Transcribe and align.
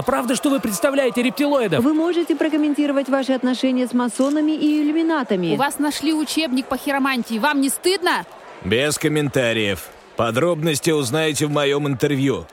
А 0.00 0.02
правда, 0.02 0.34
что 0.34 0.48
вы 0.48 0.60
представляете 0.60 1.22
рептилоидов? 1.22 1.84
Вы 1.84 1.92
можете 1.92 2.34
прокомментировать 2.34 3.10
ваши 3.10 3.32
отношения 3.32 3.86
с 3.86 3.92
масонами 3.92 4.52
и 4.52 4.80
иллюминатами. 4.80 5.52
У 5.52 5.56
вас 5.56 5.78
нашли 5.78 6.14
учебник 6.14 6.64
по 6.64 6.78
хиромантии. 6.78 7.38
Вам 7.38 7.60
не 7.60 7.68
стыдно? 7.68 8.24
Без 8.64 8.96
комментариев. 8.96 9.90
Подробности 10.16 10.90
узнаете 10.90 11.44
в 11.44 11.50
моем 11.50 11.86
интервью. 11.86 12.46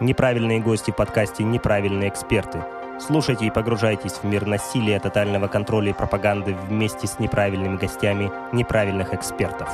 Неправильные 0.00 0.60
гости 0.60 0.90
в 0.90 0.96
подкасте 0.96 1.44
«Неправильные 1.44 2.08
эксперты». 2.08 2.64
Слушайте 2.98 3.44
и 3.44 3.50
погружайтесь 3.50 4.12
в 4.12 4.24
мир 4.24 4.46
насилия, 4.46 4.98
тотального 5.00 5.48
контроля 5.48 5.90
и 5.90 5.92
пропаганды 5.92 6.56
вместе 6.66 7.06
с 7.06 7.18
неправильными 7.18 7.76
гостями 7.76 8.32
неправильных 8.52 9.12
экспертов. 9.12 9.68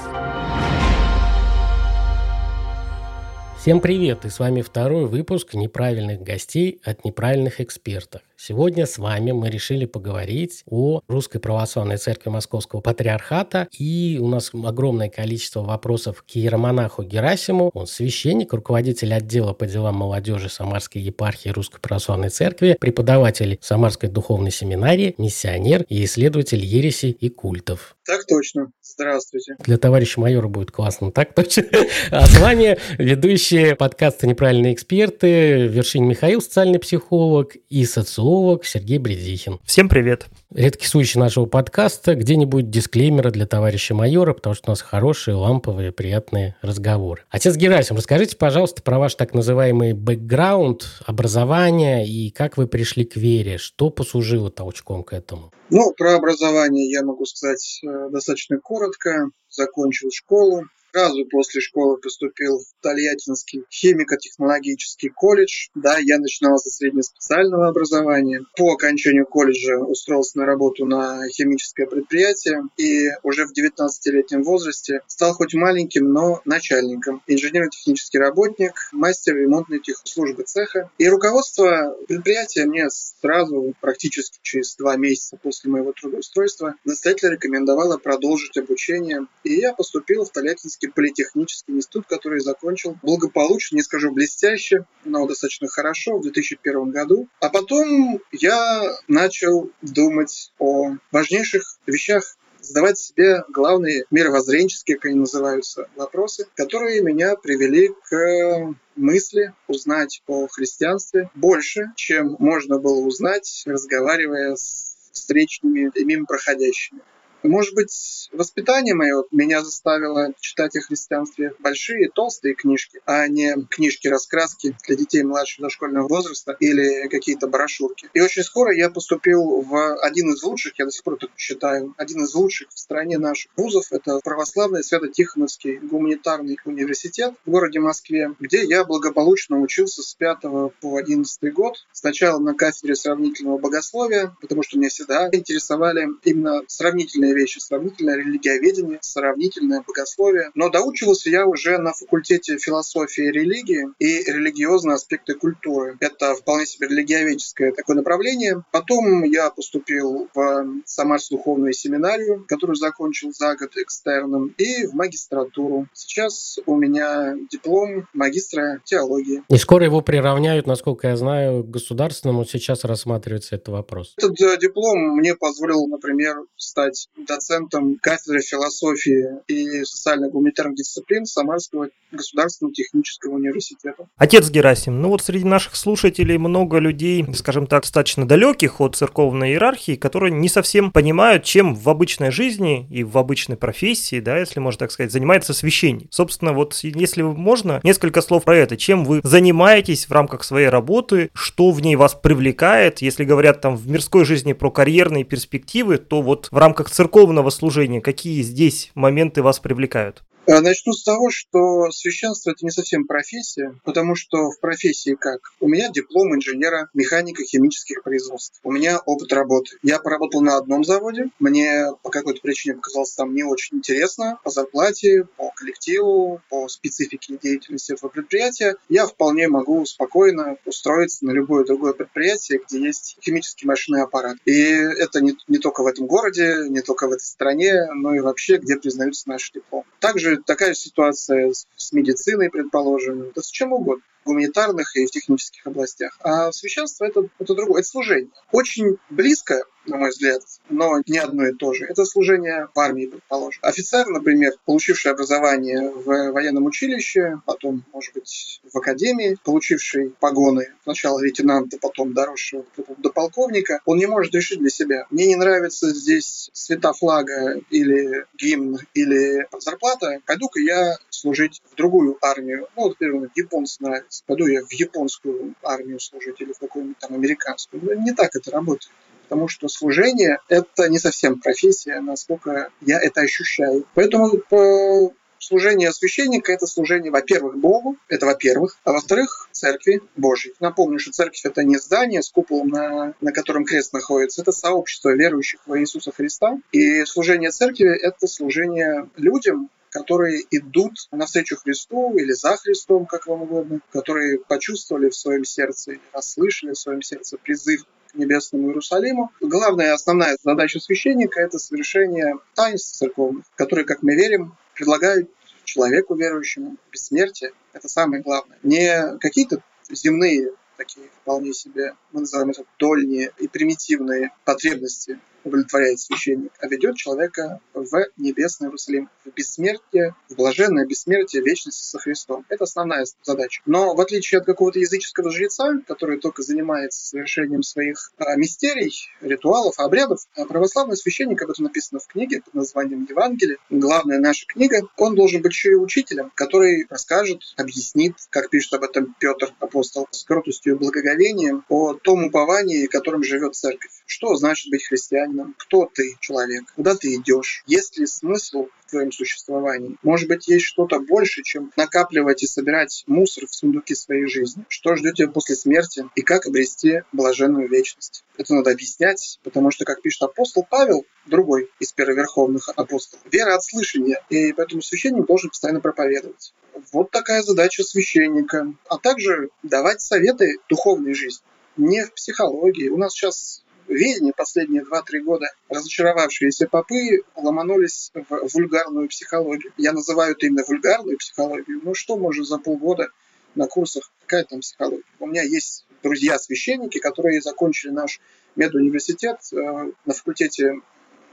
Всем 3.69 3.83
привет! 3.83 4.25
И 4.25 4.31
с 4.31 4.39
вами 4.39 4.63
второй 4.63 5.05
выпуск 5.05 5.53
неправильных 5.53 6.23
гостей 6.23 6.81
от 6.85 7.05
неправильных 7.05 7.61
экспертов. 7.61 8.23
Сегодня 8.41 8.87
с 8.87 8.99
вами 8.99 9.33
мы 9.33 9.51
решили 9.51 9.85
поговорить 9.85 10.63
о 10.65 11.01
Русской 11.09 11.41
Православной 11.41 11.97
Церкви 11.97 12.31
Московского 12.31 12.81
Патриархата. 12.81 13.67
И 13.77 14.17
у 14.23 14.29
нас 14.29 14.53
огромное 14.55 15.09
количество 15.09 15.63
вопросов 15.63 16.23
к 16.23 16.37
иеромонаху 16.37 17.03
Герасиму. 17.03 17.73
Он 17.75 17.89
священник, 17.89 18.53
руководитель 18.53 19.13
отдела 19.13 19.55
по 19.55 19.67
делам 19.67 19.97
молодежи 19.97 20.49
Самарской 20.49 21.03
епархии 21.03 21.49
Русской 21.49 21.81
Православной 21.81 22.29
Церкви, 22.29 22.77
преподаватель 22.79 23.59
Самарской 23.61 24.09
духовной 24.09 24.53
семинарии, 24.53 25.17
миссионер 25.19 25.85
и 25.89 26.05
исследователь 26.05 26.65
ересей 26.65 27.11
и 27.11 27.29
культов. 27.31 27.97
Так 28.07 28.25
точно. 28.25 28.71
Здравствуйте. 28.81 29.57
Для 29.59 29.79
товарища 29.79 30.21
майора 30.21 30.49
будет 30.49 30.71
классно, 30.71 31.11
так 31.11 31.35
точно. 31.35 31.65
А 32.11 32.25
с 32.25 32.39
вами 32.39 32.79
ведущие 32.99 33.75
подкаста 33.75 34.27
«Неправильные 34.27 34.75
эксперты» 34.75 35.67
Вершин 35.67 36.07
Михаил, 36.07 36.41
социальный 36.41 36.79
психолог, 36.79 37.57
и 37.69 37.85
социолог 37.85 38.28
социолог 38.29 38.67
Сергей 38.67 38.99
Бредихин. 38.99 39.59
Всем 39.65 39.89
привет. 39.89 40.27
Редкий 40.55 40.87
случай 40.87 41.19
нашего 41.19 41.47
подкаста. 41.47 42.15
Где-нибудь 42.15 42.69
дисклеймеры 42.69 43.31
для 43.31 43.47
товарища 43.47 43.95
майора, 43.95 44.35
потому 44.35 44.55
что 44.55 44.69
у 44.69 44.73
нас 44.73 44.83
хорошие, 44.83 45.35
ламповые, 45.35 45.93
приятные 45.93 46.55
разговоры. 46.61 47.23
Отец 47.31 47.57
Герасим, 47.57 47.97
расскажите, 47.97 48.37
пожалуйста, 48.37 48.83
про 48.83 48.99
ваш 48.99 49.15
так 49.15 49.33
называемый 49.33 49.95
бэкграунд, 49.95 51.01
образование 51.07 52.07
и 52.07 52.31
как 52.31 52.59
вы 52.59 52.67
пришли 52.67 53.07
к 53.07 53.17
вере. 53.17 53.57
Что 53.57 53.89
послужило 53.89 54.51
толчком 54.51 55.05
к 55.05 55.15
этому? 55.15 55.51
Ну, 55.71 55.95
про 55.97 56.17
образование 56.17 56.91
я 56.91 57.03
могу 57.03 57.25
сказать 57.25 57.81
э, 57.83 58.11
достаточно 58.11 58.59
коротко. 58.63 59.31
Закончил 59.49 60.11
школу, 60.13 60.65
Сразу 60.93 61.27
после 61.27 61.61
школы 61.61 61.99
поступил 61.99 62.59
в 62.59 62.83
Тольяттинский 62.83 63.65
химико-технологический 63.71 65.11
колледж. 65.11 65.69
Да, 65.75 65.99
я 65.99 66.19
начинал 66.19 66.59
со 66.59 66.71
среднеспециального 66.71 67.69
образования. 67.69 68.45
По 68.57 68.73
окончанию 68.73 69.27
колледжа 69.27 69.79
устроился 69.79 70.39
на 70.39 70.47
работу 70.47 70.87
на 70.87 71.29
химическое 71.29 71.87
предприятие 71.87 72.63
и 72.79 73.11
уже 73.23 73.47
в 73.47 73.53
19-летнем 73.53 74.43
возрасте 74.43 75.01
стал 75.07 75.35
хоть 75.35 75.55
маленьким, 75.55 76.11
но 76.13 76.41
начальником. 76.47 77.23
Инженерно-технический 77.27 78.19
работник, 78.19 78.73
мастер 78.93 79.37
ремонтной 79.37 79.81
техслужбы 79.81 80.45
цеха. 80.45 80.91
И 80.97 81.07
руководство 81.07 81.97
предприятия 82.09 82.65
мне 82.65 82.89
сразу, 82.91 83.75
практически 83.81 84.39
через 84.43 84.75
два 84.77 84.97
месяца 84.97 85.37
после 85.37 85.71
моего 85.71 85.93
трудоустройства, 85.93 86.75
настоятельно 86.85 87.33
рекомендовало 87.33 87.99
продолжить 87.99 88.57
обучение. 88.57 89.27
И 89.45 89.55
я 89.55 89.75
поступил 89.75 90.25
в 90.25 90.31
Тольяттинский 90.31 90.78
Московский 90.79 90.95
политехнический 90.95 91.75
институт, 91.75 92.07
который 92.07 92.41
закончил 92.41 92.97
благополучно, 93.03 93.77
не 93.77 93.83
скажу 93.83 94.13
блестяще, 94.13 94.85
но 95.05 95.27
достаточно 95.27 95.67
хорошо 95.67 96.19
в 96.19 96.23
2001 96.23 96.91
году. 96.91 97.29
А 97.41 97.49
потом 97.49 98.21
я 98.31 98.85
начал 99.09 99.73
думать 99.83 100.53
о 100.59 100.93
важнейших 101.11 101.79
вещах 101.87 102.37
задавать 102.61 102.99
себе 102.99 103.43
главные 103.49 104.05
мировоззренческие, 104.13 104.97
как 104.97 105.07
они 105.07 105.21
называются, 105.21 105.89
вопросы, 105.97 106.47
которые 106.55 107.03
меня 107.03 107.35
привели 107.35 107.91
к 108.09 108.75
мысли 108.95 109.55
узнать 109.67 110.23
о 110.29 110.47
христианстве 110.47 111.31
больше, 111.35 111.93
чем 111.97 112.37
можно 112.39 112.79
было 112.79 113.01
узнать, 113.05 113.65
разговаривая 113.67 114.55
с 114.55 114.97
встречными 115.13 115.91
и 115.95 116.05
мимо 116.05 116.27
проходящими. 116.27 117.01
Может 117.49 117.75
быть, 117.75 118.29
воспитание 118.33 118.95
мое 118.95 119.25
меня 119.31 119.65
заставило 119.65 120.35
читать 120.39 120.77
о 120.77 120.81
христианстве 120.83 121.55
большие, 121.61 122.11
толстые 122.11 122.55
книжки, 122.55 123.01
а 123.07 123.27
не 123.27 123.55
книжки-раскраски 123.71 124.77
для 124.87 124.97
детей 124.97 125.23
младшего 125.23 125.69
дошкольного 125.69 126.09
возраста 126.09 126.55
или 126.61 127.09
какие-то 127.09 127.49
брошюрки. 127.49 128.11
И 128.13 128.21
очень 128.21 128.43
скоро 128.43 128.75
я 128.75 128.91
поступил 128.91 129.63
в 129.63 129.97
один 130.01 130.33
из 130.35 130.43
лучших, 130.43 130.79
я 130.79 130.85
до 130.85 130.91
сих 130.91 131.03
пор 131.03 131.17
так 131.17 131.31
считаю, 131.39 131.95
один 131.97 132.25
из 132.25 132.35
лучших 132.35 132.69
в 132.69 132.79
стране 132.79 133.17
наших 133.17 133.51
вузов. 133.57 133.93
Это 133.93 134.21
православный 134.23 134.85
Свято-Тихоновский 134.85 135.79
гуманитарный 135.79 136.59
университет 136.67 137.33
в 137.47 137.51
городе 137.51 137.81
Москве, 137.81 138.35
где 138.41 138.63
я 138.63 138.85
благополучно 138.85 139.59
учился 139.59 140.03
с 140.03 140.15
5 140.15 140.39
по 140.83 140.99
11 140.99 141.53
год. 141.55 141.77
Сначала 141.93 142.39
на 142.41 142.55
кафедре 142.55 142.95
сравнительного 142.95 143.57
богословия, 143.57 144.37
потому 144.43 144.63
что 144.63 144.79
меня 144.79 144.91
всегда 144.91 145.31
интересовали 145.33 146.09
именно 146.25 146.61
сравнительные 146.67 147.38
вещи, 147.39 147.59
сравнительное 147.59 148.17
религиоведение, 148.17 148.99
сравнительное 149.01 149.83
богословие. 149.87 150.51
Но 150.55 150.69
доучивался 150.69 151.31
я 151.31 151.47
уже 151.47 151.79
на 151.79 151.93
факультете 151.93 152.59
философии 152.59 153.25
и 153.25 153.33
религии 153.33 153.87
и 153.99 154.23
религиозные 154.25 154.95
аспекты 154.95 155.35
культуры. 155.35 155.97
Это 156.01 156.35
вполне 156.35 156.67
себе 156.67 156.89
религиоведческое 156.89 157.73
такое 157.73 157.97
направление. 157.97 158.63
Потом 158.73 159.23
я 159.25 159.51
поступил 159.51 160.29
в 160.35 160.67
Самарскую 160.85 161.39
духовную 161.39 161.73
семинарию, 161.73 162.45
которую 162.49 162.77
закончил 162.77 163.33
за 163.33 163.57
год 163.57 163.77
экстерном, 163.77 164.55
и 164.59 164.87
в 164.87 164.95
магистратуру. 164.95 165.87
Сейчас 165.93 166.59
у 166.67 166.77
меня 166.77 167.35
диплом 167.51 168.09
магистра 168.13 168.81
теологии. 168.85 169.43
И 169.49 169.57
скоро 169.57 169.85
его 169.85 170.01
приравняют, 170.01 170.67
насколько 170.67 171.09
я 171.09 171.17
знаю, 171.17 171.63
к 171.63 171.71
государственному. 171.71 172.45
Сейчас 172.45 172.85
рассматривается 172.85 173.55
этот 173.55 173.69
вопрос. 173.69 174.15
Этот 174.19 174.41
э, 174.41 174.59
диплом 174.59 175.17
мне 175.17 175.35
позволил, 175.35 175.87
например, 175.87 176.37
стать 176.57 177.09
доцентом 177.27 177.97
кафедры 178.01 178.41
философии 178.41 179.27
и 179.49 179.85
социально-гуманитарных 179.85 180.77
дисциплин 180.77 181.25
Самарского 181.27 181.89
государственного 182.11 182.75
технического 182.75 183.35
университета. 183.35 184.07
Отец 184.17 184.49
Герасим, 184.51 185.01
ну 185.01 185.09
вот 185.09 185.23
среди 185.23 185.45
наших 185.45 185.77
слушателей 185.77 186.39
много 186.39 186.79
людей, 186.79 187.27
скажем 187.35 187.67
так, 187.67 187.83
достаточно 187.83 188.27
далеких 188.27 188.81
от 188.81 188.97
церковной 188.97 189.51
иерархии, 189.51 189.97
которые 189.97 190.33
не 190.33 190.49
совсем 190.49 190.91
понимают, 190.91 191.45
чем 191.45 191.75
в 191.75 191.89
обычной 191.89 192.31
жизни 192.31 192.87
и 192.91 193.05
в 193.05 193.19
обычной 193.19 193.57
профессии, 193.57 194.21
да, 194.21 194.39
если 194.39 194.61
можно 194.61 194.79
так 194.81 194.93
сказать, 194.93 195.13
занимается 195.13 195.53
священник. 195.53 196.09
Собственно, 196.11 196.53
вот 196.53 196.75
если 196.83 197.23
можно, 197.23 197.81
несколько 197.83 198.23
слов 198.23 198.45
про 198.45 198.57
это. 198.57 198.77
Чем 198.77 199.05
вы 199.05 199.21
занимаетесь 199.23 200.09
в 200.09 200.13
рамках 200.13 200.45
своей 200.45 200.69
работы, 200.69 201.31
что 201.35 201.71
в 201.71 201.81
ней 201.81 201.97
вас 201.97 202.15
привлекает, 202.15 203.03
если 203.03 203.25
говорят 203.25 203.61
там 203.61 203.77
в 203.77 203.89
мирской 203.89 204.25
жизни 204.25 204.53
про 204.53 204.71
карьерные 204.71 205.25
перспективы, 205.25 205.99
то 205.99 206.23
вот 206.23 206.49
в 206.51 206.57
рамках 206.57 206.91
церковной 206.91 207.08
церковного 207.09 207.49
служения, 207.49 208.03
какие 208.03 208.43
здесь 208.43 208.91
моменты 208.95 209.43
вас 209.43 209.61
привлекают? 209.61 210.23
Э, 210.49 210.61
начну 210.61 210.95
с 210.95 211.05
того, 211.05 211.29
что 211.31 211.91
священство 211.91 212.53
это 212.53 212.65
не 212.65 212.71
совсем 212.71 213.07
профессия, 213.07 213.79
потому 213.85 214.15
что 214.15 214.51
в 214.51 214.59
профессии 214.61 215.15
как? 215.15 215.41
У 215.61 215.69
меня 215.69 215.91
диплом 215.91 216.35
инженера 216.35 216.89
механика 216.95 217.45
химических 217.45 218.03
производств. 218.03 218.59
У 218.65 218.73
меня 218.73 218.99
опыт 218.99 219.31
работы. 219.35 219.77
Я 219.83 219.99
поработал 219.99 220.41
на 220.41 220.57
одном 220.57 220.85
заводе. 220.85 221.27
Мне 221.39 221.89
по 222.03 222.09
какой-то 222.09 222.41
причине 222.41 222.77
показалось 222.77 223.13
там 223.13 223.35
не 223.35 223.43
очень 223.43 223.77
интересно. 223.77 224.39
По 224.43 224.49
зарплате, 224.49 225.25
по 225.37 225.51
коллективу, 225.51 226.41
по 226.49 226.67
специфике 226.69 227.37
деятельности 227.37 227.93
этого 227.93 228.09
предприятия. 228.09 228.77
Я 228.89 229.07
вполне 229.07 229.49
могу 229.49 229.85
спокойно 229.85 230.57
устроиться 230.65 231.27
на 231.27 231.33
любое 231.33 231.67
другое 231.67 231.93
предприятие, 231.93 232.63
где 232.67 232.81
есть 232.81 233.19
химический 233.21 233.67
машинный 233.67 234.01
аппарат. 234.01 234.39
И 234.47 234.63
это 234.63 235.21
не, 235.21 235.37
не 235.47 235.59
только 235.59 235.83
в 235.83 235.87
этом 235.87 236.07
городе, 236.07 236.71
не 236.71 236.81
только 236.81 237.07
в 237.07 237.13
этой 237.13 237.25
стране, 237.25 237.93
но 237.93 238.15
и 238.15 238.21
вообще, 238.21 238.57
где 238.57 238.77
признаются 238.77 239.29
наши 239.29 239.53
дипломы. 239.53 239.85
Также 240.01 240.38
такая 240.47 240.75
ситуация 240.75 241.53
с 241.53 241.93
медициной, 241.93 242.51
предположим, 242.51 243.33
да 243.35 243.43
с 243.43 243.51
чем 243.51 243.73
угодно 243.73 244.03
гуманитарных 244.29 244.95
и 244.95 245.07
в 245.07 245.11
технических 245.11 245.67
областях. 245.67 246.19
А 246.21 246.53
священство 246.53 247.07
это, 247.07 247.29
это 247.39 247.55
другое, 247.55 247.81
это 247.81 247.89
служение. 247.89 248.31
Очень 248.53 248.99
близко 249.11 249.65
на 249.89 249.97
мой 249.97 250.11
взгляд, 250.11 250.43
но 250.69 251.01
не 251.07 251.19
одно 251.19 251.47
и 251.47 251.53
то 251.53 251.73
же. 251.73 251.87
Это 251.87 252.05
служение 252.05 252.69
в 252.75 252.79
армии, 252.79 253.07
предположим. 253.07 253.61
Офицер, 253.63 254.07
например, 254.09 254.53
получивший 254.65 255.13
образование 255.13 255.91
в 255.91 256.33
военном 256.33 256.67
училище, 256.67 257.41
потом, 257.45 257.85
может 257.93 258.15
быть, 258.15 258.61
в 258.73 258.77
академии, 258.77 259.39
получивший 259.45 260.11
погоны 260.21 260.73
сначала 260.85 261.19
лейтенанта, 261.21 261.79
потом 261.81 262.13
доросшего 262.13 262.65
до 262.99 263.11
полковника, 263.11 263.81
он 263.85 263.99
не 263.99 264.07
может 264.07 264.35
решить 264.35 264.61
для 264.61 264.71
себя. 264.71 265.07
Мне 265.11 265.27
не 265.27 265.37
нравится 265.37 265.91
здесь 265.91 266.51
цвета 266.53 266.93
флага 266.93 267.61
или 267.71 268.25
гимн 268.37 268.79
или 268.95 269.47
зарплата, 269.59 270.21
пойду-ка 270.27 270.61
я 270.61 270.97
служить 271.11 271.63
в 271.71 271.75
другую 271.75 272.17
армию. 272.23 272.69
Ну, 272.77 272.83
вот, 272.85 273.01
например, 273.01 273.31
японцы 273.35 273.83
нравится. 273.83 274.23
Пойду 274.27 274.47
я 274.47 274.65
в 274.65 274.73
японскую 274.73 275.55
армию 275.63 276.01
служить 276.01 276.41
или 276.41 276.53
в 276.53 276.59
какую-нибудь 276.59 276.99
там 276.99 277.15
американскую. 277.15 278.01
Не 278.01 278.13
так 278.13 278.35
это 278.35 278.51
работает 278.51 278.91
потому 279.29 279.49
что 279.49 279.69
служение– 279.69 280.39
это 280.49 280.89
не 280.89 280.99
совсем 280.99 281.39
профессия, 281.39 282.01
насколько 282.01 282.71
я 282.81 282.99
это 282.99 283.21
ощущаю. 283.21 283.85
Поэтому 283.95 284.39
по 284.49 285.13
служение 285.39 285.93
священника– 285.93 286.51
это 286.55 286.67
служение, 286.67 287.13
во-первых, 287.13 287.59
Богу, 287.59 287.99
это 288.09 288.25
во-первых, 288.25 288.79
а 288.85 288.93
во-вторых, 288.93 289.51
церкви 289.53 290.01
Божьей. 290.17 290.55
Напомню, 290.61 290.99
что 290.99 291.13
церковь– 291.13 291.43
это 291.45 291.63
не 291.63 291.77
здание 291.77 292.23
с 292.23 292.31
куполом, 292.31 292.69
на, 292.69 293.15
на 293.21 293.33
котором 293.33 293.67
крест 293.67 293.93
находится, 293.93 294.41
это 294.41 294.53
сообщество 294.53 295.11
верующих 295.11 295.61
во 295.67 295.79
Иисуса 295.79 296.11
Христа. 296.11 296.59
И 296.73 297.05
служение 297.05 297.51
церкви– 297.51 297.95
это 298.03 298.27
служение 298.27 299.11
людям, 299.17 299.69
которые 299.91 300.45
идут 300.51 300.93
навстречу 301.13 301.57
Христу 301.57 302.17
или 302.17 302.33
за 302.33 302.57
Христом, 302.57 303.07
как 303.07 303.27
вам 303.27 303.43
угодно, 303.43 303.81
которые 303.91 304.39
почувствовали 304.39 305.11
в 305.11 305.15
своем 305.15 305.45
сердце 305.45 305.93
или 305.93 306.01
расслышали 306.13 306.73
в 306.73 306.79
своем 306.79 307.03
сердце 307.03 307.37
призыв 307.39 307.85
к 308.11 308.15
небесному 308.15 308.69
Иерусалиму. 308.69 309.31
Главная 309.41 309.95
основная 309.95 310.37
задача 310.43 310.81
священника– 310.81 311.41
это 311.43 311.59
совершение 311.59 312.39
таинств 312.55 312.97
церковных, 312.97 313.45
которые, 313.55 313.85
как 313.85 314.03
мы 314.03 314.15
верим, 314.15 314.57
предлагают 314.75 315.31
человеку 315.65 316.15
верующему 316.15 316.77
бессмертие. 316.91 317.53
Это 317.73 317.89
самое 317.89 318.23
главное. 318.23 318.59
Не 318.63 319.19
какие-то 319.19 319.63
земные 319.91 320.51
такие 320.77 321.09
вполне 321.23 321.53
себе, 321.53 321.95
мы 322.13 322.21
называем 322.21 322.51
это 322.51 322.65
дольние 322.79 323.33
и 323.39 323.49
примитивные 323.49 324.31
потребности 324.45 325.19
удовлетворяет 325.49 326.01
священник, 326.01 326.53
а 326.61 326.69
ведет 326.69 326.97
человека 326.97 327.61
в 327.75 328.07
небесный 328.17 328.69
Иерусалим, 328.69 329.09
в 329.25 329.35
бессмертие, 329.35 330.15
в 330.29 330.37
блаженное 330.37 330.87
бессмертие 330.87 331.43
вечности 331.43 331.85
со 331.85 331.99
Христом. 331.99 332.45
Это 332.49 332.65
основная 332.65 333.07
задача. 333.23 333.63
Но 333.67 333.95
в 333.95 334.01
отличие 334.01 334.41
от 334.41 334.47
какого-то 334.47 334.79
языческого 334.79 335.31
жреца, 335.31 335.81
который 335.87 336.19
только 336.19 336.43
занимается 336.43 337.07
совершением 337.07 337.63
своих 337.63 338.13
а, 338.19 338.37
мистерий, 338.37 338.93
ритуалов, 339.21 339.79
обрядов, 339.79 340.21
а 340.37 340.45
православный 340.45 340.97
священник, 340.97 341.43
об 341.43 341.51
этом 341.51 341.65
написано 341.65 342.01
в 342.01 342.07
книге 342.07 342.43
под 342.43 342.55
названием 342.55 343.07
Евангелие, 343.09 343.59
главная 343.71 344.19
наша 344.19 344.47
книга, 344.47 344.83
он 344.97 345.15
должен 345.15 345.43
быть 345.43 345.53
еще 345.53 345.71
и 345.71 345.75
учителем, 345.75 346.31
который 346.35 346.87
расскажет, 346.89 347.43
объяснит, 347.57 348.15
как 348.31 348.51
пишет 348.51 348.75
об 348.75 348.85
этом 348.85 349.15
Петр, 349.19 349.53
апостол, 349.61 350.09
с 350.11 350.25
кротостью 350.25 350.75
и 350.75 350.79
благоговением, 350.79 351.65
о 351.69 351.95
том 351.95 352.25
уповании, 352.25 352.87
которым 352.87 353.23
живет 353.23 353.55
церковь. 353.55 353.93
Что 354.07 354.35
значит 354.35 354.71
быть 354.71 354.87
христианином? 354.87 355.38
Кто 355.57 355.89
ты, 355.93 356.17
человек? 356.21 356.65
Куда 356.75 356.95
ты 356.95 357.15
идешь? 357.15 357.63
Есть 357.67 357.99
ли 357.99 358.07
смысл 358.07 358.69
в 358.87 358.91
твоем 358.91 359.13
существовании? 359.13 359.97
Может 360.03 360.29
быть, 360.29 360.49
есть 360.49 360.65
что-то 360.65 361.01
больше, 361.01 361.43
чем 361.43 361.73
накапливать 361.77 362.43
и 362.43 362.47
собирать 362.47 363.05
мусор 363.07 363.47
в 363.47 363.55
сундуке 363.55 363.95
своей 363.95 364.27
жизни? 364.27 364.65
Что 364.69 364.97
ждет 364.97 365.15
тебя 365.15 365.29
после 365.29 365.57
смерти? 365.57 366.05
И 366.15 366.23
как 366.23 366.47
обрести 366.47 367.03
блаженную 367.13 367.69
вечность? 367.69 368.25
Это 368.37 368.55
надо 368.55 368.71
объяснять, 368.71 369.39
потому 369.43 369.71
что, 369.71 369.85
как 369.85 370.03
пишет 370.03 370.23
апостол 370.23 370.67
Павел, 370.69 371.05
другой 371.27 371.71
из 371.81 371.93
первоверховных 371.93 372.69
апостолов, 372.71 373.25
вера 373.31 373.55
от 373.55 373.65
слышания, 373.65 374.23
и 374.31 374.53
поэтому 374.53 374.83
священник 374.83 375.27
должен 375.27 375.51
постоянно 375.51 375.81
проповедовать. 375.81 376.55
Вот 376.93 377.11
такая 377.11 377.43
задача 377.43 377.83
священника. 377.83 378.73
А 378.89 378.99
также 378.99 379.51
давать 379.63 380.01
советы 380.01 380.59
духовной 380.69 381.15
жизни 381.15 381.45
не 381.79 382.05
в 382.05 382.13
психологии. 382.13 382.89
У 382.89 382.97
нас 382.97 383.13
сейчас 383.13 383.63
Ведьми 383.89 384.33
последние 384.37 384.83
2-3 384.83 385.21
года 385.25 385.47
разочаровавшиеся 385.71 386.69
попы 386.69 387.23
ломанулись 387.35 388.11
в 388.13 388.49
вульгарную 388.53 389.09
психологию. 389.09 389.73
Я 389.79 389.93
называю 389.93 390.33
это 390.33 390.47
именно 390.47 390.63
вульгарную 390.69 391.17
психологию. 391.17 391.81
Ну 391.83 391.95
что 391.95 392.19
можно 392.19 392.45
за 392.45 392.59
полгода 392.59 393.09
на 393.55 393.67
курсах, 393.67 394.13
какая 394.21 394.45
там 394.45 394.61
психология? 394.61 395.05
У 395.19 395.27
меня 395.27 395.43
есть 395.43 395.87
друзья-священники, 396.03 396.99
которые 396.99 397.41
закончили 397.41 397.91
наш 397.91 398.21
медуниверситет 398.57 399.39
э, 399.53 399.57
на 399.57 400.15
факультете 400.15 400.75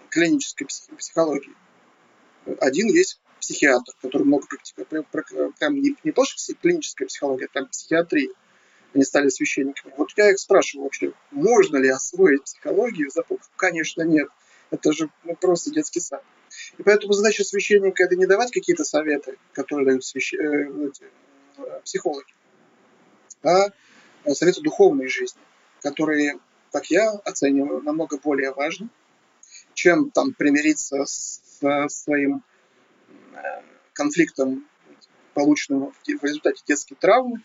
клинической 0.09 0.67
психологии. 0.97 1.53
Один 2.61 2.87
есть 2.87 3.19
психиатр, 3.41 3.91
который 4.01 4.23
много 4.23 4.47
практикует. 4.47 5.55
Прям 5.59 5.75
не, 5.75 5.95
не 6.05 6.11
то, 6.13 6.23
что 6.23 6.53
клиническая 6.53 7.07
психология, 7.07 7.45
а 7.47 7.49
прям 7.49 7.67
психиатрия 7.67 8.29
они 8.95 9.03
стали 9.03 9.27
священниками. 9.29 9.93
Вот 9.97 10.09
я 10.15 10.31
их 10.31 10.39
спрашиваю 10.39 10.85
вообще, 10.85 11.11
можно 11.31 11.77
ли 11.77 11.89
освоить 11.89 12.43
психологию 12.43 13.11
за 13.11 13.21
полгода? 13.23 13.49
Конечно, 13.57 14.01
нет. 14.03 14.29
Это 14.71 14.93
же 14.93 15.09
ну, 15.25 15.35
просто 15.35 15.69
детский 15.71 15.99
сад. 15.99 16.23
И 16.77 16.83
поэтому 16.83 17.13
задача 17.13 17.43
священника– 17.43 18.03
это 18.05 18.15
не 18.15 18.25
давать 18.25 18.51
какие-то 18.51 18.85
советы, 18.85 19.37
которые 19.51 19.85
дают 19.85 20.05
свящ... 20.05 20.33
э, 20.33 20.37
эти, 20.37 21.03
э, 21.57 21.81
психологи, 21.83 22.33
а 23.43 23.67
советы 24.33 24.61
духовной 24.61 25.09
жизни, 25.09 25.41
которые, 25.81 26.39
как 26.71 26.85
я 26.89 27.11
оцениваю, 27.11 27.83
намного 27.83 28.17
более 28.17 28.53
важны, 28.53 28.89
чем 29.73 30.09
там 30.09 30.33
примириться 30.33 31.05
с, 31.05 31.41
с 31.59 31.89
своим 31.89 32.43
э, 33.33 33.61
конфликтом, 33.91 34.65
полученным 35.33 35.91
в 35.91 36.23
результате 36.23 36.63
детской 36.65 36.95
травмы, 36.95 37.41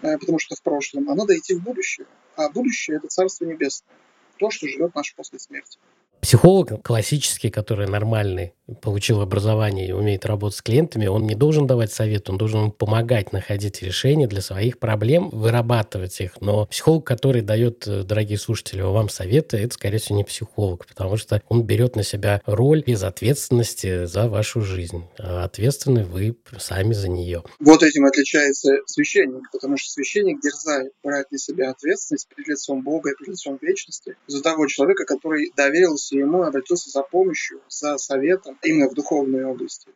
потому 0.00 0.38
что 0.38 0.54
в 0.54 0.62
прошлом, 0.62 1.10
а 1.10 1.14
надо 1.14 1.36
идти 1.36 1.54
в 1.54 1.62
будущее. 1.62 2.06
А 2.36 2.50
будущее– 2.50 2.96
это 2.98 3.08
Царство 3.08 3.44
Небесное, 3.44 3.96
то, 4.38 4.50
что 4.50 4.68
живет 4.68 4.94
наш 4.94 5.14
после 5.14 5.38
смерти. 5.38 5.78
Психолог 6.26 6.82
классический, 6.82 7.50
который 7.50 7.86
нормальный, 7.86 8.52
получил 8.82 9.20
образование 9.20 9.86
и 9.86 9.92
умеет 9.92 10.26
работать 10.26 10.58
с 10.58 10.62
клиентами, 10.62 11.06
он 11.06 11.24
не 11.24 11.36
должен 11.36 11.68
давать 11.68 11.92
совет, 11.92 12.28
он 12.28 12.36
должен 12.36 12.72
помогать 12.72 13.32
находить 13.32 13.80
решения 13.80 14.26
для 14.26 14.40
своих 14.40 14.80
проблем, 14.80 15.30
вырабатывать 15.30 16.20
их. 16.20 16.40
Но 16.40 16.66
психолог, 16.66 17.06
который 17.06 17.42
дает, 17.42 17.86
э, 17.86 18.02
дорогие 18.02 18.38
слушатели, 18.38 18.80
вам 18.80 19.08
советы, 19.08 19.58
это, 19.58 19.74
скорее 19.74 19.98
всего, 19.98 20.18
не 20.18 20.24
психолог, 20.24 20.84
потому 20.86 21.16
что 21.16 21.40
он 21.48 21.62
берет 21.62 21.94
на 21.94 22.02
себя 22.02 22.42
роль 22.44 22.82
без 22.84 23.04
ответственности 23.04 24.06
за 24.06 24.28
вашу 24.28 24.62
жизнь. 24.62 25.04
А 25.18 25.44
ответственны 25.44 26.04
вы 26.04 26.36
сами 26.58 26.92
за 26.92 27.08
нее. 27.08 27.44
Вот 27.60 27.84
этим 27.84 28.04
отличается 28.04 28.78
священник, 28.86 29.48
потому 29.52 29.76
что 29.76 29.92
священник 29.92 30.40
дерзает 30.42 30.90
брать 31.04 31.30
на 31.30 31.38
себя 31.38 31.70
ответственность 31.70 32.28
перед 32.34 32.48
лицом 32.48 32.82
Бога 32.82 33.10
и 33.10 33.14
перед 33.16 33.34
лицом 33.34 33.58
вечности 33.62 34.16
за 34.26 34.42
того 34.42 34.66
человека, 34.66 35.04
который 35.04 35.52
доверился 35.56 36.15
ему 36.18 36.42
обратился 36.42 36.90
за 36.90 37.02
помощью, 37.02 37.60
за 37.68 37.96
советом 37.98 38.58
именно 38.62 38.88
в 38.88 38.94
духовной 38.94 39.44
области. 39.44 39.90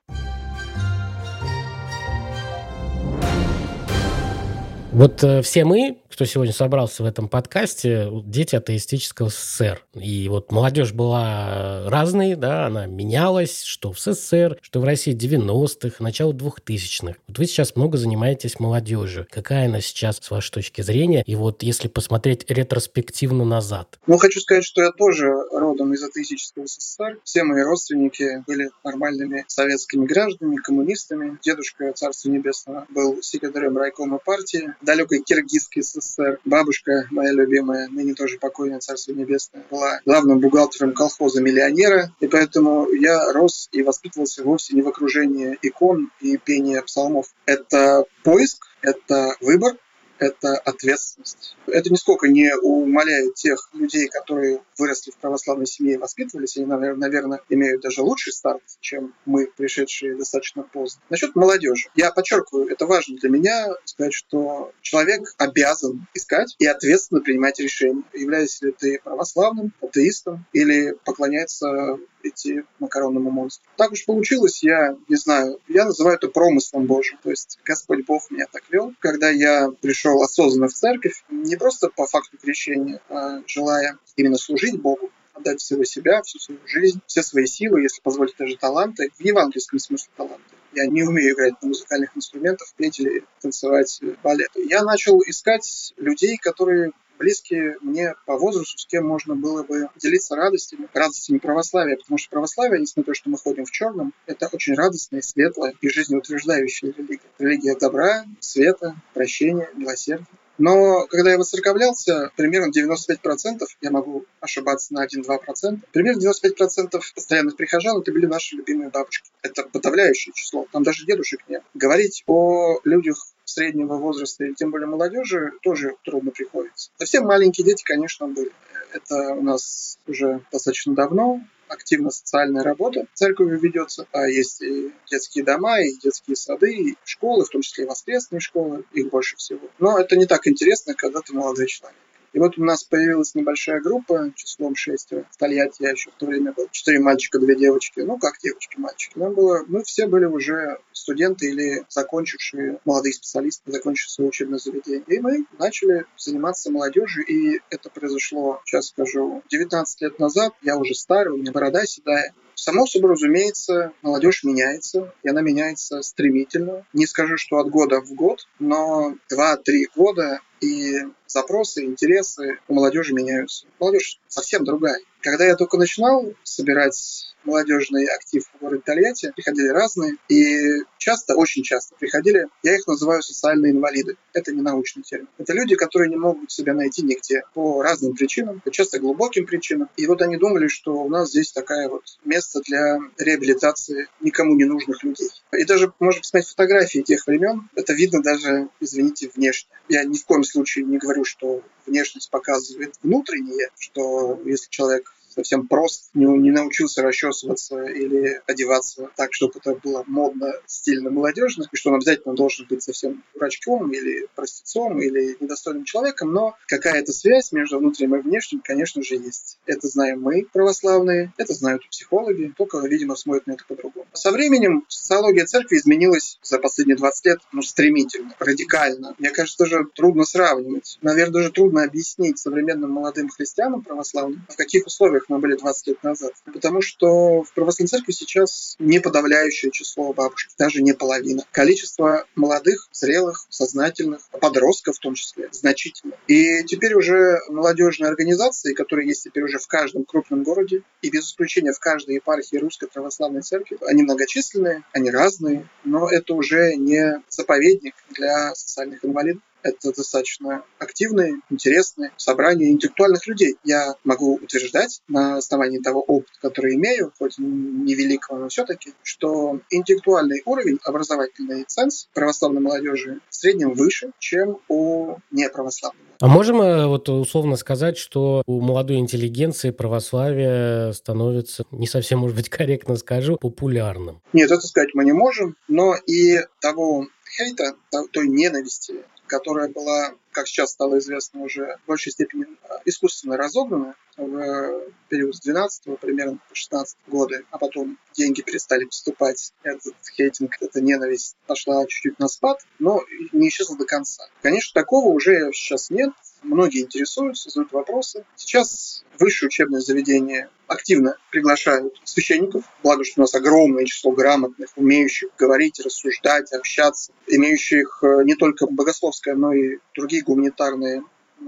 Вот 4.92 5.22
э, 5.22 5.40
все 5.42 5.64
мы, 5.64 5.98
кто 6.10 6.24
сегодня 6.24 6.52
собрался 6.52 7.04
в 7.04 7.06
этом 7.06 7.28
подкасте, 7.28 8.08
дети 8.24 8.56
атеистического 8.56 9.28
СССР. 9.28 9.84
И 9.94 10.28
вот 10.28 10.50
молодежь 10.50 10.92
была 10.92 11.88
разной, 11.88 12.34
да, 12.34 12.66
она 12.66 12.86
менялась, 12.86 13.62
что 13.62 13.92
в 13.92 14.00
СССР, 14.00 14.58
что 14.60 14.80
в 14.80 14.84
России 14.84 15.14
90-х, 15.14 16.02
начало 16.02 16.32
2000-х. 16.32 17.14
Вот 17.28 17.38
вы 17.38 17.46
сейчас 17.46 17.76
много 17.76 17.98
занимаетесь 17.98 18.58
молодежью. 18.58 19.28
Какая 19.30 19.66
она 19.66 19.80
сейчас, 19.80 20.18
с 20.20 20.30
вашей 20.30 20.50
точки 20.50 20.82
зрения? 20.82 21.22
И 21.24 21.36
вот 21.36 21.62
если 21.62 21.86
посмотреть 21.86 22.50
ретроспективно 22.50 23.44
назад. 23.44 24.00
Ну, 24.08 24.18
хочу 24.18 24.40
сказать, 24.40 24.64
что 24.64 24.82
я 24.82 24.90
тоже 24.90 25.30
родом 25.52 25.94
из 25.94 26.02
атеистического 26.02 26.66
СССР. 26.66 27.20
Все 27.22 27.44
мои 27.44 27.62
родственники 27.62 28.42
были 28.48 28.70
нормальными 28.82 29.44
советскими 29.46 30.04
гражданами, 30.04 30.56
коммунистами. 30.56 31.38
Дедушка, 31.42 31.92
Царство 31.92 32.28
Небесного, 32.28 32.86
был 32.90 33.22
секретарем 33.22 33.78
райкома 33.78 34.18
партии 34.18 34.74
далекой 34.80 35.20
киргизской 35.20 35.82
СССР. 35.82 36.38
Бабушка 36.44 37.06
моя 37.10 37.32
любимая, 37.32 37.88
ныне 37.88 38.14
тоже 38.14 38.38
покойная, 38.38 38.80
Царство 38.80 39.12
Небесное, 39.12 39.64
была 39.70 40.00
главным 40.04 40.40
бухгалтером 40.40 40.92
колхоза 40.92 41.42
миллионера, 41.42 42.12
и 42.20 42.26
поэтому 42.26 42.90
я 42.92 43.32
рос 43.32 43.68
и 43.72 43.82
воспитывался 43.82 44.42
вовсе 44.42 44.74
не 44.74 44.82
в 44.82 44.88
окружении 44.88 45.58
икон 45.62 46.10
и 46.20 46.36
пения 46.36 46.82
псалмов. 46.82 47.26
Это 47.46 48.04
поиск, 48.22 48.66
это 48.82 49.34
выбор, 49.40 49.76
это 50.20 50.56
ответственность. 50.56 51.56
Это 51.66 51.90
нисколько 51.90 52.28
не 52.28 52.54
умаляет 52.54 53.34
тех 53.34 53.68
людей, 53.72 54.08
которые 54.08 54.62
выросли 54.78 55.10
в 55.10 55.16
православной 55.16 55.66
семье 55.66 55.94
и 55.94 55.98
воспитывались. 55.98 56.56
Они, 56.56 56.66
наверное, 56.66 57.40
имеют 57.48 57.82
даже 57.82 58.02
лучший 58.02 58.32
старт, 58.32 58.62
чем 58.80 59.14
мы, 59.24 59.46
пришедшие 59.56 60.16
достаточно 60.16 60.62
поздно. 60.62 61.02
Насчет 61.08 61.34
молодежи. 61.34 61.88
Я 61.94 62.12
подчеркиваю, 62.12 62.68
это 62.68 62.86
важно 62.86 63.16
для 63.16 63.30
меня 63.30 63.68
сказать, 63.84 64.12
что 64.12 64.72
человек 64.82 65.34
обязан 65.38 66.06
искать 66.14 66.54
и 66.58 66.66
ответственно 66.66 67.20
принимать 67.20 67.58
решения. 67.58 68.02
Являешься 68.12 68.66
ли 68.66 68.72
ты 68.72 69.00
православным, 69.02 69.72
атеистом 69.80 70.46
или 70.52 70.94
поклоняется 71.04 71.98
идти 72.22 72.62
макаронному 72.78 73.30
монстру. 73.30 73.66
Так 73.76 73.92
уж 73.92 74.04
получилось, 74.04 74.62
я 74.62 74.96
не 75.08 75.16
знаю, 75.16 75.58
я 75.68 75.84
называю 75.84 76.16
это 76.16 76.28
промыслом 76.28 76.86
Божьим. 76.86 77.18
То 77.22 77.30
есть 77.30 77.58
Господь 77.64 78.04
Бог 78.06 78.30
меня 78.30 78.46
так 78.50 78.62
вел. 78.70 78.92
Когда 78.98 79.30
я 79.30 79.70
пришел 79.80 80.09
осознанно 80.18 80.68
в 80.68 80.72
церковь, 80.72 81.24
не 81.30 81.56
просто 81.56 81.88
по 81.88 82.06
факту 82.06 82.36
крещения, 82.38 83.00
а 83.08 83.42
желая 83.46 83.98
именно 84.16 84.36
служить 84.36 84.80
Богу, 84.80 85.10
отдать 85.34 85.60
всего 85.60 85.84
себя, 85.84 86.22
всю 86.22 86.38
свою 86.38 86.60
жизнь, 86.66 87.00
все 87.06 87.22
свои 87.22 87.46
силы, 87.46 87.82
если 87.82 88.00
позволить 88.00 88.36
даже 88.38 88.56
таланты, 88.56 89.10
в 89.16 89.20
евангельском 89.20 89.78
смысле 89.78 90.10
таланты. 90.16 90.44
Я 90.72 90.86
не 90.86 91.02
умею 91.02 91.34
играть 91.34 91.60
на 91.62 91.68
музыкальных 91.68 92.16
инструментах, 92.16 92.72
петь 92.76 93.00
или 93.00 93.24
танцевать 93.40 94.00
балет. 94.22 94.50
Я 94.54 94.82
начал 94.82 95.20
искать 95.26 95.94
людей, 95.96 96.36
которые 96.36 96.92
близкие 97.20 97.76
мне 97.82 98.14
по 98.26 98.36
возрасту, 98.36 98.78
с 98.78 98.86
кем 98.86 99.06
можно 99.06 99.36
было 99.36 99.62
бы 99.62 99.88
делиться 99.96 100.34
радостями, 100.34 100.88
радостями 100.92 101.38
православия, 101.38 101.96
потому 101.96 102.18
что 102.18 102.30
православие, 102.30 102.80
несмотря 102.80 103.10
на 103.10 103.14
то, 103.14 103.14
что 103.14 103.30
мы 103.30 103.38
ходим 103.38 103.64
в 103.66 103.70
черном, 103.70 104.12
это 104.26 104.48
очень 104.52 104.74
радостная, 104.74 105.22
светлая 105.22 105.74
и 105.80 105.88
жизнеутверждающая 105.88 106.92
религия. 106.96 107.20
Религия 107.38 107.76
добра, 107.76 108.24
света, 108.40 108.96
прощения, 109.14 109.70
милосердия. 109.74 110.26
Но 110.60 111.06
когда 111.06 111.30
я 111.30 111.38
воцерковлялся, 111.38 112.32
примерно 112.36 112.70
95%, 112.70 113.62
я 113.80 113.90
могу 113.90 114.26
ошибаться 114.40 114.92
на 114.92 115.06
1-2%, 115.06 115.78
примерно 115.90 116.20
95% 116.20 117.00
постоянных 117.14 117.56
прихожан 117.56 117.98
это 117.98 118.12
были 118.12 118.26
наши 118.26 118.56
любимые 118.56 118.90
бабушки. 118.90 119.30
Это 119.40 119.62
подавляющее 119.62 120.34
число. 120.34 120.66
Там 120.70 120.82
даже 120.82 121.06
дедушек 121.06 121.40
нет. 121.48 121.62
Говорить 121.72 122.24
о 122.26 122.78
людях 122.84 123.26
среднего 123.50 123.96
возраста 123.96 124.44
и 124.44 124.54
тем 124.54 124.70
более 124.70 124.86
молодежи 124.86 125.52
тоже 125.62 125.94
трудно 126.04 126.30
приходится. 126.30 126.90
Совсем 126.98 127.26
маленькие 127.26 127.64
дети, 127.64 127.82
конечно, 127.84 128.28
были. 128.28 128.52
Это 128.92 129.34
у 129.34 129.42
нас 129.42 129.98
уже 130.06 130.40
достаточно 130.50 130.94
давно 130.94 131.40
активно 131.70 132.10
социальная 132.10 132.62
работа 132.62 133.06
церковью 133.14 133.58
ведется. 133.58 134.06
А 134.12 134.26
есть 134.26 134.60
и 134.62 134.92
детские 135.10 135.44
дома, 135.44 135.80
и 135.80 135.96
детские 136.02 136.36
сады, 136.36 136.74
и 136.74 136.96
школы, 137.04 137.44
в 137.44 137.48
том 137.48 137.62
числе 137.62 137.84
и 137.84 137.86
воскресные 137.86 138.40
школы, 138.40 138.84
их 138.92 139.08
больше 139.08 139.36
всего. 139.36 139.68
Но 139.78 139.98
это 139.98 140.16
не 140.16 140.26
так 140.26 140.46
интересно, 140.46 140.94
когда 140.94 141.20
ты 141.20 141.32
молодой 141.32 141.66
человек. 141.66 141.98
И 142.32 142.38
вот 142.38 142.58
у 142.58 142.64
нас 142.64 142.84
появилась 142.84 143.34
небольшая 143.34 143.80
группа 143.80 144.32
числом 144.36 144.76
шестеро. 144.76 145.26
В 145.30 145.36
Тольятти 145.36 145.82
я 145.82 145.90
еще 145.90 146.10
в 146.10 146.14
то 146.14 146.26
время 146.26 146.52
был. 146.52 146.68
Четыре 146.70 147.00
мальчика, 147.00 147.38
две 147.38 147.56
девочки. 147.56 148.00
Ну, 148.00 148.18
как 148.18 148.38
девочки, 148.38 148.78
мальчики. 148.78 149.18
Нам 149.18 149.34
было, 149.34 149.64
мы 149.66 149.82
все 149.82 150.06
были 150.06 150.26
уже 150.26 150.78
студенты 150.92 151.50
или 151.50 151.84
закончившие, 151.88 152.78
молодые 152.84 153.12
специалисты, 153.12 153.72
закончившие 153.72 154.28
учебное 154.28 154.58
заведение. 154.58 155.04
И 155.08 155.18
мы 155.18 155.44
начали 155.58 156.06
заниматься 156.16 156.70
молодежью, 156.70 157.24
и 157.26 157.60
это 157.70 157.90
произошло, 157.90 158.60
сейчас 158.64 158.88
скажу, 158.88 159.42
19 159.50 160.00
лет 160.02 160.18
назад. 160.18 160.52
Я 160.62 160.76
уже 160.76 160.94
старый, 160.94 161.32
у 161.32 161.36
меня 161.36 161.52
борода 161.52 161.84
седая. 161.84 162.32
Само 162.60 162.86
собой, 162.86 163.12
разумеется, 163.12 163.92
молодежь 164.02 164.44
меняется, 164.44 165.14
и 165.22 165.30
она 165.30 165.40
меняется 165.40 166.02
стремительно. 166.02 166.84
Не 166.92 167.06
скажу, 167.06 167.38
что 167.38 167.56
от 167.56 167.70
года 167.70 168.02
в 168.02 168.12
год, 168.12 168.46
но 168.58 169.14
2-3 169.32 169.84
года 169.96 170.40
и 170.60 170.98
запросы, 171.26 171.86
интересы 171.86 172.58
у 172.68 172.74
молодежи 172.74 173.14
меняются. 173.14 173.64
Молодежь 173.78 174.20
совсем 174.28 174.64
другая. 174.64 175.00
Когда 175.22 175.44
я 175.44 175.56
только 175.56 175.76
начинал 175.76 176.32
собирать 176.44 177.26
молодежный 177.44 178.06
актив 178.06 178.44
в 178.44 178.60
городе 178.60 178.82
Тольятти, 178.84 179.32
приходили 179.34 179.68
разные, 179.68 180.16
и 180.28 180.82
часто, 180.98 181.36
очень 181.36 181.62
часто 181.62 181.94
приходили, 181.98 182.48
я 182.62 182.74
их 182.74 182.86
называю 182.86 183.22
социальные 183.22 183.72
инвалиды. 183.72 184.16
Это 184.32 184.52
не 184.52 184.60
научный 184.60 185.02
термин. 185.02 185.28
Это 185.38 185.52
люди, 185.52 185.74
которые 185.74 186.10
не 186.10 186.16
могут 186.16 186.50
себя 186.52 186.74
найти 186.74 187.02
нигде 187.02 187.42
по 187.54 187.82
разным 187.82 188.14
причинам, 188.14 188.62
часто 188.70 188.98
глубоким 188.98 189.46
причинам. 189.46 189.88
И 189.96 190.06
вот 190.06 190.22
они 190.22 190.36
думали, 190.36 190.68
что 190.68 190.94
у 190.94 191.08
нас 191.08 191.30
здесь 191.30 191.52
такая 191.52 191.88
вот 191.88 192.02
место 192.24 192.60
для 192.66 192.98
реабилитации 193.18 194.08
никому 194.20 194.54
не 194.54 194.64
нужных 194.64 195.02
людей. 195.02 195.30
И 195.52 195.64
даже 195.64 195.92
можно 195.98 196.20
посмотреть 196.20 196.50
фотографии 196.50 197.00
тех 197.00 197.26
времен, 197.26 197.68
это 197.74 197.92
видно 197.92 198.22
даже, 198.22 198.68
извините, 198.80 199.30
внешне. 199.34 199.70
Я 199.88 200.04
ни 200.04 200.16
в 200.16 200.24
коем 200.24 200.44
случае 200.44 200.84
не 200.84 200.98
говорю, 200.98 201.24
что 201.24 201.62
внешность 201.86 202.30
показывает 202.30 202.94
внутреннее, 203.02 203.70
что 203.78 204.40
если 204.44 204.68
человек 204.70 205.14
совсем 205.30 205.66
прост, 205.66 206.10
не, 206.14 206.26
не 206.26 206.50
научился 206.50 207.02
расчесываться 207.02 207.84
или 207.84 208.40
одеваться 208.46 209.08
так, 209.16 209.32
чтобы 209.32 209.54
это 209.56 209.74
было 209.74 210.04
модно, 210.06 210.52
стильно, 210.66 211.10
молодежно, 211.10 211.66
и 211.70 211.76
что 211.76 211.90
он 211.90 211.96
обязательно 211.96 212.34
должен 212.34 212.66
быть 212.68 212.82
совсем 212.82 213.22
дурачком 213.34 213.90
или 213.92 214.26
простецом 214.34 215.00
или 215.00 215.36
недостойным 215.40 215.84
человеком, 215.84 216.32
но 216.32 216.56
какая-то 216.66 217.12
связь 217.12 217.52
между 217.52 217.78
внутренним 217.78 218.16
и 218.16 218.22
внешним, 218.22 218.60
конечно 218.62 219.02
же, 219.02 219.16
есть. 219.16 219.58
Это 219.66 219.88
знаем 219.88 220.20
мы, 220.20 220.46
православные, 220.52 221.32
это 221.36 221.54
знают 221.54 221.88
психологи, 221.88 222.52
только, 222.56 222.78
видимо, 222.86 223.16
смотрят 223.16 223.46
на 223.46 223.52
это 223.52 223.64
по-другому. 223.66 224.06
Со 224.12 224.30
временем 224.32 224.84
социология 224.88 225.46
церкви 225.46 225.76
изменилась 225.76 226.38
за 226.42 226.58
последние 226.58 226.96
20 226.96 227.26
лет 227.26 227.38
ну, 227.52 227.62
стремительно, 227.62 228.34
радикально. 228.38 229.14
Мне 229.18 229.30
кажется, 229.30 229.64
даже 229.64 229.86
трудно 229.94 230.24
сравнивать. 230.24 230.98
Наверное, 231.02 231.34
даже 231.34 231.50
трудно 231.50 231.84
объяснить 231.84 232.38
современным 232.38 232.90
молодым 232.90 233.28
христианам 233.28 233.82
православным, 233.82 234.46
в 234.48 234.56
каких 234.56 234.86
условиях 234.86 235.19
мы 235.28 235.38
были 235.38 235.56
20 235.56 235.86
лет 235.88 236.02
назад. 236.02 236.32
Потому 236.52 236.80
что 236.82 237.42
в 237.42 237.52
православной 237.54 237.88
церкви 237.88 238.12
сейчас 238.12 238.76
не 238.78 239.00
подавляющее 239.00 239.70
число 239.70 240.12
бабушек, 240.12 240.50
даже 240.58 240.82
не 240.82 240.92
половина. 240.92 241.44
Количество 241.52 242.26
молодых, 242.34 242.88
зрелых, 242.92 243.46
сознательных, 243.48 244.28
подростков 244.40 244.96
в 244.96 245.00
том 245.00 245.14
числе, 245.14 245.48
значительно. 245.52 246.14
И 246.26 246.64
теперь 246.64 246.94
уже 246.94 247.38
молодежные 247.48 248.08
организации, 248.08 248.74
которые 248.74 249.08
есть 249.08 249.24
теперь 249.24 249.44
уже 249.44 249.58
в 249.58 249.66
каждом 249.66 250.04
крупном 250.04 250.42
городе, 250.42 250.82
и 251.02 251.10
без 251.10 251.26
исключения 251.26 251.72
в 251.72 251.78
каждой 251.78 252.16
епархии 252.16 252.56
Русской 252.56 252.88
Православной 252.88 253.42
Церкви, 253.42 253.78
они 253.86 254.02
многочисленные, 254.02 254.82
они 254.92 255.10
разные, 255.10 255.68
но 255.84 256.10
это 256.10 256.34
уже 256.34 256.74
не 256.76 257.22
заповедник 257.28 257.94
для 258.10 258.54
социальных 258.54 259.04
инвалидов 259.04 259.42
это 259.62 259.92
достаточно 259.92 260.64
активные, 260.78 261.40
интересные 261.50 262.12
собрания 262.16 262.70
интеллектуальных 262.70 263.26
людей. 263.26 263.56
Я 263.64 263.94
могу 264.04 264.34
утверждать 264.36 265.00
на 265.08 265.36
основании 265.36 265.78
того 265.78 266.02
опыта, 266.02 266.32
который 266.40 266.74
имею, 266.74 267.12
хоть 267.18 267.38
невеликого, 267.38 268.38
но 268.38 268.48
все-таки, 268.48 268.94
что 269.02 269.60
интеллектуальный 269.70 270.42
уровень, 270.44 270.78
образовательный 270.84 271.64
ценз 271.66 272.08
православной 272.14 272.60
молодежи 272.60 273.20
в 273.28 273.34
среднем 273.34 273.72
выше, 273.72 274.12
чем 274.18 274.58
у 274.68 275.16
неправославной. 275.30 276.00
А 276.20 276.26
можем 276.26 276.60
э, 276.60 276.86
вот 276.86 277.08
условно 277.08 277.56
сказать, 277.56 277.96
что 277.96 278.42
у 278.46 278.60
молодой 278.60 278.96
интеллигенции 278.96 279.70
православие 279.70 280.92
становится, 280.92 281.64
не 281.70 281.86
совсем, 281.86 282.18
может 282.18 282.36
быть, 282.36 282.50
корректно 282.50 282.96
скажу, 282.96 283.38
популярным? 283.38 284.20
Нет, 284.34 284.50
это 284.50 284.66
сказать 284.66 284.90
мы 284.92 285.04
не 285.04 285.12
можем, 285.12 285.56
но 285.66 285.94
и 286.06 286.40
того 286.60 287.06
хейта, 287.36 287.74
той 288.12 288.28
ненависти, 288.28 288.96
которая 289.30 289.68
была, 289.68 290.12
как 290.32 290.46
сейчас 290.46 290.70
стало 290.70 290.98
известно, 290.98 291.42
уже 291.42 291.76
в 291.84 291.88
большей 291.88 292.12
степени 292.12 292.46
а, 292.68 292.80
искусственно 292.84 293.36
разогнана 293.36 293.94
в 294.16 294.82
период 295.08 295.34
с 295.34 295.40
12 295.40 295.98
примерно 296.00 296.38
по 296.48 296.54
16 296.54 296.96
годы, 297.06 297.44
а 297.50 297.58
потом 297.58 297.98
деньги 298.14 298.42
перестали 298.42 298.84
поступать, 298.84 299.52
этот 299.62 299.94
хейтинг, 300.14 300.56
эта 300.60 300.80
ненависть 300.80 301.36
пошла 301.46 301.84
чуть-чуть 301.86 302.18
на 302.18 302.28
спад, 302.28 302.60
но 302.78 303.02
не 303.32 303.48
исчезла 303.48 303.76
до 303.76 303.86
конца. 303.86 304.24
Конечно, 304.42 304.80
такого 304.80 305.08
уже 305.08 305.50
сейчас 305.52 305.90
нет, 305.90 306.12
многие 306.42 306.82
интересуются, 306.82 307.50
задают 307.50 307.72
вопросы. 307.72 308.24
Сейчас 308.36 309.04
высшие 309.18 309.48
учебные 309.48 309.80
заведения 309.80 310.50
активно 310.66 311.16
приглашают 311.30 312.00
священников, 312.04 312.64
благо, 312.82 313.04
что 313.04 313.20
у 313.20 313.22
нас 313.22 313.34
огромное 313.34 313.84
число 313.84 314.12
грамотных, 314.12 314.70
умеющих 314.76 315.30
говорить, 315.36 315.80
рассуждать, 315.80 316.52
общаться, 316.52 317.12
имеющих 317.26 318.02
э, 318.02 318.24
не 318.24 318.36
только 318.36 318.66
богословское, 318.66 319.34
но 319.34 319.52
и 319.52 319.78
другие 319.96 320.19
гуманитарные 320.22 321.02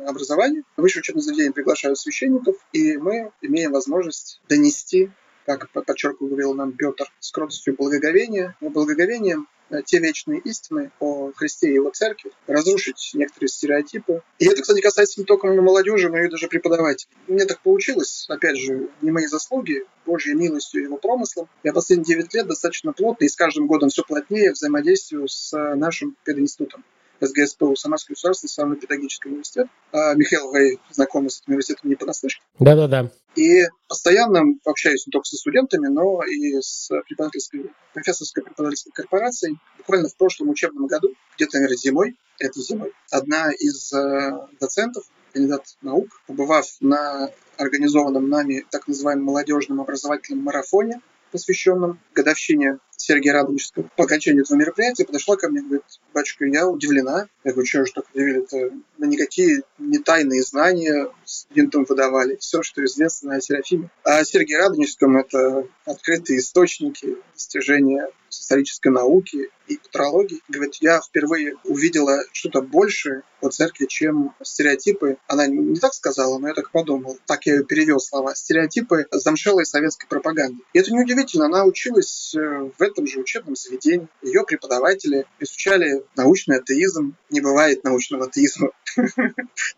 образования. 0.07 0.62
Высшие 0.76 1.00
учебные 1.00 1.23
заведения 1.23 1.52
приглашают 1.52 1.99
священников, 1.99 2.57
и 2.73 2.97
мы 2.97 3.31
имеем 3.41 3.73
возможность 3.73 4.41
донести 4.49 5.11
как 5.45 5.71
подчеркивал 5.71 6.29
говорил 6.29 6.55
нам 6.55 6.71
Петр, 6.71 7.12
с 7.19 7.33
кротостью 7.33 7.75
благоговения, 7.76 8.57
благоговением 8.61 9.49
Э, 9.73 9.81
те 9.83 9.99
вечные 10.00 10.38
истины 10.41 10.91
о 11.00 11.33
Христе 11.33 11.71
и 11.71 11.75
его 11.75 11.88
церкви, 11.91 12.31
разрушить 12.47 13.12
некоторые 13.14 13.49
стереотипы. 13.49 14.23
И 14.38 14.47
это, 14.47 14.61
кстати, 14.61 14.83
касается 14.83 15.19
не 15.19 15.25
только 15.25 15.47
молодежи, 15.47 16.11
но 16.11 16.19
и 16.19 16.29
даже 16.29 16.49
преподавателей. 16.49 17.11
Мне 17.26 17.47
так 17.47 17.61
получилось, 17.62 18.26
опять 18.29 18.59
же, 18.59 18.91
не 19.00 19.11
мои 19.11 19.26
заслуги, 19.26 19.87
Божьей 20.05 20.35
милостью 20.35 20.83
и 20.83 20.85
его 20.85 20.99
промыслом. 20.99 21.49
Я 21.62 21.73
последние 21.73 22.19
9 22.19 22.35
лет 22.35 22.47
достаточно 22.47 22.93
плотно 22.93 23.25
и 23.25 23.29
с 23.29 23.35
каждым 23.35 23.67
годом 23.67 23.88
все 23.88 24.02
плотнее 24.02 24.52
взаимодействую 24.52 25.26
с 25.29 25.57
нашим 25.75 26.17
пединститутом. 26.25 26.85
СГСПУ, 27.26 27.76
Самарский 27.76 28.14
государственный 28.14 28.50
самый 28.50 28.76
педагогический 28.76 29.29
университет. 29.29 29.69
А 29.93 30.14
Михаил, 30.14 30.50
вы 30.50 30.79
знакомы 30.91 31.31
с 31.31 31.41
этим 31.41 31.52
университетом 31.52 31.91
не 31.91 31.97
понаслышке. 31.97 32.43
Да-да-да. 32.59 33.11
И 33.35 33.62
постоянно 33.88 34.43
общаюсь 34.64 35.07
не 35.07 35.11
только 35.11 35.26
со 35.26 35.37
студентами, 35.37 35.87
но 35.87 36.23
и 36.25 36.61
с 36.61 36.88
преподавательской, 37.07 37.71
профессорской 37.95 38.43
преподавательской 38.43 38.93
корпорацией. 38.93 39.59
Буквально 39.79 40.09
в 40.09 40.17
прошлом 40.17 40.50
учебном 40.50 40.87
году, 40.87 41.14
где-то, 41.37 41.57
наверное, 41.57 41.76
зимой, 41.76 42.17
этой 42.38 42.62
зимой, 42.62 42.93
одна 43.11 43.52
из 43.52 43.93
э, 43.93 44.33
доцентов, 44.61 45.05
кандидат 45.33 45.64
наук, 45.81 46.09
побывав 46.26 46.67
на 46.81 47.31
организованном 47.57 48.29
нами 48.29 48.67
так 48.71 48.88
называемом 48.88 49.25
молодежном 49.25 49.81
образовательном 49.81 50.45
марафоне, 50.45 51.00
посвященном 51.31 51.99
годовщине 52.14 52.79
Сергея 53.02 53.35
Радонежского. 53.35 53.88
По 53.97 54.04
окончании 54.04 54.42
этого 54.42 54.56
мероприятия 54.56 55.04
подошла 55.04 55.37
ко 55.37 55.49
мне 55.49 55.62
говорит, 55.62 55.82
батюшка, 56.14 56.44
я 56.47 56.68
удивлена. 56.68 57.28
Я 57.44 57.52
говорю, 57.52 57.66
что 57.66 57.85
же 57.85 57.92
так 57.92 58.04
удивили-то? 58.14 58.71
Мы 58.99 59.06
никакие 59.06 59.62
не 59.78 59.99
тайные 59.99 60.42
знания 60.42 61.09
студентам 61.25 61.85
выдавали. 61.85 62.37
Все, 62.37 62.62
что 62.62 62.85
известно 62.85 63.35
о 63.35 63.40
Серафиме. 63.40 63.90
А 64.04 64.18
о 64.18 64.25
Сергее 64.25 64.59
Радонежском 64.59 65.16
это 65.16 65.66
открытые 65.85 66.38
источники 66.38 67.16
достижения 67.35 68.09
исторической 68.30 68.88
науки 68.88 69.50
и 69.66 69.76
культурологии. 69.76 70.40
Говорит, 70.49 70.76
я 70.80 71.00
впервые 71.00 71.54
увидела 71.64 72.18
что-то 72.32 72.62
большее 72.62 73.23
о 73.40 73.49
церкви, 73.49 73.87
чем 73.87 74.35
стереотипы. 74.42 75.18
Она 75.26 75.47
не 75.47 75.78
так 75.78 75.94
сказала, 75.94 76.38
но 76.38 76.49
я 76.49 76.54
так 76.54 76.71
подумал. 76.71 77.18
Так 77.26 77.47
я 77.47 77.54
ее 77.54 77.64
перевел 77.64 78.00
слова. 78.00 78.35
Стереотипы 78.35 79.06
замшелой 79.11 79.66
советской 79.66 80.06
пропаганды. 80.06 80.62
И 80.73 80.78
это 80.78 80.92
неудивительно. 80.92 81.47
Она 81.47 81.64
училась 81.64 82.35
э, 82.35 82.71
в 82.76 82.82
этом 82.93 83.07
же 83.07 83.21
учебном 83.21 83.57
заведении. 83.57 84.09
Ее 84.23 84.45
преподаватели 84.45 85.27
изучали 85.41 86.05
научный 86.17 86.59
атеизм. 86.59 87.17
Не 87.31 87.41
бывает 87.41 87.85
научного 87.85 88.27
атеизма. 88.27 88.71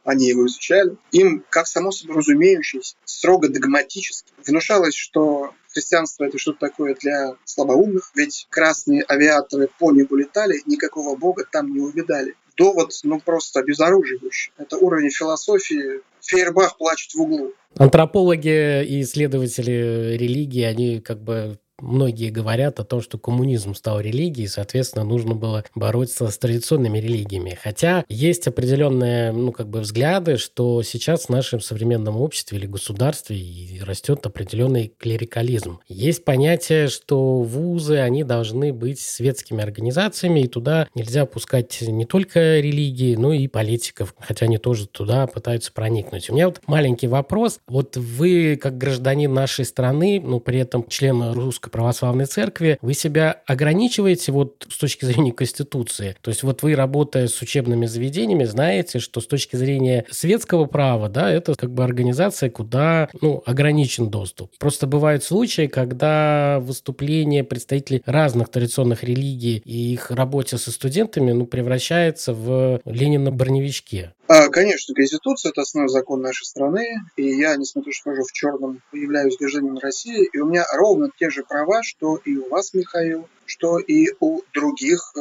Они 0.04 0.26
его 0.28 0.46
изучали. 0.46 0.96
Им, 1.12 1.44
как 1.48 1.66
само 1.66 1.90
собой 1.92 2.16
разумеющееся, 2.16 2.96
строго 3.04 3.48
догматически 3.48 4.32
внушалось, 4.46 4.94
что 4.94 5.54
христианство 5.74 6.24
это 6.24 6.38
что-то 6.38 6.60
такое 6.60 6.94
для 6.94 7.36
слабоумных, 7.44 8.10
ведь 8.14 8.46
красные 8.50 9.04
авиаторы 9.08 9.68
по 9.78 9.92
небу 9.92 10.16
летали, 10.16 10.62
никакого 10.66 11.16
бога 11.16 11.44
там 11.50 11.72
не 11.72 11.80
увидали. 11.80 12.34
Довод, 12.56 12.92
ну, 13.02 13.18
просто 13.18 13.60
обезоруживающий. 13.60 14.52
Это 14.56 14.76
уровень 14.76 15.10
философии. 15.10 16.02
Фейербах 16.20 16.76
плачет 16.78 17.12
в 17.14 17.20
углу. 17.20 17.52
Антропологи 17.76 18.84
и 18.84 19.02
исследователи 19.02 20.16
религии, 20.16 20.62
они 20.62 21.00
как 21.00 21.20
бы 21.20 21.58
многие 21.80 22.30
говорят 22.30 22.80
о 22.80 22.84
том, 22.84 23.00
что 23.00 23.18
коммунизм 23.18 23.74
стал 23.74 24.00
религией, 24.00 24.46
соответственно, 24.46 25.04
нужно 25.04 25.34
было 25.34 25.64
бороться 25.74 26.28
с 26.28 26.38
традиционными 26.38 26.98
религиями. 26.98 27.58
Хотя 27.60 28.04
есть 28.08 28.46
определенные, 28.46 29.32
ну, 29.32 29.52
как 29.52 29.68
бы 29.68 29.80
взгляды, 29.80 30.36
что 30.36 30.82
сейчас 30.82 31.26
в 31.26 31.28
нашем 31.30 31.60
современном 31.60 32.16
обществе 32.16 32.58
или 32.58 32.66
государстве 32.66 33.82
растет 33.82 34.24
определенный 34.26 34.92
клерикализм. 34.98 35.80
Есть 35.88 36.24
понятие, 36.24 36.88
что 36.88 37.42
вузы, 37.42 37.98
они 37.98 38.24
должны 38.24 38.72
быть 38.72 39.00
светскими 39.00 39.62
организациями, 39.62 40.40
и 40.40 40.48
туда 40.48 40.88
нельзя 40.94 41.26
пускать 41.26 41.80
не 41.82 42.04
только 42.04 42.60
религии, 42.60 43.16
но 43.16 43.32
и 43.32 43.48
политиков, 43.48 44.14
хотя 44.18 44.46
они 44.46 44.58
тоже 44.58 44.86
туда 44.86 45.26
пытаются 45.26 45.72
проникнуть. 45.72 46.30
У 46.30 46.34
меня 46.34 46.48
вот 46.48 46.60
маленький 46.66 47.08
вопрос. 47.08 47.60
Вот 47.66 47.96
вы, 47.96 48.58
как 48.60 48.78
гражданин 48.78 49.32
нашей 49.32 49.64
страны, 49.64 50.20
ну, 50.24 50.40
при 50.40 50.58
этом 50.58 50.86
член 50.88 51.22
русской 51.64 51.70
православной 51.70 52.26
церкви, 52.26 52.78
вы 52.82 52.94
себя 52.94 53.42
ограничиваете 53.46 54.32
вот 54.32 54.66
с 54.68 54.78
точки 54.78 55.04
зрения 55.04 55.32
Конституции? 55.32 56.16
То 56.20 56.30
есть 56.30 56.42
вот 56.42 56.62
вы, 56.62 56.74
работая 56.74 57.28
с 57.28 57.40
учебными 57.42 57.86
заведениями, 57.86 58.44
знаете, 58.44 58.98
что 58.98 59.20
с 59.20 59.26
точки 59.26 59.56
зрения 59.56 60.04
светского 60.10 60.66
права, 60.66 61.08
да, 61.08 61.30
это 61.30 61.54
как 61.54 61.70
бы 61.70 61.84
организация, 61.84 62.50
куда, 62.50 63.08
ну, 63.20 63.42
ограничен 63.46 64.10
доступ. 64.10 64.50
Просто 64.58 64.86
бывают 64.86 65.24
случаи, 65.24 65.66
когда 65.66 66.58
выступления 66.60 67.44
представителей 67.44 68.02
разных 68.06 68.48
традиционных 68.48 69.04
религий 69.04 69.62
и 69.64 69.92
их 69.92 70.10
работе 70.10 70.58
со 70.58 70.70
студентами, 70.70 71.32
ну, 71.32 71.46
превращается 71.46 72.32
в 72.32 72.80
Ленина 72.84 73.30
броневичке. 73.30 74.12
А, 74.23 74.23
конечно, 74.50 74.94
Конституция– 74.94 75.50
это 75.50 75.62
основной 75.62 75.90
закон 75.90 76.22
нашей 76.22 76.44
страны, 76.44 76.86
и 77.16 77.28
я, 77.28 77.56
несмотря 77.56 77.88
на 77.88 77.92
то, 77.92 77.96
что 77.96 78.10
хожу 78.10 78.22
в 78.22 78.32
черном, 78.32 78.82
являюсь 78.92 79.36
гражданином 79.38 79.78
России, 79.78 80.28
и 80.32 80.38
у 80.38 80.46
меня 80.46 80.64
ровно 80.74 81.10
те 81.18 81.30
же 81.30 81.42
права, 81.42 81.82
что 81.82 82.16
и 82.16 82.36
у 82.36 82.48
вас, 82.48 82.72
Михаил, 82.72 83.28
что 83.44 83.78
и 83.78 84.08
у 84.20 84.40
других 84.52 85.12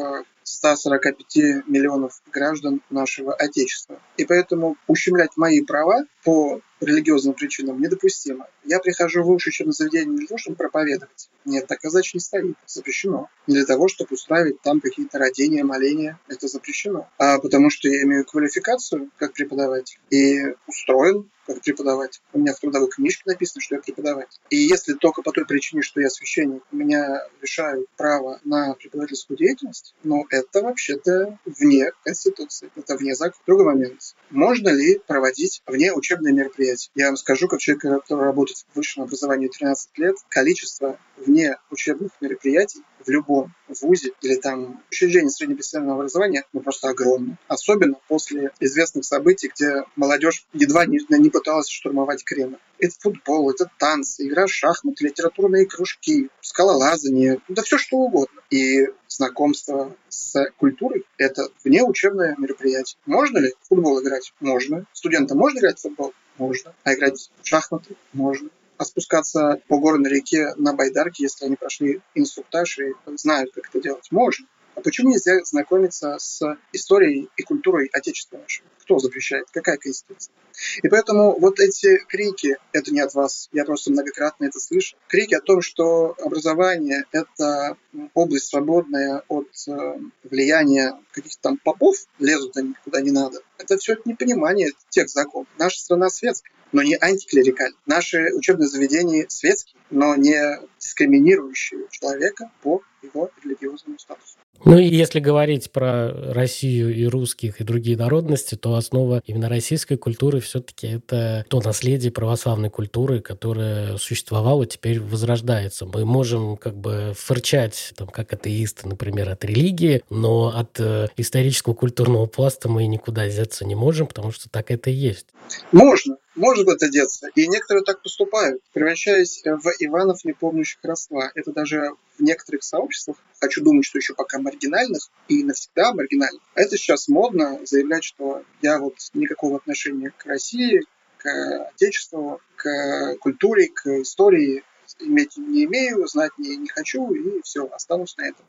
145 0.44 1.38
а, 1.38 1.40
миллионов 1.68 2.22
граждан 2.32 2.82
нашего 2.90 3.34
Отечества. 3.34 4.00
И 4.18 4.26
поэтому 4.26 4.78
ущемлять 4.88 5.36
мои 5.36 5.62
права 5.62 6.06
по 6.24 6.62
религиозным 6.86 7.34
причинам 7.34 7.82
недопустимо. 7.82 8.48
Я 8.64 8.80
прихожу 8.80 9.24
в 9.24 9.30
учебное 9.30 9.74
заведение 9.74 10.12
не 10.12 10.18
для 10.18 10.28
того, 10.28 10.38
чтобы 10.38 10.58
проповедовать. 10.58 11.30
Нет, 11.46 11.68
такая 11.68 11.92
задача 11.92 12.12
не 12.16 12.22
стоит. 12.22 12.56
Запрещено. 12.66 13.30
Не 13.48 13.56
для 13.56 13.66
того, 13.66 13.88
чтобы 13.88 14.14
устраивать 14.14 14.62
там 14.62 14.80
какие-то 14.80 15.18
родения, 15.18 15.64
моления. 15.64 16.20
Это 16.28 16.48
запрещено. 16.48 17.10
А 17.18 17.40
потому 17.40 17.70
что 17.70 17.88
я 17.88 18.04
имею 18.04 18.26
квалификацию 18.26 19.12
как 19.18 19.34
преподаватель 19.34 20.00
и 20.10 20.56
устроен 20.68 21.30
как 21.46 21.62
преподаватель. 21.62 22.22
У 22.32 22.40
меня 22.40 22.54
в 22.54 22.60
трудовой 22.60 22.90
книжке 22.90 23.24
написано, 23.26 23.62
что 23.62 23.76
я 23.76 23.82
преподаватель. 23.82 24.40
И 24.50 24.56
если 24.56 24.94
только 24.94 25.22
по 25.22 25.32
той 25.34 25.46
причине, 25.46 25.82
что 25.82 26.00
я 26.00 26.10
священник, 26.10 26.64
меня 26.72 27.28
лишают 27.42 27.90
права 27.98 28.40
на 28.46 28.74
преподавательскую 28.76 29.36
деятельность, 29.38 29.94
ну, 30.04 30.26
это 30.30 30.62
вообще-то 30.62 31.38
вне 31.46 31.92
Конституции, 32.04 32.72
это 32.76 32.96
вне 32.96 33.14
закона. 33.14 33.44
Другой 33.46 33.66
момент. 33.66 34.16
Можно 34.30 34.70
ли 34.70 35.02
проводить 35.06 35.62
вне 35.66 35.92
учебные 36.14 36.34
мероприятия? 36.34 36.90
Я 36.96 37.08
вам 37.08 37.18
скажу, 37.18 37.48
как 37.48 37.60
человек, 37.60 37.82
который 37.82 38.26
работает 38.26 38.66
в 38.72 38.76
высшем 38.76 39.04
образовании 39.04 39.48
13 39.48 39.98
лет, 39.98 40.16
количество 40.30 40.98
вне 41.18 41.58
учебных 41.72 42.12
мероприятий 42.22 42.82
в 43.06 43.10
любом 43.10 43.54
вузе 43.82 44.12
или 44.22 44.36
там 44.36 44.82
учреждении 44.90 45.30
среднепрофессионального 45.30 46.00
образования 46.00 46.46
ну, 46.54 46.62
просто 46.62 46.90
огромно. 46.90 47.38
Особенно 47.48 47.96
после 48.08 48.52
известных 48.60 49.06
событий, 49.06 49.52
где 49.54 49.84
молодежь 49.96 50.46
едва 50.54 50.86
не, 50.86 51.00
не 51.10 51.30
пыталась 51.30 51.70
штурмовать 51.70 52.24
Кремль. 52.24 52.58
Это 52.80 52.96
футбол, 53.00 53.50
это 53.50 53.70
танцы, 53.78 54.28
игра 54.28 54.46
в 54.46 54.52
шахматы, 54.52 55.06
литературные 55.06 55.66
кружки, 55.66 56.30
скалолазание, 56.42 57.40
да 57.48 57.62
все 57.62 57.78
что 57.78 57.98
угодно. 57.98 58.42
И 58.50 58.88
знакомство 59.08 59.96
с 60.10 60.52
культурой– 60.58 61.06
это 61.18 61.48
внеучебное 61.64 62.36
мероприятие. 62.38 62.98
Можно 63.06 63.40
ли 63.40 63.54
в 63.62 63.68
футбол 63.70 64.02
играть? 64.02 64.34
Можно. 64.40 64.86
Студентам 64.94 65.38
можно 65.38 65.60
играть 65.60 65.80
в 65.80 65.84
футбол? 65.84 66.14
Можно. 66.38 66.74
А 66.84 66.94
играть 66.94 67.32
в 67.42 67.48
шахматы? 67.48 67.96
Можно 68.12 68.50
а 68.78 68.86
спускаться 68.86 69.62
по 69.68 69.80
горной 69.80 70.10
реке 70.10 70.54
на 70.58 70.74
байдарке, 70.74 71.24
если 71.24 71.46
они 71.46 71.56
прошли 71.56 72.02
инструктаж 72.16 72.80
и 72.80 72.94
знают, 73.16 73.52
как 73.54 73.70
это 73.70 73.82
делать, 73.82 74.08
можно. 74.12 74.48
А 74.76 74.82
почему 74.82 75.12
нельзя 75.12 75.44
знакомиться 75.44 76.16
с 76.18 76.42
историей 76.72 77.30
и 77.38 77.44
культурой 77.44 77.90
Отечества 77.94 78.38
нашего? 78.38 78.68
Кто 78.82 79.00
запрещает? 79.00 79.46
Какая 79.52 79.78
конституция? 79.78 80.34
И 80.82 80.90
поэтому 80.90 81.40
вот 81.40 81.60
эти 81.60 81.98
крики, 82.08 82.58
это 82.72 82.92
не 82.92 83.00
от 83.00 83.14
вас, 83.14 83.50
я 83.54 83.66
просто 83.66 83.92
многократно 83.92 84.46
это 84.46 84.60
слышу, 84.60 84.98
крики 85.08 85.36
о 85.36 85.42
том, 85.42 85.62
что 85.62 86.16
образование– 86.20 87.06
это 87.12 87.78
область 88.14 88.48
свободная 88.48 89.24
от 89.28 89.50
э, 89.68 90.00
влияния 90.24 91.00
каких-то 91.12 91.42
там 91.42 91.58
попов, 91.64 91.96
лезут 92.20 92.58
они 92.58 92.74
куда 92.84 93.02
не 93.02 93.12
надо, 93.12 93.40
это 93.58 93.78
все 93.78 93.96
непонимание 94.06 94.72
тех 94.90 95.10
законов. 95.10 95.48
Наша 95.58 95.80
страна 95.80 96.10
светская 96.10 96.52
но 96.74 96.82
не 96.82 96.98
антиклерикальные. 97.00 97.78
Наши 97.86 98.34
учебные 98.34 98.68
заведения 98.68 99.26
светские, 99.30 99.78
но 99.90 100.16
не 100.16 100.36
дискриминирующие 100.80 101.82
человека 101.92 102.52
по 102.62 102.82
его 103.02 103.30
религиозному 103.44 104.00
статусу. 104.00 104.38
Ну 104.66 104.78
и 104.78 104.86
если 104.86 105.20
говорить 105.20 105.72
про 105.72 106.34
Россию 106.34 106.96
и 106.96 107.06
русских, 107.06 107.60
и 107.60 107.66
другие 107.66 107.98
народности, 107.98 108.56
то 108.56 108.76
основа 108.76 109.22
именно 109.26 109.50
российской 109.50 109.98
культуры 109.98 110.40
все-таки 110.40 110.88
это 110.88 111.46
то 111.50 111.60
наследие 111.60 112.14
православной 112.14 112.70
культуры, 112.70 113.20
которое 113.20 113.98
существовало, 113.98 114.66
теперь 114.66 115.02
возрождается. 115.02 115.86
Мы 115.86 116.06
можем 116.06 116.56
как 116.56 116.78
бы 116.78 117.14
фырчать, 117.18 117.94
там, 117.98 118.08
как 118.08 118.32
атеисты, 118.32 118.88
например, 118.88 119.30
от 119.30 119.44
религии, 119.44 120.02
но 120.10 120.54
от 120.56 120.80
э, 120.80 121.08
исторического 121.18 121.74
культурного 121.74 122.28
пласта 122.28 122.70
мы 122.70 122.86
никуда 122.88 123.28
деться 123.28 123.66
не 123.66 123.76
можем, 123.76 124.08
потому 124.08 124.32
что 124.32 124.50
так 124.50 124.72
это 124.72 124.90
и 124.90 124.94
есть. 124.94 125.28
Можно, 125.74 126.16
может 126.36 126.68
это 126.68 126.90
деться. 126.90 127.30
И 127.36 127.48
некоторые 127.48 127.84
так 127.84 128.02
поступают, 128.02 128.62
превращаясь 128.74 129.42
в 129.44 129.68
Иванов, 129.80 130.24
не 130.26 130.34
помнящих 130.34 130.80
родства. 130.84 131.32
Это 131.36 131.52
даже 131.52 131.92
в 132.18 132.24
некоторых 132.24 132.64
сообществах, 132.64 133.18
хочу 133.40 133.64
думать, 133.64 133.86
что 133.86 133.98
еще 133.98 134.14
пока 134.14 134.40
маргинальных 134.40 135.10
и 135.28 135.44
навсегда 135.44 135.94
маргинальных. 135.94 136.42
Это 136.56 136.78
сейчас 136.78 137.08
модно 137.08 137.60
заявлять, 137.66 138.04
что 138.04 138.44
я 138.62 138.80
вот 138.80 138.96
никакого 139.14 139.58
отношения 139.58 140.12
к 140.16 140.26
России, 140.26 140.82
к 141.18 141.70
Отечеству, 141.74 142.42
к 142.56 143.16
культуре, 143.20 143.70
к 143.70 143.88
истории 144.02 144.64
иметь 145.00 145.38
не 145.38 145.66
имею, 145.66 146.06
знать 146.08 146.32
не, 146.38 146.56
не 146.56 146.68
хочу, 146.68 147.12
и 147.14 147.42
все, 147.42 147.66
останусь 147.68 148.16
на 148.18 148.28
этом. 148.28 148.46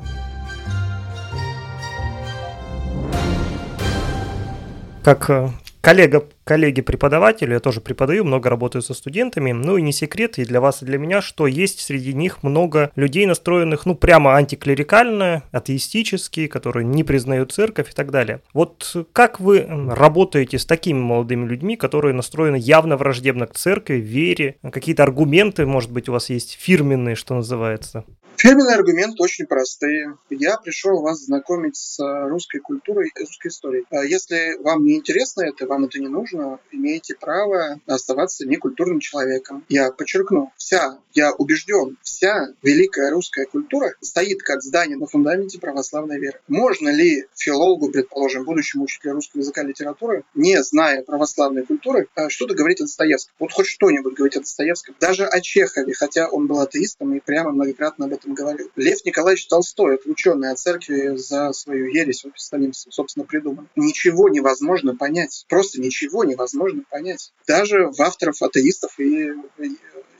как 5.04 5.28
э, 5.28 5.50
коллега 5.82 6.26
коллеги-преподаватели, 6.44 7.54
я 7.54 7.60
тоже 7.60 7.80
преподаю, 7.80 8.24
много 8.24 8.50
работаю 8.50 8.82
со 8.82 8.94
студентами, 8.94 9.52
ну 9.52 9.76
и 9.76 9.82
не 9.82 9.92
секрет 9.92 10.38
и 10.38 10.44
для 10.44 10.60
вас, 10.60 10.82
и 10.82 10.86
для 10.86 10.98
меня, 10.98 11.22
что 11.22 11.46
есть 11.46 11.80
среди 11.80 12.12
них 12.14 12.42
много 12.42 12.92
людей, 12.96 13.26
настроенных, 13.26 13.86
ну, 13.86 13.94
прямо 13.94 14.34
антиклерикально, 14.36 15.42
атеистически, 15.52 16.46
которые 16.46 16.84
не 16.84 17.04
признают 17.04 17.52
церковь 17.52 17.90
и 17.90 17.94
так 17.94 18.10
далее. 18.10 18.40
Вот 18.52 18.94
как 19.12 19.40
вы 19.40 19.66
работаете 19.90 20.58
с 20.58 20.66
такими 20.66 20.98
молодыми 20.98 21.46
людьми, 21.46 21.76
которые 21.76 22.14
настроены 22.14 22.56
явно 22.56 22.96
враждебно 22.96 23.46
к 23.46 23.54
церкви, 23.54 23.94
вере? 23.94 24.56
Какие-то 24.62 25.02
аргументы, 25.02 25.66
может 25.66 25.90
быть, 25.90 26.08
у 26.08 26.12
вас 26.12 26.30
есть 26.30 26.58
фирменные, 26.60 27.14
что 27.14 27.34
называется? 27.34 28.04
Фирменные 28.36 28.74
аргументы 28.74 29.22
очень 29.22 29.46
простые. 29.46 30.16
Я 30.28 30.56
пришел 30.58 31.00
вас 31.02 31.24
знакомить 31.24 31.76
с 31.76 31.98
русской 32.28 32.58
культурой 32.58 33.10
и 33.14 33.20
русской 33.20 33.48
историей. 33.48 33.84
А 33.90 34.04
если 34.04 34.60
вам 34.62 34.84
не 34.84 34.96
интересно 34.96 35.42
это, 35.42 35.66
вам 35.68 35.84
это 35.84 36.00
не 36.00 36.08
нужно, 36.08 36.33
имеете 36.70 37.14
право 37.14 37.80
оставаться 37.86 38.46
некультурным 38.46 39.00
человеком. 39.00 39.64
Я 39.68 39.90
подчеркну, 39.90 40.52
вся, 40.56 40.98
я 41.12 41.32
убежден, 41.32 41.96
вся 42.02 42.48
великая 42.62 43.10
русская 43.10 43.46
культура 43.46 43.94
стоит 44.00 44.42
как 44.42 44.62
здание 44.62 44.96
на 44.96 45.06
фундаменте 45.06 45.58
православной 45.58 46.18
веры. 46.18 46.40
Можно 46.48 46.88
ли 46.90 47.26
филологу, 47.36 47.90
предположим, 47.90 48.44
будущему 48.44 48.84
учителю 48.84 49.14
русского 49.14 49.40
языка 49.40 49.62
и 49.62 49.66
литературы, 49.66 50.24
не 50.34 50.62
зная 50.62 51.02
православной 51.02 51.64
культуры, 51.64 52.08
а, 52.14 52.28
что-то 52.28 52.54
говорить 52.54 52.80
о 52.80 52.84
Достоевском? 52.84 53.34
Вот 53.38 53.52
хоть 53.52 53.66
что-нибудь 53.66 54.14
говорить 54.14 54.36
о 54.36 54.40
Достоевском. 54.40 54.94
Даже 55.00 55.26
о 55.26 55.40
Чехове, 55.40 55.94
хотя 55.94 56.28
он 56.28 56.46
был 56.46 56.60
атеистом 56.60 57.14
и 57.14 57.20
прямо 57.20 57.50
многократно 57.50 58.06
об 58.06 58.12
этом 58.12 58.34
говорил. 58.34 58.70
Лев 58.76 59.04
Николаевич 59.04 59.46
Толстой, 59.46 59.94
это 59.96 60.08
ученый 60.08 60.50
о 60.50 60.56
церкви 60.56 61.16
за 61.16 61.52
свою 61.52 61.86
ересь, 61.86 62.24
он 62.24 62.32
самим, 62.36 62.72
собственно, 62.72 63.24
придумал. 63.24 63.64
Ничего 63.76 64.28
невозможно 64.28 64.96
понять. 64.96 65.44
Просто 65.48 65.80
ничего 65.80 66.23
невозможно 66.24 66.82
понять. 66.90 67.32
Даже 67.46 67.88
в 67.88 68.00
авторов 68.00 68.42
атеистов 68.42 68.98
и 68.98 69.32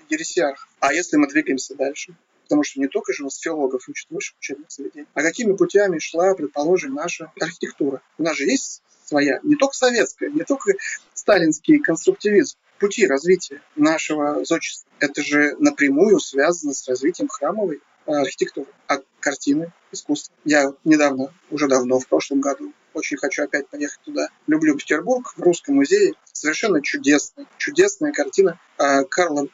ересиархов. 0.09 0.69
А 0.81 0.93
если 0.93 1.17
мы 1.17 1.29
двигаемся 1.29 1.75
дальше? 1.75 2.15
Потому 2.45 2.63
что 2.63 2.81
не 2.81 2.89
только 2.89 3.13
же 3.13 3.23
у 3.23 3.27
нас 3.27 3.39
филологов 3.39 3.89
учат 3.89 4.11
высших 4.11 4.37
учебных 4.39 4.71
заведениях. 4.71 5.09
А 5.15 5.23
какими 5.23 5.57
путями 5.57 5.99
шла, 5.99 6.35
предположим, 6.35 6.95
наша 6.95 7.33
архитектура? 7.41 8.03
У 8.19 8.23
нас 8.23 8.37
же 8.37 8.45
есть 8.45 8.83
своя, 9.05 9.41
не 9.43 9.57
только 9.57 9.75
советская, 9.75 10.31
не 10.31 10.45
только 10.45 10.75
сталинский 11.15 11.79
конструктивизм, 11.79 12.57
пути 12.79 13.07
развития 13.07 13.63
нашего 13.77 14.45
зодчества. 14.45 14.89
Это 14.99 15.23
же 15.23 15.57
напрямую 15.59 16.21
связано 16.21 16.75
с 16.75 16.87
развитием 16.87 17.29
храмовой 17.29 17.81
архитектуры, 18.07 18.69
а 18.89 18.99
картины, 19.21 19.73
искусства. 19.93 20.35
Я 20.45 20.73
недавно, 20.85 21.33
уже 21.51 21.69
давно, 21.69 21.99
в 21.99 22.07
прошлом 22.07 22.41
году, 22.41 22.73
очень 22.93 23.17
хочу 23.17 23.43
опять 23.43 23.69
поехать 23.69 24.01
туда. 24.05 24.29
Люблю 24.47 24.77
Петербург, 24.77 25.35
в 25.37 25.41
Русском 25.41 25.77
музее. 25.77 26.15
Совершенно 26.33 26.83
чудесная, 26.83 27.47
чудесная 27.59 28.13
картина 28.13 28.59
а, 28.79 29.05
Карла 29.05 29.49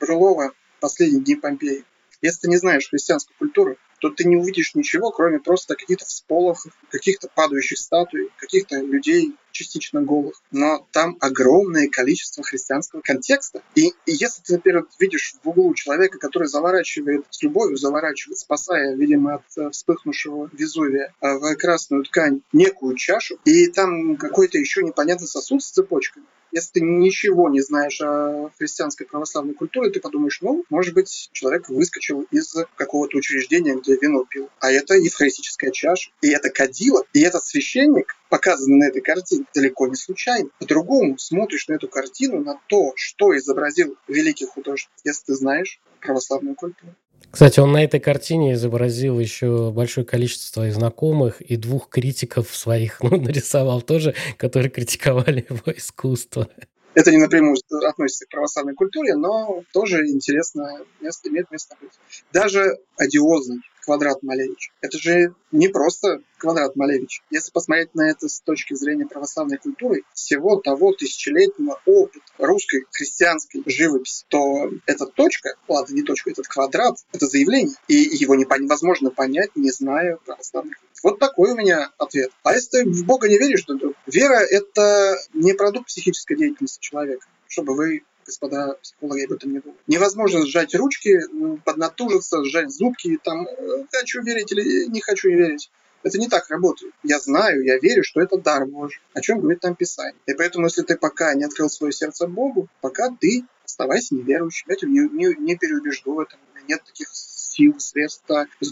Брюлова 0.00 0.52
«Последние 0.80 1.22
дни 1.22 1.36
Помпеи». 1.36 1.84
Если 2.20 2.42
ты 2.42 2.48
не 2.48 2.56
знаешь 2.56 2.88
христианской 2.88 3.34
культуры, 3.38 3.78
то 4.00 4.10
ты 4.10 4.24
не 4.24 4.36
увидишь 4.36 4.74
ничего, 4.74 5.10
кроме 5.10 5.38
просто 5.38 5.74
каких-то 5.74 6.04
всполохов, 6.04 6.72
каких-то 6.90 7.28
падающих 7.34 7.78
статуй, 7.78 8.30
каких-то 8.36 8.76
людей 8.80 9.36
частично 9.52 10.02
голых. 10.02 10.40
Но 10.50 10.86
там 10.92 11.16
огромное 11.20 11.88
количество 11.88 12.42
христианского 12.42 13.00
контекста. 13.00 13.62
И, 13.74 13.88
и 14.06 14.12
если 14.12 14.42
ты, 14.42 14.54
например, 14.54 14.86
видишь 14.98 15.34
в 15.42 15.48
углу 15.48 15.74
человека, 15.74 16.18
который 16.18 16.48
заворачивает, 16.48 17.26
с 17.30 17.42
любовью 17.42 17.76
заворачивает, 17.76 18.38
спасая, 18.38 18.94
видимо, 18.96 19.34
от 19.34 19.42
э, 19.56 19.70
вспыхнувшего 19.70 20.50
Везувия 20.52 21.14
э, 21.20 21.34
в 21.38 21.54
красную 21.56 22.04
ткань 22.04 22.42
некую 22.52 22.96
чашу, 22.96 23.38
и 23.44 23.66
там 23.68 24.16
какой-то 24.16 24.58
еще 24.58 24.82
непонятный 24.82 25.28
сосуд 25.28 25.62
с 25.62 25.70
цепочками, 25.70 26.26
если 26.52 26.72
ты 26.72 26.80
ничего 26.82 27.48
не 27.48 27.62
знаешь 27.62 27.98
о 28.02 28.50
христианской 28.58 29.06
православной 29.06 29.54
культуре, 29.54 29.90
ты 29.90 30.00
подумаешь, 30.00 30.40
ну, 30.42 30.64
может 30.68 30.94
быть, 30.94 31.30
человек 31.32 31.70
выскочил 31.70 32.26
из 32.30 32.54
какого-то 32.76 33.16
учреждения, 33.16 33.74
где 33.74 33.96
вино 33.96 34.24
пил. 34.28 34.50
А 34.60 34.70
это 34.70 34.94
евхаристическая 34.94 35.70
чаша, 35.70 36.10
и 36.20 36.28
это 36.28 36.50
кадила, 36.50 37.04
и 37.14 37.22
этот 37.22 37.44
священник, 37.44 38.16
показанный 38.32 38.78
на 38.78 38.84
этой 38.84 39.02
картине, 39.02 39.44
далеко 39.54 39.86
не 39.88 39.94
случайно. 39.94 40.48
По-другому 40.58 41.18
смотришь 41.18 41.68
на 41.68 41.74
эту 41.74 41.86
картину, 41.86 42.40
на 42.40 42.58
то, 42.66 42.94
что 42.96 43.36
изобразил 43.36 43.94
великий 44.08 44.46
художник, 44.46 44.88
если 45.04 45.26
ты 45.26 45.34
знаешь 45.34 45.80
православную 46.00 46.54
культуру. 46.54 46.94
Кстати, 47.30 47.60
он 47.60 47.72
на 47.72 47.84
этой 47.84 48.00
картине 48.00 48.54
изобразил 48.54 49.20
еще 49.20 49.70
большое 49.70 50.06
количество 50.06 50.60
своих 50.60 50.72
знакомых 50.72 51.42
и 51.42 51.58
двух 51.58 51.90
критиков 51.90 52.56
своих, 52.56 53.02
ну, 53.02 53.20
нарисовал 53.20 53.82
тоже, 53.82 54.14
которые 54.38 54.70
критиковали 54.70 55.46
его 55.50 55.70
искусство. 55.76 56.48
Это 56.94 57.10
не 57.10 57.18
напрямую 57.18 57.58
относится 57.86 58.24
к 58.24 58.30
православной 58.30 58.74
культуре, 58.74 59.14
но 59.14 59.62
тоже 59.74 60.06
интересно, 60.08 60.80
место, 61.02 61.28
имеет 61.28 61.50
место 61.50 61.76
быть. 61.82 61.92
Даже 62.32 62.78
одиозный 62.96 63.60
квадрат 63.82 64.22
Малевич. 64.22 64.72
Это 64.80 64.98
же 64.98 65.34
не 65.50 65.68
просто 65.68 66.22
квадрат 66.38 66.76
Малевич. 66.76 67.22
Если 67.30 67.52
посмотреть 67.52 67.94
на 67.94 68.10
это 68.10 68.28
с 68.28 68.40
точки 68.40 68.74
зрения 68.74 69.06
православной 69.06 69.58
культуры, 69.58 70.02
всего 70.14 70.56
того 70.56 70.92
тысячелетнего 70.92 71.80
опыта 71.84 72.24
русской 72.38 72.84
христианской 72.90 73.62
живописи, 73.66 74.24
то 74.28 74.70
эта 74.86 75.06
точка, 75.06 75.56
ладно, 75.68 75.94
не 75.94 76.02
точка, 76.02 76.30
этот 76.30 76.48
квадрат, 76.48 76.96
это 77.12 77.26
заявление, 77.26 77.76
и 77.88 77.94
его 77.94 78.34
невозможно 78.34 79.10
понять, 79.10 79.50
не 79.56 79.70
зная 79.70 80.16
православной 80.24 80.74
культуры. 80.74 80.92
Вот 81.02 81.18
такой 81.18 81.52
у 81.52 81.56
меня 81.56 81.90
ответ. 81.98 82.30
А 82.44 82.54
если 82.54 82.82
ты 82.82 82.90
в 82.90 83.04
Бога 83.04 83.28
не 83.28 83.38
веришь, 83.38 83.64
то 83.64 83.74
вера– 84.06 84.38
это 84.50 85.16
не 85.34 85.52
продукт 85.52 85.88
психической 85.88 86.36
деятельности 86.36 86.80
человека, 86.80 87.26
чтобы 87.48 87.74
вы 87.74 88.02
господа 88.24 88.74
психологи 88.82 89.24
об 89.24 89.32
этом 89.32 89.52
не 89.52 89.60
думают. 89.60 89.80
Невозможно 89.86 90.46
сжать 90.46 90.74
ручки, 90.74 91.20
поднатужиться, 91.64 92.44
сжать 92.44 92.70
зубки, 92.70 93.18
там, 93.22 93.46
э, 93.46 93.84
хочу 93.90 94.22
верить 94.22 94.52
или 94.52 94.86
не 94.86 95.00
хочу 95.00 95.28
верить. 95.28 95.70
Это 96.02 96.18
не 96.18 96.28
так 96.28 96.48
работает. 96.50 96.92
Я 97.04 97.20
знаю, 97.20 97.64
я 97.64 97.78
верю, 97.78 98.02
что 98.02 98.20
это 98.20 98.36
дар 98.36 98.66
Божий. 98.66 99.00
О 99.14 99.20
чем 99.20 99.40
говорит 99.40 99.60
там 99.60 99.76
Писание. 99.76 100.20
И 100.26 100.34
поэтому, 100.34 100.66
если 100.66 100.82
ты 100.82 100.96
пока 100.96 101.34
не 101.34 101.44
открыл 101.44 101.70
свое 101.70 101.92
сердце 101.92 102.26
Богу, 102.26 102.68
пока 102.80 103.10
ты 103.20 103.44
оставайся 103.64 104.14
неверующим. 104.14 104.66
Я 104.68 104.76
тебя 104.76 104.90
не, 104.90 105.08
не, 105.08 105.34
не 105.38 105.56
переубежду 105.56 106.14
в 106.14 106.20
этом. 106.20 106.40
Нет 106.68 106.82
таких 106.84 107.08
сил, 107.12 107.78
средств. 107.78 108.24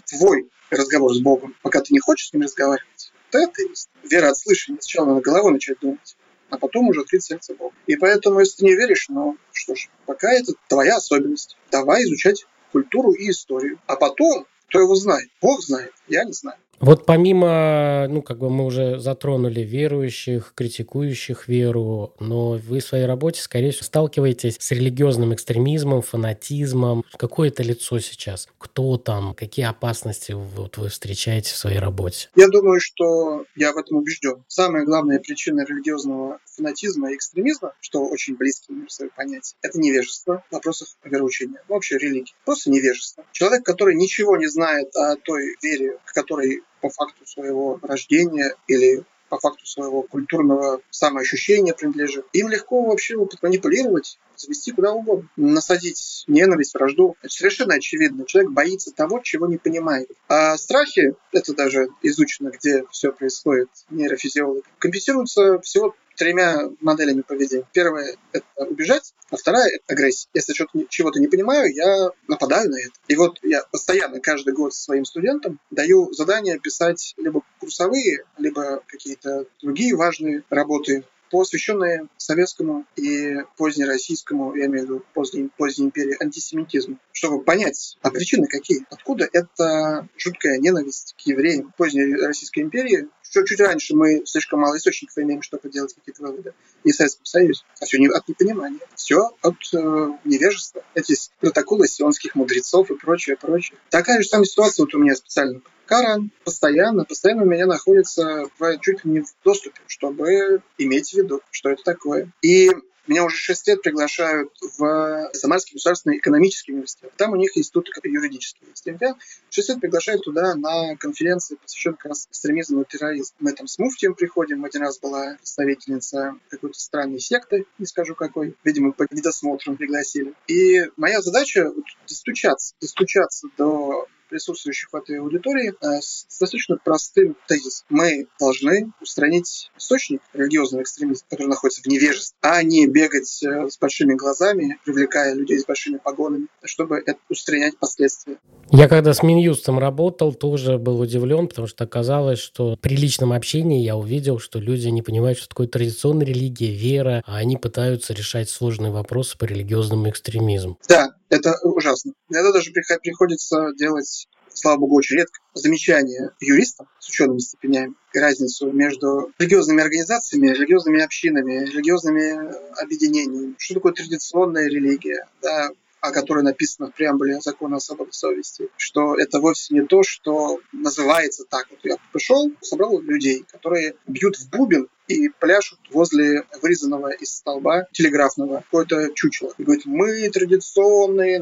Твой 0.06 0.48
разговор 0.70 1.14
с 1.14 1.20
Богом, 1.20 1.54
пока 1.62 1.80
ты 1.80 1.92
не 1.92 2.00
хочешь 2.00 2.28
с 2.28 2.32
ним 2.32 2.42
разговаривать, 2.42 3.12
есть. 3.32 3.88
Вера 4.02 4.30
от 4.30 4.38
слышания. 4.38 4.78
Сначала 4.80 5.06
надо 5.06 5.20
головой 5.20 5.52
начать 5.52 5.78
думать 5.80 6.16
а 6.50 6.58
потом 6.58 6.88
уже 6.88 7.00
открыть 7.02 7.24
сердце 7.24 7.54
Богу. 7.54 7.74
И 7.86 7.96
поэтому, 7.96 8.40
если 8.40 8.58
ты 8.58 8.64
не 8.66 8.74
веришь, 8.74 9.08
ну 9.08 9.36
что 9.52 9.74
ж, 9.74 9.88
пока 10.06 10.32
это 10.32 10.52
твоя 10.68 10.96
особенность. 10.96 11.56
Давай 11.70 12.02
изучать 12.04 12.46
культуру 12.72 13.12
и 13.12 13.30
историю. 13.30 13.78
А 13.86 13.96
потом, 13.96 14.46
кто 14.68 14.80
его 14.80 14.94
знает? 14.94 15.30
Бог 15.40 15.62
знает, 15.62 15.92
я 16.08 16.24
не 16.24 16.32
знаю. 16.32 16.58
Вот 16.80 17.04
помимо, 17.04 18.06
ну, 18.08 18.22
как 18.22 18.38
бы 18.38 18.48
мы 18.48 18.64
уже 18.64 18.98
затронули 18.98 19.60
верующих, 19.60 20.54
критикующих 20.56 21.46
веру, 21.46 22.14
но 22.20 22.52
вы 22.52 22.80
в 22.80 22.84
своей 22.84 23.04
работе, 23.04 23.42
скорее 23.42 23.70
всего, 23.70 23.84
сталкиваетесь 23.84 24.56
с 24.58 24.70
религиозным 24.70 25.34
экстремизмом, 25.34 26.00
фанатизмом. 26.00 27.04
Какое 27.18 27.48
это 27.48 27.62
лицо 27.62 27.98
сейчас? 27.98 28.48
Кто 28.56 28.96
там? 28.96 29.34
Какие 29.34 29.66
опасности 29.66 30.32
вот 30.32 30.78
вы 30.78 30.88
встречаете 30.88 31.52
в 31.52 31.56
своей 31.56 31.78
работе? 31.78 32.30
Я 32.34 32.48
думаю, 32.48 32.80
что 32.80 33.44
я 33.56 33.72
в 33.72 33.76
этом 33.76 33.98
убежден. 33.98 34.42
Самая 34.48 34.86
главная 34.86 35.18
причина 35.18 35.66
религиозного 35.66 36.38
фанатизма 36.46 37.12
и 37.12 37.16
экстремизма, 37.16 37.74
что 37.80 38.06
очень 38.06 38.36
близкие 38.36 38.78
между 38.78 38.90
собой 38.90 39.12
понятия, 39.14 39.54
это 39.60 39.78
невежество 39.78 40.44
в 40.50 40.54
вопросах 40.54 40.88
вероучения, 41.04 41.62
ну, 41.68 41.74
вообще 41.74 41.98
религии. 41.98 42.32
Просто 42.46 42.70
невежество. 42.70 43.24
Человек, 43.32 43.64
который 43.64 43.94
ничего 43.96 44.38
не 44.38 44.46
знает 44.46 44.96
о 44.96 45.16
той 45.16 45.56
вере, 45.62 45.98
к 46.06 46.14
которой 46.14 46.62
по 46.80 46.90
факту 46.90 47.26
своего 47.26 47.78
рождения 47.82 48.54
или 48.66 49.04
по 49.30 49.38
факту 49.38 49.64
своего 49.64 50.02
культурного 50.02 50.80
самоощущения 50.90 51.72
принадлежит. 51.72 52.26
Им 52.32 52.48
легко 52.48 52.84
вообще 52.84 53.16
манипулировать, 53.40 54.18
завести 54.36 54.72
куда 54.72 54.92
угодно, 54.92 55.28
насадить 55.36 56.24
ненависть, 56.26 56.74
вражду. 56.74 57.16
Это 57.22 57.32
совершенно 57.32 57.74
очевидно. 57.74 58.26
Человек 58.26 58.50
боится 58.50 58.92
того, 58.92 59.20
чего 59.22 59.46
не 59.46 59.56
понимает. 59.56 60.10
А 60.28 60.58
страхи, 60.58 61.14
это 61.32 61.54
даже 61.54 61.88
изучено, 62.02 62.50
где 62.50 62.84
все 62.90 63.12
происходит 63.12 63.68
нейрофизиологи, 63.88 64.64
компенсируются 64.78 65.60
всего 65.60 65.94
тремя 66.20 66.68
моделями 66.82 67.22
поведения. 67.22 67.64
Первая– 67.72 68.14
это 68.32 68.44
убежать, 68.58 69.14
а 69.30 69.36
вторая– 69.36 69.70
это 69.74 69.84
агрессия. 69.94 70.28
Если 70.34 70.52
чего-то 70.90 71.18
не 71.18 71.28
понимаю, 71.28 71.74
я 71.74 72.10
нападаю 72.28 72.68
на 72.70 72.76
это. 72.76 72.92
И 73.08 73.16
вот 73.16 73.38
я 73.42 73.62
постоянно 73.72 74.20
каждый 74.20 74.52
год 74.52 74.74
своим 74.74 75.06
студентам 75.06 75.58
даю 75.70 76.12
задание 76.12 76.58
писать 76.58 77.14
либо 77.16 77.40
курсовые, 77.58 78.24
либо 78.36 78.82
какие-то 78.86 79.46
другие 79.62 79.96
важные 79.96 80.44
работы 80.50 81.04
посвященные 81.30 82.08
советскому 82.16 82.84
и 82.96 83.36
позднероссийскому, 83.56 84.54
я 84.56 84.66
имею 84.66 84.86
в 84.86 84.90
виду 84.90 85.04
поздней, 85.14 85.48
поздней 85.56 85.86
империи, 85.86 86.16
антисемитизму, 86.20 86.98
чтобы 87.12 87.42
понять, 87.42 87.96
а 88.02 88.10
причины 88.10 88.46
какие, 88.46 88.84
откуда 88.90 89.28
эта 89.32 90.08
жуткая 90.18 90.58
ненависть 90.58 91.14
к 91.16 91.20
евреям 91.26 91.72
поздней 91.76 92.14
Российской 92.16 92.60
империи 92.60 93.08
чуть 93.30 93.60
раньше 93.60 93.94
мы 93.94 94.22
слишком 94.26 94.60
мало 94.60 94.76
источников 94.76 95.18
имеем, 95.18 95.42
чтобы 95.42 95.68
делать 95.70 95.94
какие-то 95.94 96.22
выводы. 96.22 96.52
И 96.84 96.92
в 96.92 96.94
Советском 96.94 97.24
Союзе. 97.24 97.62
А 97.80 97.84
все 97.84 97.98
не, 97.98 98.08
от 98.08 98.28
непонимания. 98.28 98.80
Все 98.94 99.30
от 99.42 99.56
э, 99.72 100.08
невежества. 100.24 100.82
Эти 100.94 101.14
протоколы 101.40 101.86
сионских 101.88 102.34
мудрецов 102.34 102.90
и 102.90 102.96
прочее, 102.96 103.36
прочее. 103.36 103.78
Такая 103.90 104.22
же 104.22 104.28
самая 104.28 104.46
ситуация 104.46 104.84
вот 104.84 104.94
у 104.94 104.98
меня 104.98 105.14
специально 105.14 105.60
Коран 105.90 106.30
постоянно, 106.44 107.04
постоянно 107.04 107.42
у 107.42 107.46
меня 107.46 107.66
находится 107.66 108.44
чуть 108.80 109.04
ли 109.04 109.10
не 109.10 109.20
в 109.22 109.34
доступе, 109.44 109.80
чтобы 109.88 110.62
иметь 110.78 111.10
в 111.10 111.14
виду, 111.14 111.40
что 111.50 111.70
это 111.70 111.82
такое. 111.82 112.30
И 112.42 112.70
меня 113.10 113.24
уже 113.24 113.36
6 113.36 113.66
лет 113.66 113.82
приглашают 113.82 114.52
в 114.78 115.30
Самарский 115.34 115.74
государственный 115.74 116.18
экономический 116.18 116.72
университет. 116.72 117.12
Там 117.16 117.32
у 117.32 117.36
них 117.36 117.56
институт 117.56 117.88
юридический. 118.04 118.60
Меня 118.86 119.16
6 119.50 119.68
лет 119.68 119.80
приглашают 119.80 120.24
туда 120.24 120.54
на 120.54 120.96
конференции, 120.96 121.56
посвященные 121.56 121.96
как 121.96 122.06
раз 122.06 122.28
экстремизму 122.30 122.82
и 122.82 122.84
терроризму. 122.84 123.36
Мы 123.40 123.52
там 123.52 123.66
с 123.66 123.78
муфтием 123.78 124.14
приходим. 124.14 124.64
Один 124.64 124.82
раз 124.82 125.00
была 125.00 125.34
представительница 125.36 126.36
какой-то 126.48 126.78
странной 126.78 127.18
секты, 127.18 127.66
не 127.78 127.86
скажу 127.86 128.14
какой. 128.14 128.54
Видимо, 128.62 128.92
по 128.92 129.06
недосмотрам 129.10 129.76
пригласили. 129.76 130.34
И 130.46 130.88
моя 130.96 131.20
задача 131.20 131.68
вот, 131.68 131.84
достучаться, 132.06 132.74
достучаться 132.80 133.48
до 133.58 134.06
присутствующих 134.30 134.88
в 134.92 134.96
этой 134.96 135.18
аудитории 135.18 135.72
э, 135.72 136.00
с 136.00 136.26
достаточно 136.26 136.76
простым 136.76 137.36
тезисом. 137.46 137.86
Мы 137.90 138.26
должны 138.38 138.92
устранить 139.00 139.70
источник 139.76 140.22
религиозного 140.32 140.82
экстремизма, 140.82 141.26
который 141.28 141.48
находится 141.48 141.82
в 141.82 141.86
невежестве, 141.86 142.36
а 142.40 142.62
не 142.62 142.86
бегать 142.86 143.42
э, 143.42 143.68
с 143.68 143.78
большими 143.78 144.14
глазами, 144.14 144.78
привлекая 144.84 145.34
людей 145.34 145.58
с 145.58 145.66
большими 145.66 145.98
погонами, 145.98 146.46
чтобы 146.64 147.04
устранять 147.28 147.76
последствия. 147.78 148.38
Я 148.70 148.88
когда 148.88 149.12
с 149.12 149.22
Минюстом 149.22 149.78
работал, 149.78 150.32
тоже 150.32 150.78
был 150.78 151.00
удивлен, 151.00 151.48
потому 151.48 151.66
что 151.66 151.84
оказалось, 151.84 152.38
что 152.38 152.76
при 152.80 152.94
личном 152.94 153.32
общении 153.32 153.82
я 153.82 153.96
увидел, 153.96 154.38
что 154.38 154.60
люди 154.60 154.88
не 154.88 155.02
понимают, 155.02 155.38
что 155.38 155.48
такое 155.48 155.66
традиционная 155.66 156.26
религия, 156.26 156.72
вера, 156.72 157.22
а 157.26 157.36
они 157.36 157.56
пытаются 157.56 158.14
решать 158.14 158.48
сложные 158.48 158.92
вопросы 158.92 159.36
по 159.36 159.44
религиозному 159.44 160.08
экстремизму. 160.08 160.78
Да, 160.88 161.08
это 161.30 161.54
ужасно. 161.62 162.12
Иногда 162.28 162.52
даже 162.52 162.70
приходится 162.72 163.72
делать 163.78 164.19
слава 164.60 164.78
богу, 164.78 164.96
очень 164.96 165.16
редко, 165.16 165.40
замечания 165.54 166.32
юристам 166.38 166.86
с 166.98 167.08
учеными 167.08 167.38
степенями, 167.38 167.94
разницу 168.14 168.70
между 168.70 169.32
религиозными 169.38 169.82
организациями, 169.82 170.48
религиозными 170.48 171.00
общинами, 171.00 171.64
религиозными 171.64 172.80
объединениями. 172.80 173.54
Что 173.58 173.74
такое 173.74 173.92
традиционная 173.92 174.68
религия? 174.68 175.26
Да, 175.42 175.70
о 176.00 176.12
которой 176.12 176.42
написано 176.42 176.90
в 176.90 176.94
преамбуле 176.94 177.40
закона 177.40 177.76
о 177.76 177.80
свободе 177.80 178.12
совести, 178.12 178.68
что 178.76 179.16
это 179.16 179.40
вовсе 179.40 179.74
не 179.74 179.86
то, 179.86 180.02
что 180.02 180.60
называется 180.72 181.44
так. 181.48 181.66
Вот 181.70 181.80
я 181.84 181.96
пришел, 182.12 182.50
собрал 182.60 183.00
людей, 183.00 183.44
которые 183.50 183.94
бьют 184.06 184.36
в 184.36 184.50
бубен 184.50 184.88
и 185.10 185.28
пляшут 185.28 185.78
возле 185.90 186.44
вырезанного 186.62 187.10
из 187.10 187.36
столба 187.36 187.86
телеграфного 187.92 188.58
какое-то 188.58 189.10
чучело. 189.14 189.52
И 189.58 189.64
говорит, 189.64 189.86
мы 189.86 190.28
традиционные, 190.30 191.40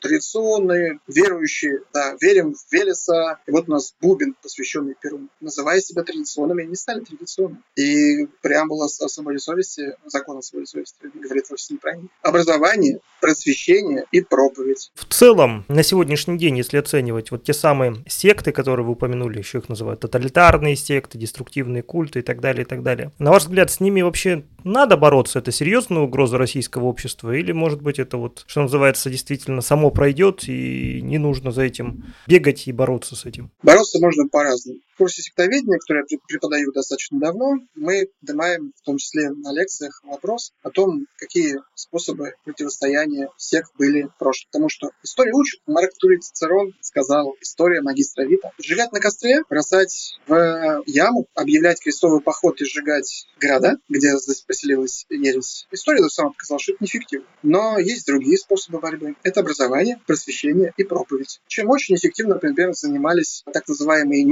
традиционные, 0.00 0.98
верующие, 1.08 1.80
да, 1.92 2.16
верим 2.20 2.54
в 2.54 2.72
Велеса. 2.72 3.38
И 3.46 3.50
вот 3.50 3.68
у 3.68 3.72
нас 3.72 3.94
бубен, 4.00 4.34
посвященный 4.42 4.94
Перу. 5.00 5.20
Называя 5.40 5.80
себя 5.80 6.02
традиционными, 6.02 6.64
они 6.64 6.76
стали 6.76 7.00
традиционными. 7.00 7.62
И 7.76 8.26
преамбула 8.42 8.86
о 8.86 8.88
свободе 8.88 9.38
совести, 9.38 9.96
закон 10.06 10.38
о 10.38 10.42
свободе 10.42 10.66
совести 10.66 10.94
говорит 11.14 11.48
вовсе 11.50 11.74
неправильно. 11.74 12.08
Образование, 12.22 13.00
просвещение 13.20 14.04
и 14.12 14.20
проповедь. 14.20 14.90
В 14.94 15.04
целом, 15.12 15.64
на 15.68 15.82
сегодняшний 15.82 16.38
день, 16.38 16.56
если 16.58 16.78
оценивать 16.78 17.30
вот 17.30 17.44
те 17.44 17.52
самые 17.52 18.04
секты, 18.06 18.52
которые 18.52 18.86
вы 18.86 18.92
упомянули, 18.92 19.38
еще 19.38 19.58
их 19.58 19.68
называют 19.68 20.00
тоталитарные 20.00 20.76
секты, 20.76 21.18
деструктивные 21.18 21.82
культы 21.82 22.20
и 22.20 22.22
так 22.22 22.40
далее, 22.40 22.59
далее, 22.60 22.64
и 22.64 22.68
так 22.68 22.82
далее. 22.82 23.12
На 23.18 23.30
ваш 23.30 23.42
взгляд, 23.42 23.70
с 23.70 23.80
ними 23.80 24.02
вообще 24.02 24.44
надо 24.64 24.96
бороться? 24.96 25.38
Это 25.38 25.52
серьезная 25.52 26.02
угроза 26.02 26.38
российского 26.38 26.84
общества? 26.84 27.32
Или, 27.32 27.52
может 27.52 27.82
быть, 27.82 27.98
это 27.98 28.16
вот, 28.16 28.44
что 28.46 28.62
называется, 28.62 29.10
действительно 29.10 29.60
само 29.60 29.90
пройдет, 29.90 30.44
и 30.48 31.00
не 31.02 31.18
нужно 31.18 31.50
за 31.50 31.62
этим 31.62 32.04
бегать 32.26 32.66
и 32.68 32.72
бороться 32.72 33.16
с 33.16 33.24
этим? 33.24 33.50
Бороться 33.62 33.98
можно 34.00 34.28
по-разному. 34.28 34.78
Курсе 35.00 35.22
сектоведения, 35.22 35.78
который 35.78 36.04
я 36.08 36.18
преподаю 36.28 36.72
достаточно 36.72 37.18
давно, 37.18 37.54
мы 37.74 38.08
поднимаем, 38.20 38.72
в 38.76 38.82
том 38.82 38.98
числе 38.98 39.30
на 39.30 39.52
лекциях, 39.52 40.02
вопрос 40.04 40.52
о 40.62 40.70
том, 40.70 41.06
какие 41.16 41.56
способы 41.74 42.34
противостояния 42.44 43.30
сект 43.38 43.70
были 43.78 44.02
в 44.02 44.18
прошлом. 44.18 44.48
Потому 44.52 44.68
что 44.68 44.90
история 45.02 45.32
учит. 45.32 45.60
Марк 45.66 45.92
Турий 45.98 46.18
Цицерон 46.18 46.74
сказал, 46.82 47.34
история 47.40 47.80
магистра 47.80 48.24
Вита. 48.24 48.50
Сжигать 48.58 48.92
на 48.92 49.00
костре, 49.00 49.42
бросать 49.48 50.18
в 50.26 50.82
яму, 50.86 51.26
объявлять 51.34 51.80
крестовый 51.80 52.20
поход 52.20 52.50
охоты 52.50 52.64
сжигать 52.64 53.26
города, 53.40 53.76
где 53.88 54.16
здесь 54.18 54.42
поселилась 54.42 55.06
ересь. 55.10 55.66
История 55.70 56.08
сама 56.08 56.30
показала, 56.30 56.58
что 56.58 56.72
это 56.72 56.84
неэффективно. 56.84 57.26
Но 57.42 57.78
есть 57.78 58.06
другие 58.06 58.38
способы 58.38 58.80
борьбы. 58.80 59.16
Это 59.22 59.40
образование, 59.40 60.00
просвещение 60.06 60.72
и 60.76 60.84
проповедь. 60.84 61.40
Чем 61.46 61.68
очень 61.68 61.94
эффективно, 61.96 62.34
например, 62.34 62.72
занимались 62.72 63.42
так 63.52 63.68
называемые 63.68 64.24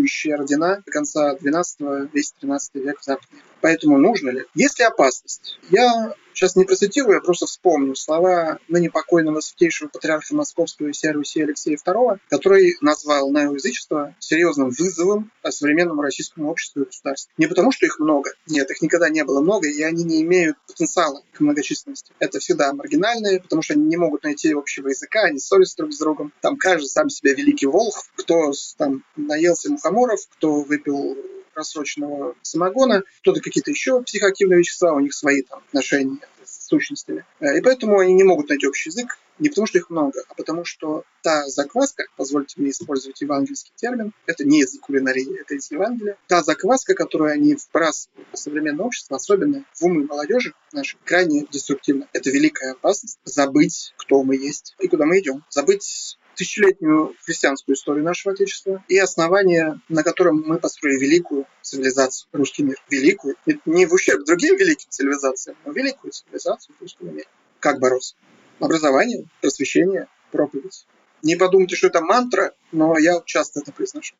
нищенствующие 0.00 0.34
ордена 0.34 0.82
до 0.84 0.90
конца 0.90 1.34
12 1.34 2.12
весь 2.12 2.32
13 2.40 2.74
век 2.76 3.00
в 3.00 3.04
Западной 3.04 3.40
Поэтому 3.60 3.98
нужно 3.98 4.30
ли? 4.30 4.44
Есть 4.54 4.78
ли 4.78 4.84
опасность? 4.84 5.58
Я 5.70 6.14
сейчас 6.40 6.56
не 6.56 6.64
процитирую, 6.64 7.16
я 7.16 7.20
просто 7.20 7.44
вспомню 7.44 7.94
слова 7.94 8.58
ныне 8.68 8.90
покойного 8.90 9.40
святейшего 9.40 9.88
патриарха 9.88 10.34
Московского 10.34 10.88
и 10.88 11.08
Руси 11.10 11.42
Алексея 11.42 11.76
II, 11.76 12.18
который 12.30 12.76
назвал 12.80 13.30
неоязычество 13.30 14.14
серьезным 14.18 14.70
вызовом 14.70 15.30
современному 15.46 16.00
российскому 16.00 16.50
обществу 16.50 16.80
и 16.82 16.86
государству. 16.86 17.30
Не 17.36 17.46
потому, 17.46 17.72
что 17.72 17.84
их 17.84 17.98
много. 17.98 18.30
Нет, 18.46 18.70
их 18.70 18.80
никогда 18.80 19.10
не 19.10 19.22
было 19.22 19.42
много, 19.42 19.68
и 19.68 19.82
они 19.82 20.02
не 20.02 20.22
имеют 20.22 20.56
потенциала 20.66 21.22
к 21.32 21.40
многочисленности. 21.40 22.12
Это 22.18 22.38
всегда 22.38 22.72
маргинальные, 22.72 23.40
потому 23.40 23.60
что 23.60 23.74
они 23.74 23.84
не 23.84 23.98
могут 23.98 24.22
найти 24.24 24.54
общего 24.54 24.88
языка, 24.88 25.24
они 25.24 25.38
ссорятся 25.38 25.76
друг 25.78 25.92
с 25.92 25.98
другом. 25.98 26.32
Там 26.40 26.56
каждый 26.56 26.88
сам 26.88 27.10
себя 27.10 27.34
великий 27.34 27.66
волх, 27.66 28.02
кто 28.16 28.52
там 28.78 29.04
наелся 29.16 29.70
мухоморов, 29.70 30.20
кто 30.30 30.62
выпил 30.62 31.18
просроченного 31.54 32.34
самогона, 32.42 33.02
кто-то 33.20 33.40
какие-то 33.40 33.70
еще 33.70 34.02
психоактивные 34.02 34.58
вещества, 34.58 34.92
у 34.92 35.00
них 35.00 35.14
свои 35.14 35.42
там 35.42 35.60
отношения 35.68 36.18
с 36.44 36.66
сущностями. 36.66 37.24
Э, 37.40 37.58
и 37.58 37.60
поэтому 37.60 37.98
они 37.98 38.14
не 38.14 38.24
могут 38.24 38.48
найти 38.48 38.66
общий 38.66 38.90
язык, 38.90 39.18
не 39.40 39.48
потому 39.48 39.66
что 39.66 39.78
их 39.78 39.90
много, 39.90 40.22
а 40.28 40.34
потому 40.34 40.64
что 40.64 41.04
та 41.22 41.48
закваска, 41.48 42.04
позвольте 42.16 42.60
мне 42.60 42.70
использовать 42.70 43.20
евангельский 43.20 43.72
термин, 43.74 44.12
это 44.26 44.44
не 44.44 44.60
из 44.60 44.78
кулинарии, 44.78 45.40
это 45.40 45.54
из 45.54 45.70
Евангелия, 45.70 46.16
та 46.28 46.42
закваска, 46.42 46.94
которую 46.94 47.32
они 47.32 47.54
вбрасывают 47.54 48.28
в 48.32 48.36
современное 48.36 48.84
общество, 48.84 49.16
особенно 49.16 49.64
в 49.74 49.84
умы 49.84 50.06
молодежи 50.06 50.52
нашей, 50.72 50.98
крайне 51.04 51.46
деструктивна. 51.50 52.06
Это 52.12 52.30
великая 52.30 52.72
опасность 52.72 53.18
забыть, 53.24 53.94
кто 53.96 54.22
мы 54.22 54.36
есть 54.36 54.74
и 54.78 54.88
куда 54.88 55.06
мы 55.06 55.18
идем. 55.20 55.42
Забыть 55.48 56.18
тысячелетнюю 56.36 57.14
христианскую 57.24 57.76
историю 57.76 58.04
нашего 58.04 58.34
Отечества 58.34 58.82
и 58.88 58.98
основание, 58.98 59.80
на 59.88 60.02
котором 60.02 60.42
мы 60.46 60.58
построили 60.58 60.98
великую 60.98 61.46
цивилизацию, 61.62 62.28
русский 62.32 62.62
мир. 62.62 62.76
Великую, 62.90 63.36
не 63.66 63.86
в 63.86 63.92
ущерб 63.92 64.24
другим 64.24 64.56
великим 64.56 64.88
цивилизациям, 64.90 65.56
но 65.64 65.72
великую 65.72 66.12
цивилизацию 66.12 66.74
в 66.78 66.82
русском 66.82 67.08
мире. 67.14 67.26
Как 67.58 67.78
бороться? 67.78 68.14
Образование, 68.58 69.26
просвещение, 69.40 70.06
проповедь. 70.30 70.86
Не 71.22 71.36
подумайте, 71.36 71.76
что 71.76 71.88
это 71.88 72.00
мантра, 72.00 72.52
но 72.72 72.98
я 72.98 73.20
часто 73.26 73.60
это 73.60 73.72
произношу. 73.72 74.14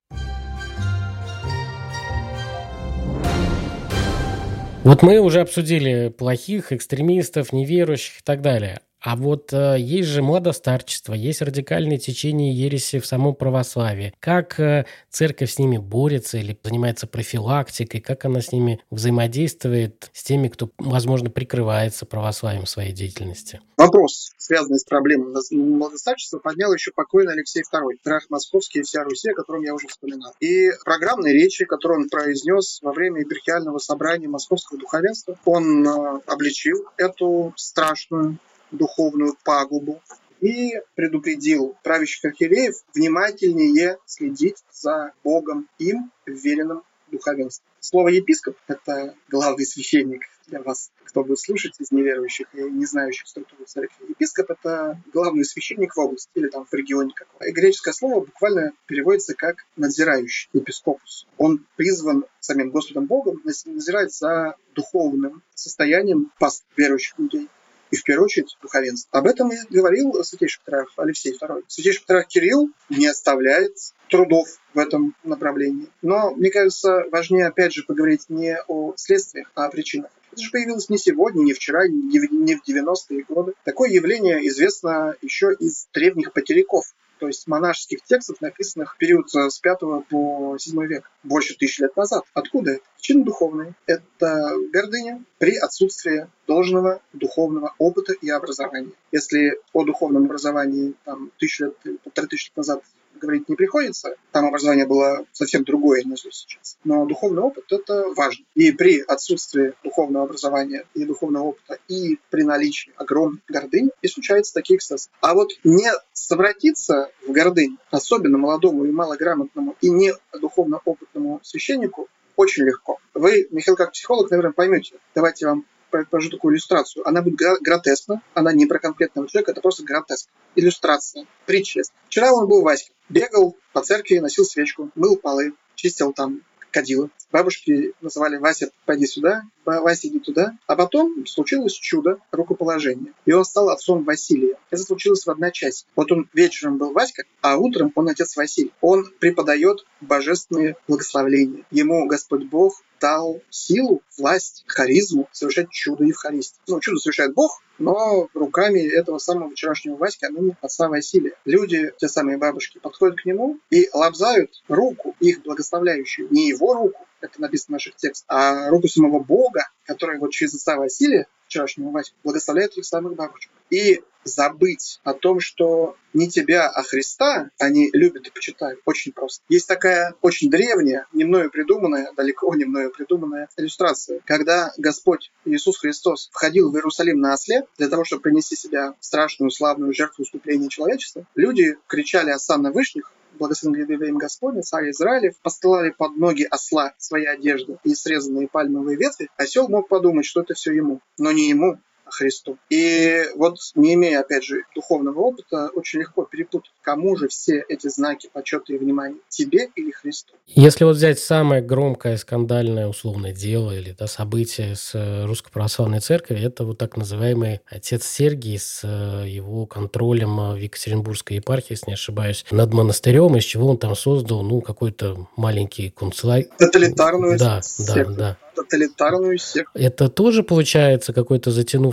Вот 4.82 5.02
мы 5.02 5.18
уже 5.18 5.40
обсудили 5.40 6.08
плохих, 6.08 6.72
экстремистов, 6.72 7.52
неверующих 7.52 8.20
и 8.20 8.22
так 8.24 8.40
далее. 8.40 8.80
А 9.00 9.16
вот 9.16 9.52
э, 9.52 9.76
есть 9.78 10.08
же 10.08 10.22
мода 10.22 10.52
старчества, 10.52 11.14
есть 11.14 11.40
радикальные 11.40 11.98
течения 11.98 12.52
ереси 12.52 12.98
в 12.98 13.06
самом 13.06 13.34
православии. 13.34 14.12
Как 14.20 14.60
э, 14.60 14.84
церковь 15.08 15.50
с 15.50 15.58
ними 15.58 15.78
борется 15.78 16.36
или 16.36 16.58
занимается 16.62 17.06
профилактикой, 17.06 18.00
как 18.00 18.26
она 18.26 18.42
с 18.42 18.52
ними 18.52 18.80
взаимодействует 18.90 20.10
с 20.12 20.22
теми, 20.22 20.48
кто, 20.48 20.70
возможно, 20.78 21.30
прикрывается 21.30 22.04
православием 22.04 22.66
своей 22.66 22.92
деятельности? 22.92 23.60
Вопрос, 23.78 24.32
связанный 24.36 24.78
с 24.78 24.84
проблемой 24.84 25.34
младостарчества, 25.50 26.38
поднял 26.38 26.74
еще 26.74 26.90
покойный 26.94 27.32
Алексей 27.32 27.62
II, 27.62 27.96
патриарх 28.02 28.28
Московский 28.28 28.80
и 28.80 28.82
вся 28.82 29.02
Руси, 29.02 29.30
о 29.30 29.34
котором 29.34 29.62
я 29.62 29.74
уже 29.74 29.88
вспоминал. 29.88 30.34
И 30.40 30.68
программные 30.84 31.32
речи, 31.32 31.64
которые 31.64 32.00
он 32.00 32.08
произнес 32.10 32.80
во 32.82 32.92
время 32.92 33.20
епархиального 33.22 33.78
собрания 33.78 34.28
московского 34.28 34.78
духовенства, 34.78 35.38
он 35.46 35.86
э, 35.86 36.20
обличил 36.26 36.84
эту 36.98 37.54
страшную 37.56 38.36
духовную 38.70 39.36
пагубу 39.44 40.00
и 40.40 40.72
предупредил 40.94 41.76
правящих 41.82 42.24
архиереев 42.24 42.74
внимательнее 42.94 43.98
следить 44.06 44.64
за 44.72 45.12
Богом 45.22 45.68
им 45.78 46.10
вверенным 46.26 46.82
духовенства. 47.10 47.64
Слово 47.80 48.08
епископ– 48.08 48.56
это 48.68 49.14
главный 49.28 49.66
священник 49.66 50.22
для 50.46 50.62
вас, 50.62 50.90
кто 51.04 51.24
будет 51.24 51.38
слушать 51.38 51.74
из 51.78 51.90
неверующих 51.90 52.46
и 52.54 52.62
не 52.62 52.84
знающих 52.84 53.26
структуру 53.26 53.64
церкви. 53.64 54.06
Епископ– 54.08 54.50
это 54.62 55.00
главный 55.12 55.44
священник 55.44 55.94
в 55.94 55.98
области 55.98 56.30
или 56.34 56.48
там 56.48 56.66
в 56.66 56.72
регионе 56.72 57.12
какого. 57.14 57.48
И 57.48 57.52
греческое 57.52 57.94
слово 57.94 58.20
буквально 58.20 58.72
переводится 58.86 59.34
как 59.34 59.64
«надзирающий», 59.76 60.50
епископус. 60.52 61.26
Он 61.38 61.64
призван 61.76 62.24
самим 62.38 62.70
Господом 62.70 63.06
Богом 63.06 63.40
назирать 63.44 64.14
за 64.14 64.56
духовным 64.74 65.42
состоянием 65.54 66.30
паст 66.38 66.64
верующих 66.76 67.18
людей 67.18 67.48
и 67.90 67.96
в 67.96 68.04
первую 68.04 68.26
очередь 68.26 68.56
духовенство. 68.62 69.18
Об 69.18 69.26
этом 69.26 69.50
и 69.52 69.56
говорил 69.68 70.22
святейший 70.24 70.60
патриарх 70.64 70.92
Алексей 70.96 71.36
II. 71.36 71.64
Святейший 71.66 72.02
патриарх 72.02 72.28
Кирилл 72.28 72.70
не 72.88 73.06
оставляет 73.06 73.76
трудов 74.08 74.48
в 74.74 74.78
этом 74.78 75.14
направлении. 75.24 75.88
Но, 76.02 76.32
мне 76.34 76.50
кажется, 76.50 77.04
важнее 77.10 77.46
опять 77.46 77.72
же 77.72 77.84
поговорить 77.84 78.26
не 78.28 78.56
о 78.68 78.94
следствиях, 78.96 79.50
а 79.54 79.66
о 79.66 79.70
причинах. 79.70 80.10
Это 80.32 80.42
же 80.42 80.50
появилось 80.50 80.88
не 80.88 80.98
сегодня, 80.98 81.42
не 81.42 81.52
вчера, 81.52 81.88
не 81.88 82.54
в 82.54 82.68
90-е 82.68 83.24
годы. 83.28 83.54
Такое 83.64 83.90
явление 83.90 84.46
известно 84.48 85.16
еще 85.22 85.52
из 85.58 85.88
древних 85.92 86.32
потеряков 86.32 86.94
то 87.20 87.26
есть 87.26 87.46
монашеских 87.46 88.02
текстов, 88.02 88.40
написанных 88.40 88.94
в 88.94 88.98
период 88.98 89.30
с 89.30 89.58
5 89.58 89.78
по 90.08 90.56
7 90.58 90.86
век, 90.86 91.10
больше 91.22 91.54
тысячи 91.54 91.82
лет 91.82 91.94
назад. 91.96 92.24
Откуда 92.32 92.72
это? 92.72 92.82
Причины 92.96 93.24
духовные. 93.24 93.74
Это 93.86 94.50
гордыня 94.72 95.22
при 95.38 95.56
отсутствии 95.56 96.26
должного 96.46 97.00
духовного 97.12 97.74
опыта 97.78 98.14
и 98.14 98.28
образования. 98.30 98.92
Если 99.12 99.58
о 99.72 99.84
духовном 99.84 100.24
образовании 100.24 100.94
там, 101.04 101.30
тысячу 101.38 101.66
лет, 101.66 102.02
полторы 102.02 102.28
тысячи 102.28 102.48
лет 102.48 102.56
назад 102.56 102.82
говорить 103.20 103.48
не 103.48 103.56
приходится. 103.56 104.16
Там 104.32 104.46
образование 104.46 104.86
было 104.86 105.24
совсем 105.32 105.64
другое, 105.64 106.02
нежели 106.04 106.30
сейчас. 106.30 106.76
Но 106.84 107.06
духовный 107.06 107.42
опыт– 107.42 107.64
это 107.70 108.06
важно. 108.16 108.44
И 108.54 108.72
при 108.72 109.00
отсутствии 109.00 109.74
духовного 109.84 110.24
образования 110.24 110.84
и 110.94 111.04
духовного 111.04 111.48
опыта, 111.48 111.78
и 111.88 112.18
при 112.30 112.42
наличии 112.42 112.92
огромной 112.96 113.40
гордыни, 113.48 113.90
и 114.02 114.08
случаются 114.08 114.54
такие 114.54 114.78
эксцессы. 114.78 115.10
А 115.20 115.34
вот 115.34 115.50
не 115.64 115.90
совратиться 116.12 117.10
в 117.26 117.32
гордынь, 117.32 117.78
особенно 117.90 118.38
молодому 118.38 118.84
и 118.84 118.90
малограмотному, 118.90 119.76
и 119.80 119.90
не 119.90 120.12
духовно 120.40 120.80
опытному 120.84 121.40
священнику, 121.42 122.08
очень 122.36 122.64
легко. 122.64 122.98
Вы, 123.14 123.48
Михаил, 123.50 123.76
как 123.76 123.92
психолог, 123.92 124.30
наверное, 124.30 124.52
поймете. 124.52 124.94
Давайте 125.14 125.44
я 125.44 125.50
вам 125.50 125.66
покажу 125.90 126.30
такую 126.30 126.54
иллюстрацию. 126.54 127.06
Она 127.06 127.22
будет 127.22 127.38
гротескна, 127.60 128.22
она 128.34 128.52
не 128.52 128.66
про 128.66 128.78
конкретного 128.78 129.28
человека, 129.28 129.52
это 129.52 129.60
просто 129.60 129.84
гротеск. 129.84 130.28
Иллюстрация, 130.56 131.26
притча. 131.46 131.82
Вчера 132.08 132.32
он 132.32 132.48
был 132.48 132.62
Васька, 132.62 132.92
бегал 133.08 133.56
по 133.72 133.82
церкви, 133.82 134.18
носил 134.18 134.44
свечку, 134.44 134.90
мыл 134.94 135.16
полы, 135.16 135.54
чистил 135.74 136.12
там 136.12 136.42
кадила. 136.70 137.10
Бабушки 137.32 137.94
называли 138.00 138.36
Вася, 138.36 138.70
пойди 138.86 139.06
сюда, 139.06 139.42
Вася, 139.64 140.08
иди 140.08 140.18
туда. 140.18 140.56
А 140.66 140.76
потом 140.76 141.26
случилось 141.26 141.72
чудо, 141.72 142.18
рукоположение. 142.30 143.12
И 143.26 143.32
он 143.32 143.44
стал 143.44 143.70
отцом 143.70 144.04
Василия. 144.04 144.56
Это 144.70 144.82
случилось 144.82 145.24
в 145.26 145.30
одночасье. 145.30 145.86
Вот 145.96 146.10
он 146.12 146.28
вечером 146.32 146.78
был 146.78 146.92
Васька, 146.92 147.24
а 147.40 147.56
утром 147.56 147.92
он 147.94 148.08
отец 148.08 148.36
Василий. 148.36 148.72
Он 148.80 149.04
преподает 149.18 149.84
божественные 150.00 150.76
благословления. 150.88 151.64
Ему 151.70 152.06
Господь 152.06 152.44
Бог 152.44 152.82
дал 153.00 153.40
силу, 153.50 154.02
власть, 154.18 154.64
харизму 154.66 155.28
совершать 155.32 155.70
чудо 155.70 156.04
Евхаристии. 156.04 156.60
Ну, 156.68 156.80
чудо 156.80 156.98
совершает 156.98 157.34
Бог, 157.34 157.62
но 157.78 158.28
руками 158.34 158.80
этого 158.80 159.18
самого 159.18 159.50
вчерашнего 159.50 159.96
Васьки, 159.96 160.26
ныне 160.26 160.56
отца 160.60 160.88
Василия. 160.88 161.34
Люди, 161.44 161.92
те 161.98 162.08
самые 162.08 162.36
бабушки, 162.36 162.78
подходят 162.78 163.20
к 163.20 163.24
нему 163.24 163.58
и 163.70 163.88
лобзают 163.92 164.62
руку, 164.68 165.16
их 165.18 165.42
благословляющую, 165.42 166.28
не 166.30 166.48
его 166.48 166.74
руку, 166.74 167.06
это 167.20 167.40
написано 167.40 167.66
в 167.68 167.72
наших 167.72 167.96
текстах, 167.96 168.26
а 168.28 168.68
руку 168.68 168.88
самого 168.88 169.20
Бога, 169.20 169.68
который 169.84 170.18
вот 170.18 170.30
через 170.30 170.54
отца 170.54 170.76
Василия, 170.76 171.26
вчерашнего 171.46 171.90
Ваську, 171.90 172.16
благословляет 172.22 172.76
их 172.76 172.84
самых 172.84 173.14
бабушек. 173.14 173.50
И 173.70 174.02
забыть 174.24 175.00
о 175.04 175.14
том, 175.14 175.40
что 175.40 175.96
не 176.12 176.28
тебя, 176.28 176.68
а 176.68 176.82
Христа 176.82 177.50
они 177.58 177.90
любят 177.92 178.26
и 178.26 178.30
почитают. 178.30 178.80
Очень 178.84 179.12
просто. 179.12 179.44
Есть 179.48 179.68
такая 179.68 180.14
очень 180.20 180.50
древняя, 180.50 181.06
не 181.12 181.24
мною 181.24 181.50
придуманная, 181.50 182.12
далеко 182.16 182.54
не 182.54 182.64
мною 182.64 182.90
придуманная 182.90 183.48
иллюстрация, 183.56 184.20
когда 184.24 184.72
Господь 184.76 185.30
Иисус 185.44 185.78
Христос 185.78 186.28
входил 186.32 186.70
в 186.70 186.74
Иерусалим 186.74 187.20
на 187.20 187.34
осле 187.34 187.64
для 187.78 187.88
того, 187.88 188.04
чтобы 188.04 188.22
принести 188.22 188.56
себя 188.56 188.94
страшную, 189.00 189.50
славную 189.50 189.94
жертву 189.94 190.24
искупления 190.24 190.68
человечества. 190.68 191.26
Люди 191.34 191.76
кричали 191.86 192.30
«Осанна 192.30 192.72
Вышних», 192.72 193.12
благословен 193.38 194.02
им 194.02 194.18
Господня, 194.18 194.62
царь 194.62 194.90
Израилев, 194.90 195.34
посылали 195.42 195.90
под 195.90 196.16
ноги 196.16 196.46
осла 196.50 196.92
свои 196.98 197.24
одежды 197.24 197.78
и 197.84 197.94
срезанные 197.94 198.48
пальмовые 198.48 198.96
ветви, 198.96 199.28
осел 199.36 199.68
мог 199.68 199.88
подумать, 199.88 200.26
что 200.26 200.42
это 200.42 200.54
все 200.54 200.72
ему. 200.72 201.00
Но 201.18 201.32
не 201.32 201.48
ему, 201.48 201.78
Христу. 202.10 202.58
И 202.68 203.24
вот 203.36 203.56
не 203.74 203.94
имея, 203.94 204.20
опять 204.20 204.44
же, 204.44 204.62
духовного 204.74 205.20
опыта, 205.20 205.70
очень 205.74 206.00
легко 206.00 206.24
перепутать, 206.24 206.70
кому 206.82 207.16
же 207.16 207.28
все 207.28 207.64
эти 207.68 207.88
знаки 207.88 208.28
почета 208.32 208.72
и 208.72 208.78
внимания, 208.78 209.20
тебе 209.28 209.68
или 209.74 209.90
Христу. 209.90 210.34
Если 210.46 210.84
вот 210.84 210.96
взять 210.96 211.18
самое 211.18 211.62
громкое 211.62 212.16
скандальное 212.16 212.88
условное 212.88 213.32
дело 213.32 213.72
или 213.72 213.94
да, 213.98 214.06
событие 214.06 214.76
с 214.76 214.92
э, 214.94 215.24
Русской 215.24 215.50
Православной 215.50 216.00
Церковью, 216.00 216.46
это 216.46 216.64
вот 216.64 216.78
так 216.78 216.96
называемый 216.96 217.60
отец 217.66 218.04
Сергий 218.04 218.58
с 218.58 218.80
э, 218.82 219.28
его 219.28 219.66
контролем 219.66 220.52
в 220.52 220.56
Екатеринбургской 220.56 221.36
епархии, 221.36 221.72
если 221.72 221.88
не 221.88 221.94
ошибаюсь, 221.94 222.44
над 222.50 222.72
монастырем, 222.72 223.36
из 223.36 223.44
чего 223.44 223.68
он 223.68 223.78
там 223.78 223.94
создал, 223.94 224.42
ну, 224.42 224.60
какой-то 224.60 225.28
маленький 225.36 225.90
концлагерь. 225.90 226.48
Тоталитарную 226.58 227.38
Да, 227.38 227.60
да, 227.78 228.04
да 228.04 228.36
тоталитарную 228.60 229.38
секту. 229.38 229.70
Это 229.74 230.08
тоже 230.08 230.42
получается 230.42 231.12
какой-то 231.12 231.50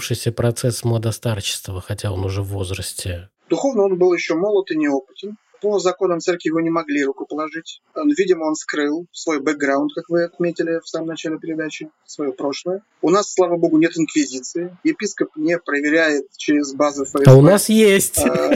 затянувшийся 0.07 0.31
процесс 0.31 0.83
младостарчества, 0.83 1.81
хотя 1.81 2.11
он 2.11 2.25
уже 2.25 2.41
в 2.41 2.47
возрасте? 2.47 3.29
Духовно 3.49 3.83
он 3.83 3.97
был 3.97 4.13
еще 4.13 4.35
молод 4.35 4.71
и 4.71 4.77
неопытен. 4.77 5.37
По 5.61 5.79
законам 5.79 6.19
церкви 6.19 6.49
его 6.49 6.61
не 6.61 6.69
могли 6.69 7.03
рукоположить. 7.03 7.81
Видимо, 7.95 8.45
он 8.45 8.55
скрыл 8.55 9.07
свой 9.11 9.41
бэкграунд, 9.41 9.91
как 9.95 10.05
вы 10.09 10.25
отметили 10.25 10.79
в 10.83 10.87
самом 10.87 11.07
начале 11.07 11.39
передачи, 11.39 11.89
свое 12.05 12.31
прошлое. 12.31 12.83
У 13.01 13.09
нас, 13.09 13.33
слава 13.33 13.57
богу, 13.57 13.79
нет 13.79 13.97
инквизиции. 13.97 14.77
Епископ 14.83 15.29
не 15.35 15.57
проверяет 15.57 16.25
через 16.37 16.73
базы 16.75 17.05
ФСБ. 17.05 17.23
А 17.25 17.33
у 17.35 17.41
нас 17.41 17.69
есть. 17.69 18.19
А, 18.19 18.51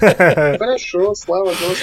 хорошо, 0.58 1.14
слава 1.14 1.50
Господу. 1.50 1.74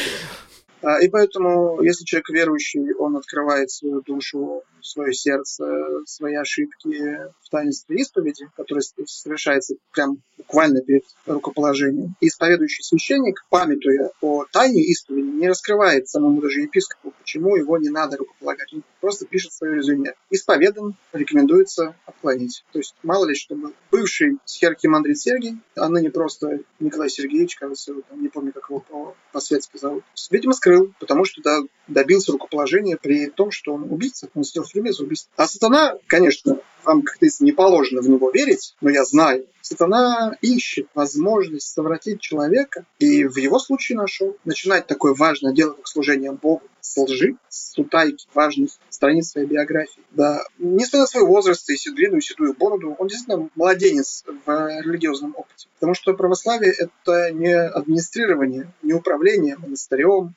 А, 0.81 0.99
и 0.99 1.09
поэтому, 1.09 1.81
если 1.81 2.05
человек 2.05 2.29
верующий, 2.29 2.93
он 2.93 3.15
открывает 3.15 3.69
свою 3.69 4.01
душу, 4.01 4.63
свое 4.81 5.13
сердце, 5.13 5.65
свои 6.05 6.35
ошибки 6.35 7.19
в 7.41 7.49
таинстве 7.49 7.97
исповеди, 7.97 8.47
которое 8.55 8.81
совершается 9.05 9.75
прям 9.91 10.21
буквально 10.37 10.81
перед 10.81 11.03
рукоположением. 11.27 12.15
Исповедующий 12.19 12.83
священник, 12.83 13.45
памятуя 13.49 14.11
о 14.21 14.45
тайне 14.51 14.81
исповеди, 14.83 15.27
не 15.27 15.47
раскрывает 15.47 16.07
самому 16.07 16.41
даже 16.41 16.61
епископу, 16.61 17.13
почему 17.19 17.55
его 17.55 17.77
не 17.77 17.89
надо 17.89 18.17
рукополагать. 18.17 18.73
Просто 19.01 19.25
пишет 19.25 19.51
свое 19.51 19.75
резюме. 19.75 20.13
Исповедан, 20.29 20.95
рекомендуется 21.11 21.95
отклонить. 22.05 22.63
То 22.71 22.79
есть, 22.79 22.95
мало 23.03 23.25
ли, 23.25 23.35
чтобы 23.35 23.73
бывший 23.91 24.37
схерархимандрит 24.45 25.19
Сергий, 25.19 25.57
а 25.75 25.89
ныне 25.89 26.09
просто 26.09 26.59
Николай 26.79 27.09
Сергеевич, 27.09 27.55
кажется, 27.55 27.93
не 28.11 28.29
помню, 28.29 28.53
как 28.53 28.69
его 28.69 28.79
по, 28.79 29.15
по-светски 29.33 29.77
зовут, 29.77 30.03
видимо, 30.29 30.53
скрыл, 30.53 30.93
потому 30.99 31.25
что 31.25 31.41
да, 31.41 31.59
добился 31.87 32.31
рукоположения 32.31 32.97
при 32.97 33.29
том, 33.29 33.51
что 33.51 33.73
он 33.73 33.91
убийца, 33.91 34.29
он 34.35 34.43
сидел 34.43 34.63
в 34.63 34.71
тюрьме 34.71 34.93
за 34.93 35.03
убийство. 35.03 35.31
А 35.35 35.47
сатана, 35.47 35.95
конечно, 36.07 36.59
вам, 36.85 37.01
как 37.01 37.15
говорится, 37.15 37.43
не 37.43 37.51
положено 37.51 38.01
в 38.01 38.09
него 38.09 38.31
верить, 38.31 38.75
но 38.81 38.89
я 38.89 39.05
знаю, 39.05 39.45
сатана 39.61 40.35
ищет 40.41 40.87
возможность 40.93 41.73
совратить 41.73 42.21
человека, 42.21 42.85
и 42.99 43.25
в 43.25 43.37
его 43.37 43.59
случае 43.59 43.97
нашел. 43.97 44.35
Начинать 44.45 44.87
такое 44.87 45.13
важное 45.13 45.53
дело, 45.53 45.73
как 45.73 45.87
служение 45.87 46.31
Богу, 46.31 46.63
с 46.81 46.97
лжи, 46.97 47.35
с 47.47 47.77
утайки 47.77 48.27
важных 48.33 48.71
страниц 48.89 49.29
своей 49.29 49.47
биографии. 49.47 50.01
Да, 50.11 50.43
несмотря 50.57 51.01
на 51.01 51.07
свой 51.07 51.25
возраст 51.25 51.69
и 51.69 51.91
длинную 51.91 52.21
седую 52.21 52.53
бороду, 52.53 52.95
он 52.97 53.07
действительно 53.07 53.49
младенец 53.55 54.23
в 54.45 54.81
религиозном 54.81 55.35
опыте. 55.37 55.67
Потому 55.75 55.93
что 55.93 56.13
православие– 56.13 56.73
это 56.77 57.31
не 57.31 57.53
администрирование, 57.55 58.71
не 58.81 58.93
управление 58.93 59.57
монастырем, 59.57 60.33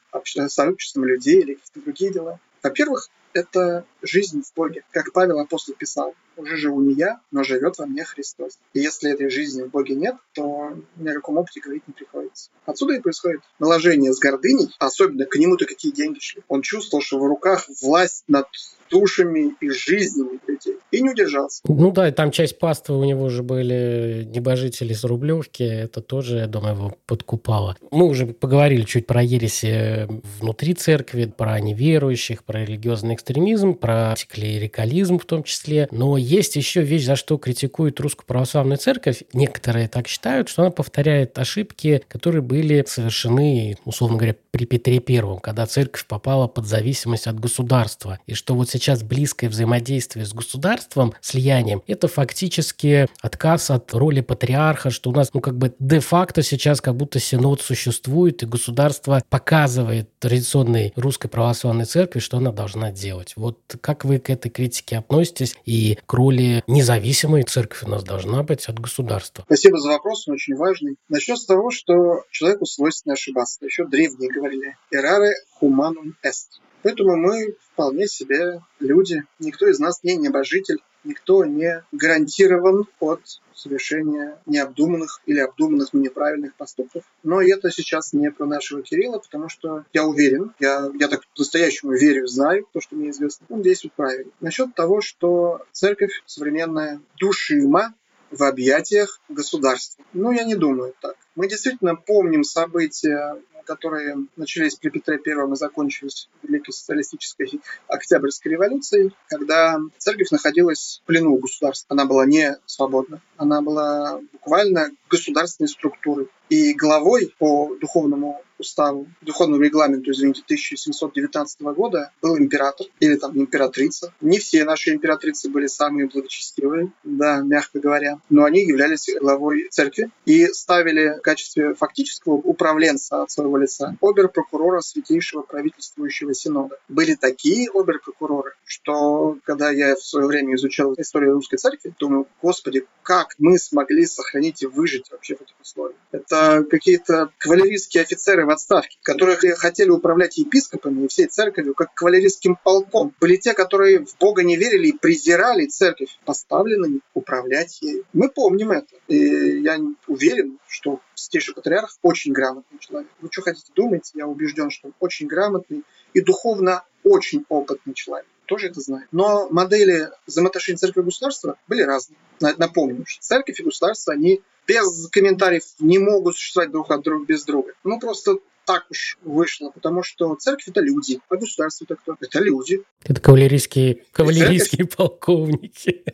сообществом 0.48 1.04
людей 1.04 1.40
или 1.40 1.54
какие-то 1.54 1.80
другие 1.80 2.12
дела. 2.12 2.40
Во-первых, 2.62 3.08
это 3.32 3.84
жизнь 4.04 4.42
в 4.42 4.54
Боге. 4.54 4.82
Как 4.90 5.12
Павел 5.12 5.40
апостол 5.40 5.74
писал, 5.74 6.14
уже 6.36 6.56
живу 6.56 6.80
не 6.82 6.94
я, 6.94 7.20
но 7.30 7.44
живет 7.44 7.78
во 7.78 7.86
мне 7.86 8.04
Христос. 8.04 8.58
И 8.72 8.80
если 8.80 9.12
этой 9.12 9.30
жизни 9.30 9.62
в 9.62 9.70
Боге 9.70 9.94
нет, 9.94 10.16
то 10.32 10.72
ни 10.96 11.08
о 11.08 11.14
каком 11.14 11.38
опыте 11.38 11.60
говорить 11.60 11.86
не 11.86 11.94
приходится. 11.94 12.50
Отсюда 12.66 12.94
и 12.94 13.00
происходит 13.00 13.40
наложение 13.58 14.12
с 14.12 14.18
гордыней, 14.18 14.70
особенно 14.78 15.26
к 15.26 15.36
нему-то 15.36 15.66
какие 15.66 15.92
деньги 15.92 16.18
шли. 16.20 16.42
Он 16.48 16.62
чувствовал, 16.62 17.02
что 17.02 17.18
в 17.18 17.26
руках 17.26 17.66
власть 17.80 18.24
над 18.28 18.46
душами 18.90 19.54
и 19.60 19.70
жизнями 19.70 20.38
людей. 20.46 20.76
И 20.90 21.02
не 21.02 21.10
удержался. 21.10 21.60
Ну 21.66 21.90
да, 21.90 22.10
там 22.12 22.30
часть 22.30 22.58
паствы 22.58 22.96
у 22.98 23.04
него 23.04 23.28
же 23.28 23.42
были 23.42 24.28
небожители 24.32 24.92
с 24.92 25.04
Рублевки. 25.04 25.62
Это 25.62 26.00
тоже, 26.00 26.38
я 26.38 26.46
думаю, 26.46 26.76
его 26.76 26.96
подкупало. 27.06 27.76
Мы 27.90 28.06
уже 28.06 28.26
поговорили 28.26 28.82
чуть 28.82 29.06
про 29.06 29.22
ереси 29.22 30.06
внутри 30.40 30.74
церкви, 30.74 31.24
про 31.24 31.58
неверующих, 31.58 32.44
про 32.44 32.64
религиозный 32.64 33.14
экстремизм, 33.14 33.74
про 33.74 33.93
клерикализм 34.28 35.18
в 35.18 35.24
том 35.24 35.42
числе. 35.42 35.88
Но 35.90 36.16
есть 36.16 36.56
еще 36.56 36.82
вещь, 36.82 37.04
за 37.04 37.16
что 37.16 37.38
критикует 37.38 38.00
Русскую 38.00 38.26
Православную 38.26 38.78
Церковь. 38.78 39.22
Некоторые 39.32 39.88
так 39.88 40.08
считают, 40.08 40.48
что 40.48 40.62
она 40.62 40.70
повторяет 40.70 41.38
ошибки, 41.38 42.02
которые 42.08 42.42
были 42.42 42.84
совершены, 42.86 43.76
условно 43.84 44.16
говоря, 44.16 44.36
при 44.50 44.66
Петре 44.66 45.00
Первом, 45.00 45.40
когда 45.40 45.66
церковь 45.66 46.06
попала 46.06 46.46
под 46.46 46.66
зависимость 46.66 47.26
от 47.26 47.40
государства. 47.40 48.20
И 48.26 48.34
что 48.34 48.54
вот 48.54 48.70
сейчас 48.70 49.02
близкое 49.02 49.48
взаимодействие 49.48 50.24
с 50.24 50.32
государством, 50.32 51.12
слиянием, 51.20 51.82
это 51.88 52.06
фактически 52.06 53.08
отказ 53.20 53.70
от 53.70 53.92
роли 53.92 54.20
патриарха, 54.20 54.90
что 54.90 55.10
у 55.10 55.12
нас, 55.12 55.34
ну, 55.34 55.40
как 55.40 55.58
бы 55.58 55.74
де-факто 55.80 56.42
сейчас 56.42 56.80
как 56.80 56.94
будто 56.94 57.18
синод 57.18 57.62
существует, 57.62 58.44
и 58.44 58.46
государство 58.46 59.22
показывает 59.28 60.08
традиционной 60.20 60.92
русской 60.94 61.28
православной 61.28 61.84
церкви, 61.84 62.20
что 62.20 62.36
она 62.36 62.52
должна 62.52 62.92
делать. 62.92 63.32
Вот 63.36 63.58
как 63.84 64.06
вы 64.06 64.18
к 64.18 64.30
этой 64.30 64.48
критике 64.48 64.96
относитесь 64.96 65.58
и 65.66 65.98
к 66.06 66.12
роли 66.14 66.64
независимой 66.66 67.42
церкви 67.42 67.84
у 67.84 67.90
нас 67.90 68.02
должна 68.02 68.42
быть 68.42 68.64
от 68.66 68.78
государства? 68.78 69.44
Спасибо 69.44 69.78
за 69.78 69.90
вопрос, 69.90 70.26
он 70.26 70.36
очень 70.36 70.56
важный. 70.56 70.96
Начнем 71.10 71.36
с 71.36 71.44
того, 71.44 71.70
что 71.70 72.22
человеку 72.30 72.64
свойственно 72.64 73.12
ошибаться. 73.12 73.58
Еще 73.62 73.86
древние 73.86 74.30
говорили 74.32 74.74
«errare 74.90 75.32
humanum 75.60 76.14
est». 76.24 76.62
Поэтому 76.82 77.16
мы 77.16 77.56
вполне 77.72 78.06
себе 78.06 78.62
люди. 78.80 79.22
Никто 79.38 79.68
из 79.68 79.78
нас 79.78 80.02
не 80.02 80.16
небожитель, 80.16 80.78
никто 81.04 81.44
не 81.44 81.84
гарантирован 81.92 82.86
от 83.00 83.20
совершения 83.54 84.38
необдуманных 84.46 85.20
или 85.26 85.38
обдуманных, 85.38 85.92
но 85.92 86.00
неправильных 86.00 86.54
поступков. 86.54 87.04
Но 87.22 87.40
это 87.40 87.70
сейчас 87.70 88.12
не 88.12 88.30
про 88.30 88.46
нашего 88.46 88.82
Кирилла, 88.82 89.18
потому 89.18 89.48
что 89.48 89.84
я 89.92 90.04
уверен, 90.04 90.52
я, 90.58 90.90
я 90.98 91.08
так 91.08 91.22
по-настоящему 91.34 91.92
верю, 91.92 92.26
знаю 92.26 92.66
то, 92.72 92.80
что 92.80 92.96
мне 92.96 93.10
известно, 93.10 93.46
он 93.48 93.62
действует 93.62 93.94
правильно. 93.94 94.32
Насчет 94.40 94.74
того, 94.74 95.00
что 95.00 95.62
церковь 95.72 96.22
современная 96.26 97.00
душима 97.18 97.94
в 98.30 98.42
объятиях 98.42 99.20
государства. 99.28 100.04
Ну, 100.12 100.32
я 100.32 100.44
не 100.44 100.56
думаю 100.56 100.94
так. 101.00 101.16
Мы 101.36 101.48
действительно 101.48 101.94
помним 101.94 102.42
события 102.42 103.36
которые 103.64 104.16
начались 104.36 104.76
при 104.76 104.90
Петре 104.90 105.18
Первом 105.18 105.54
и 105.54 105.56
закончились 105.56 106.28
Великой 106.42 106.72
социалистической 106.72 107.60
Октябрьской 107.88 108.52
революцией, 108.52 109.12
когда 109.28 109.78
церковь 109.98 110.30
находилась 110.30 111.00
в 111.02 111.06
плену 111.06 111.36
государства. 111.36 111.86
Она 111.94 112.04
была 112.04 112.26
не 112.26 112.56
свободна. 112.66 113.20
Она 113.36 113.62
была 113.62 114.20
буквально 114.32 114.90
государственной 115.14 115.68
структурой. 115.68 116.28
И 116.48 116.74
главой 116.74 117.32
по 117.38 117.74
духовному 117.80 118.42
уставу, 118.58 119.06
духовному 119.22 119.62
регламенту, 119.62 120.10
извините, 120.10 120.42
1719 120.44 121.60
года 121.76 122.10
был 122.22 122.38
император 122.38 122.86
или 123.00 123.16
там 123.16 123.36
императрица. 123.36 124.12
Не 124.20 124.38
все 124.38 124.64
наши 124.64 124.92
императрицы 124.92 125.48
были 125.50 125.66
самые 125.66 126.08
благочестивые, 126.08 126.92
да, 127.02 127.40
мягко 127.40 127.80
говоря, 127.80 128.18
но 128.30 128.44
они 128.44 128.64
являлись 128.64 129.08
главой 129.20 129.68
церкви 129.70 130.10
и 130.24 130.46
ставили 130.46 131.18
в 131.18 131.22
качестве 131.22 131.74
фактического 131.74 132.34
управленца 132.34 133.22
от 133.22 133.30
своего 133.30 133.56
лица 133.56 133.96
обер-прокурора 134.00 134.80
Святейшего 134.80 135.42
правительствующего 135.42 136.34
синода. 136.34 136.78
Были 136.88 137.14
такие 137.14 137.68
обер-прокуроры, 137.72 138.52
что 138.64 139.38
когда 139.44 139.70
я 139.70 139.96
в 139.96 140.02
свое 140.02 140.26
время 140.26 140.54
изучал 140.54 140.94
историю 140.94 141.34
русской 141.34 141.56
церкви, 141.56 141.94
думаю, 141.98 142.26
господи, 142.42 142.86
как 143.02 143.34
мы 143.38 143.58
смогли 143.58 144.06
сохранить 144.06 144.62
и 144.62 144.66
выжить 144.66 145.03
вообще 145.10 145.36
в 145.36 145.42
этих 145.42 145.54
условиях? 145.60 145.98
Это 146.12 146.64
какие-то 146.68 147.30
кавалерийские 147.38 148.02
офицеры 148.02 148.46
в 148.46 148.50
отставке, 148.50 148.98
которые 149.02 149.36
хотели 149.56 149.90
управлять 149.90 150.36
епископами 150.38 151.04
и 151.04 151.08
всей 151.08 151.26
церковью 151.26 151.74
как 151.74 151.94
кавалерийским 151.94 152.56
полком. 152.62 153.14
Были 153.20 153.36
те, 153.36 153.54
которые 153.54 154.04
в 154.04 154.16
Бога 154.18 154.42
не 154.42 154.56
верили 154.56 154.88
и 154.88 154.98
презирали 154.98 155.66
церковь, 155.66 156.18
поставленными 156.24 157.00
управлять 157.14 157.80
ею. 157.82 158.04
Мы 158.12 158.28
помним 158.28 158.72
это. 158.72 158.94
И 159.08 159.60
я 159.60 159.78
уверен, 160.06 160.58
что 160.68 161.00
Святейший 161.14 161.54
Патриарх 161.54 161.96
очень 162.02 162.32
грамотный 162.32 162.78
человек. 162.78 163.10
Вы 163.20 163.28
что 163.30 163.42
хотите 163.42 163.72
думать? 163.74 164.10
Я 164.14 164.26
убежден, 164.26 164.70
что 164.70 164.88
он 164.88 164.94
очень 165.00 165.26
грамотный 165.26 165.84
и 166.12 166.20
духовно 166.20 166.84
очень 167.02 167.44
опытный 167.48 167.94
человек 167.94 168.26
тоже 168.46 168.68
это 168.68 168.80
знает. 168.80 169.08
Но 169.12 169.48
модели 169.50 170.10
взаимоотношений 170.26 170.76
церкви 170.76 171.00
и 171.00 171.04
государства 171.04 171.56
были 171.68 171.82
разные. 171.82 172.16
Напомню, 172.40 173.04
что 173.06 173.22
церковь 173.22 173.60
и 173.60 173.62
государство, 173.62 174.12
они 174.12 174.42
без 174.66 175.08
комментариев 175.08 175.64
не 175.78 175.98
могут 175.98 176.36
существовать 176.36 176.70
друг 176.70 176.90
от 176.90 177.02
друга 177.02 177.24
без 177.26 177.44
друга. 177.44 177.72
Ну, 177.84 177.98
просто 177.98 178.38
так 178.64 178.86
уж 178.90 179.18
вышло, 179.22 179.70
потому 179.70 180.02
что 180.02 180.34
церковь 180.36 180.68
это 180.68 180.80
люди, 180.80 181.20
а 181.28 181.36
государство 181.36 181.84
это 181.84 181.96
кто? 181.96 182.16
Это 182.18 182.40
люди. 182.40 182.82
Это 183.02 183.20
кавалерийские, 183.20 184.04
кавалерийские 184.12 184.86
полковники 184.86 186.04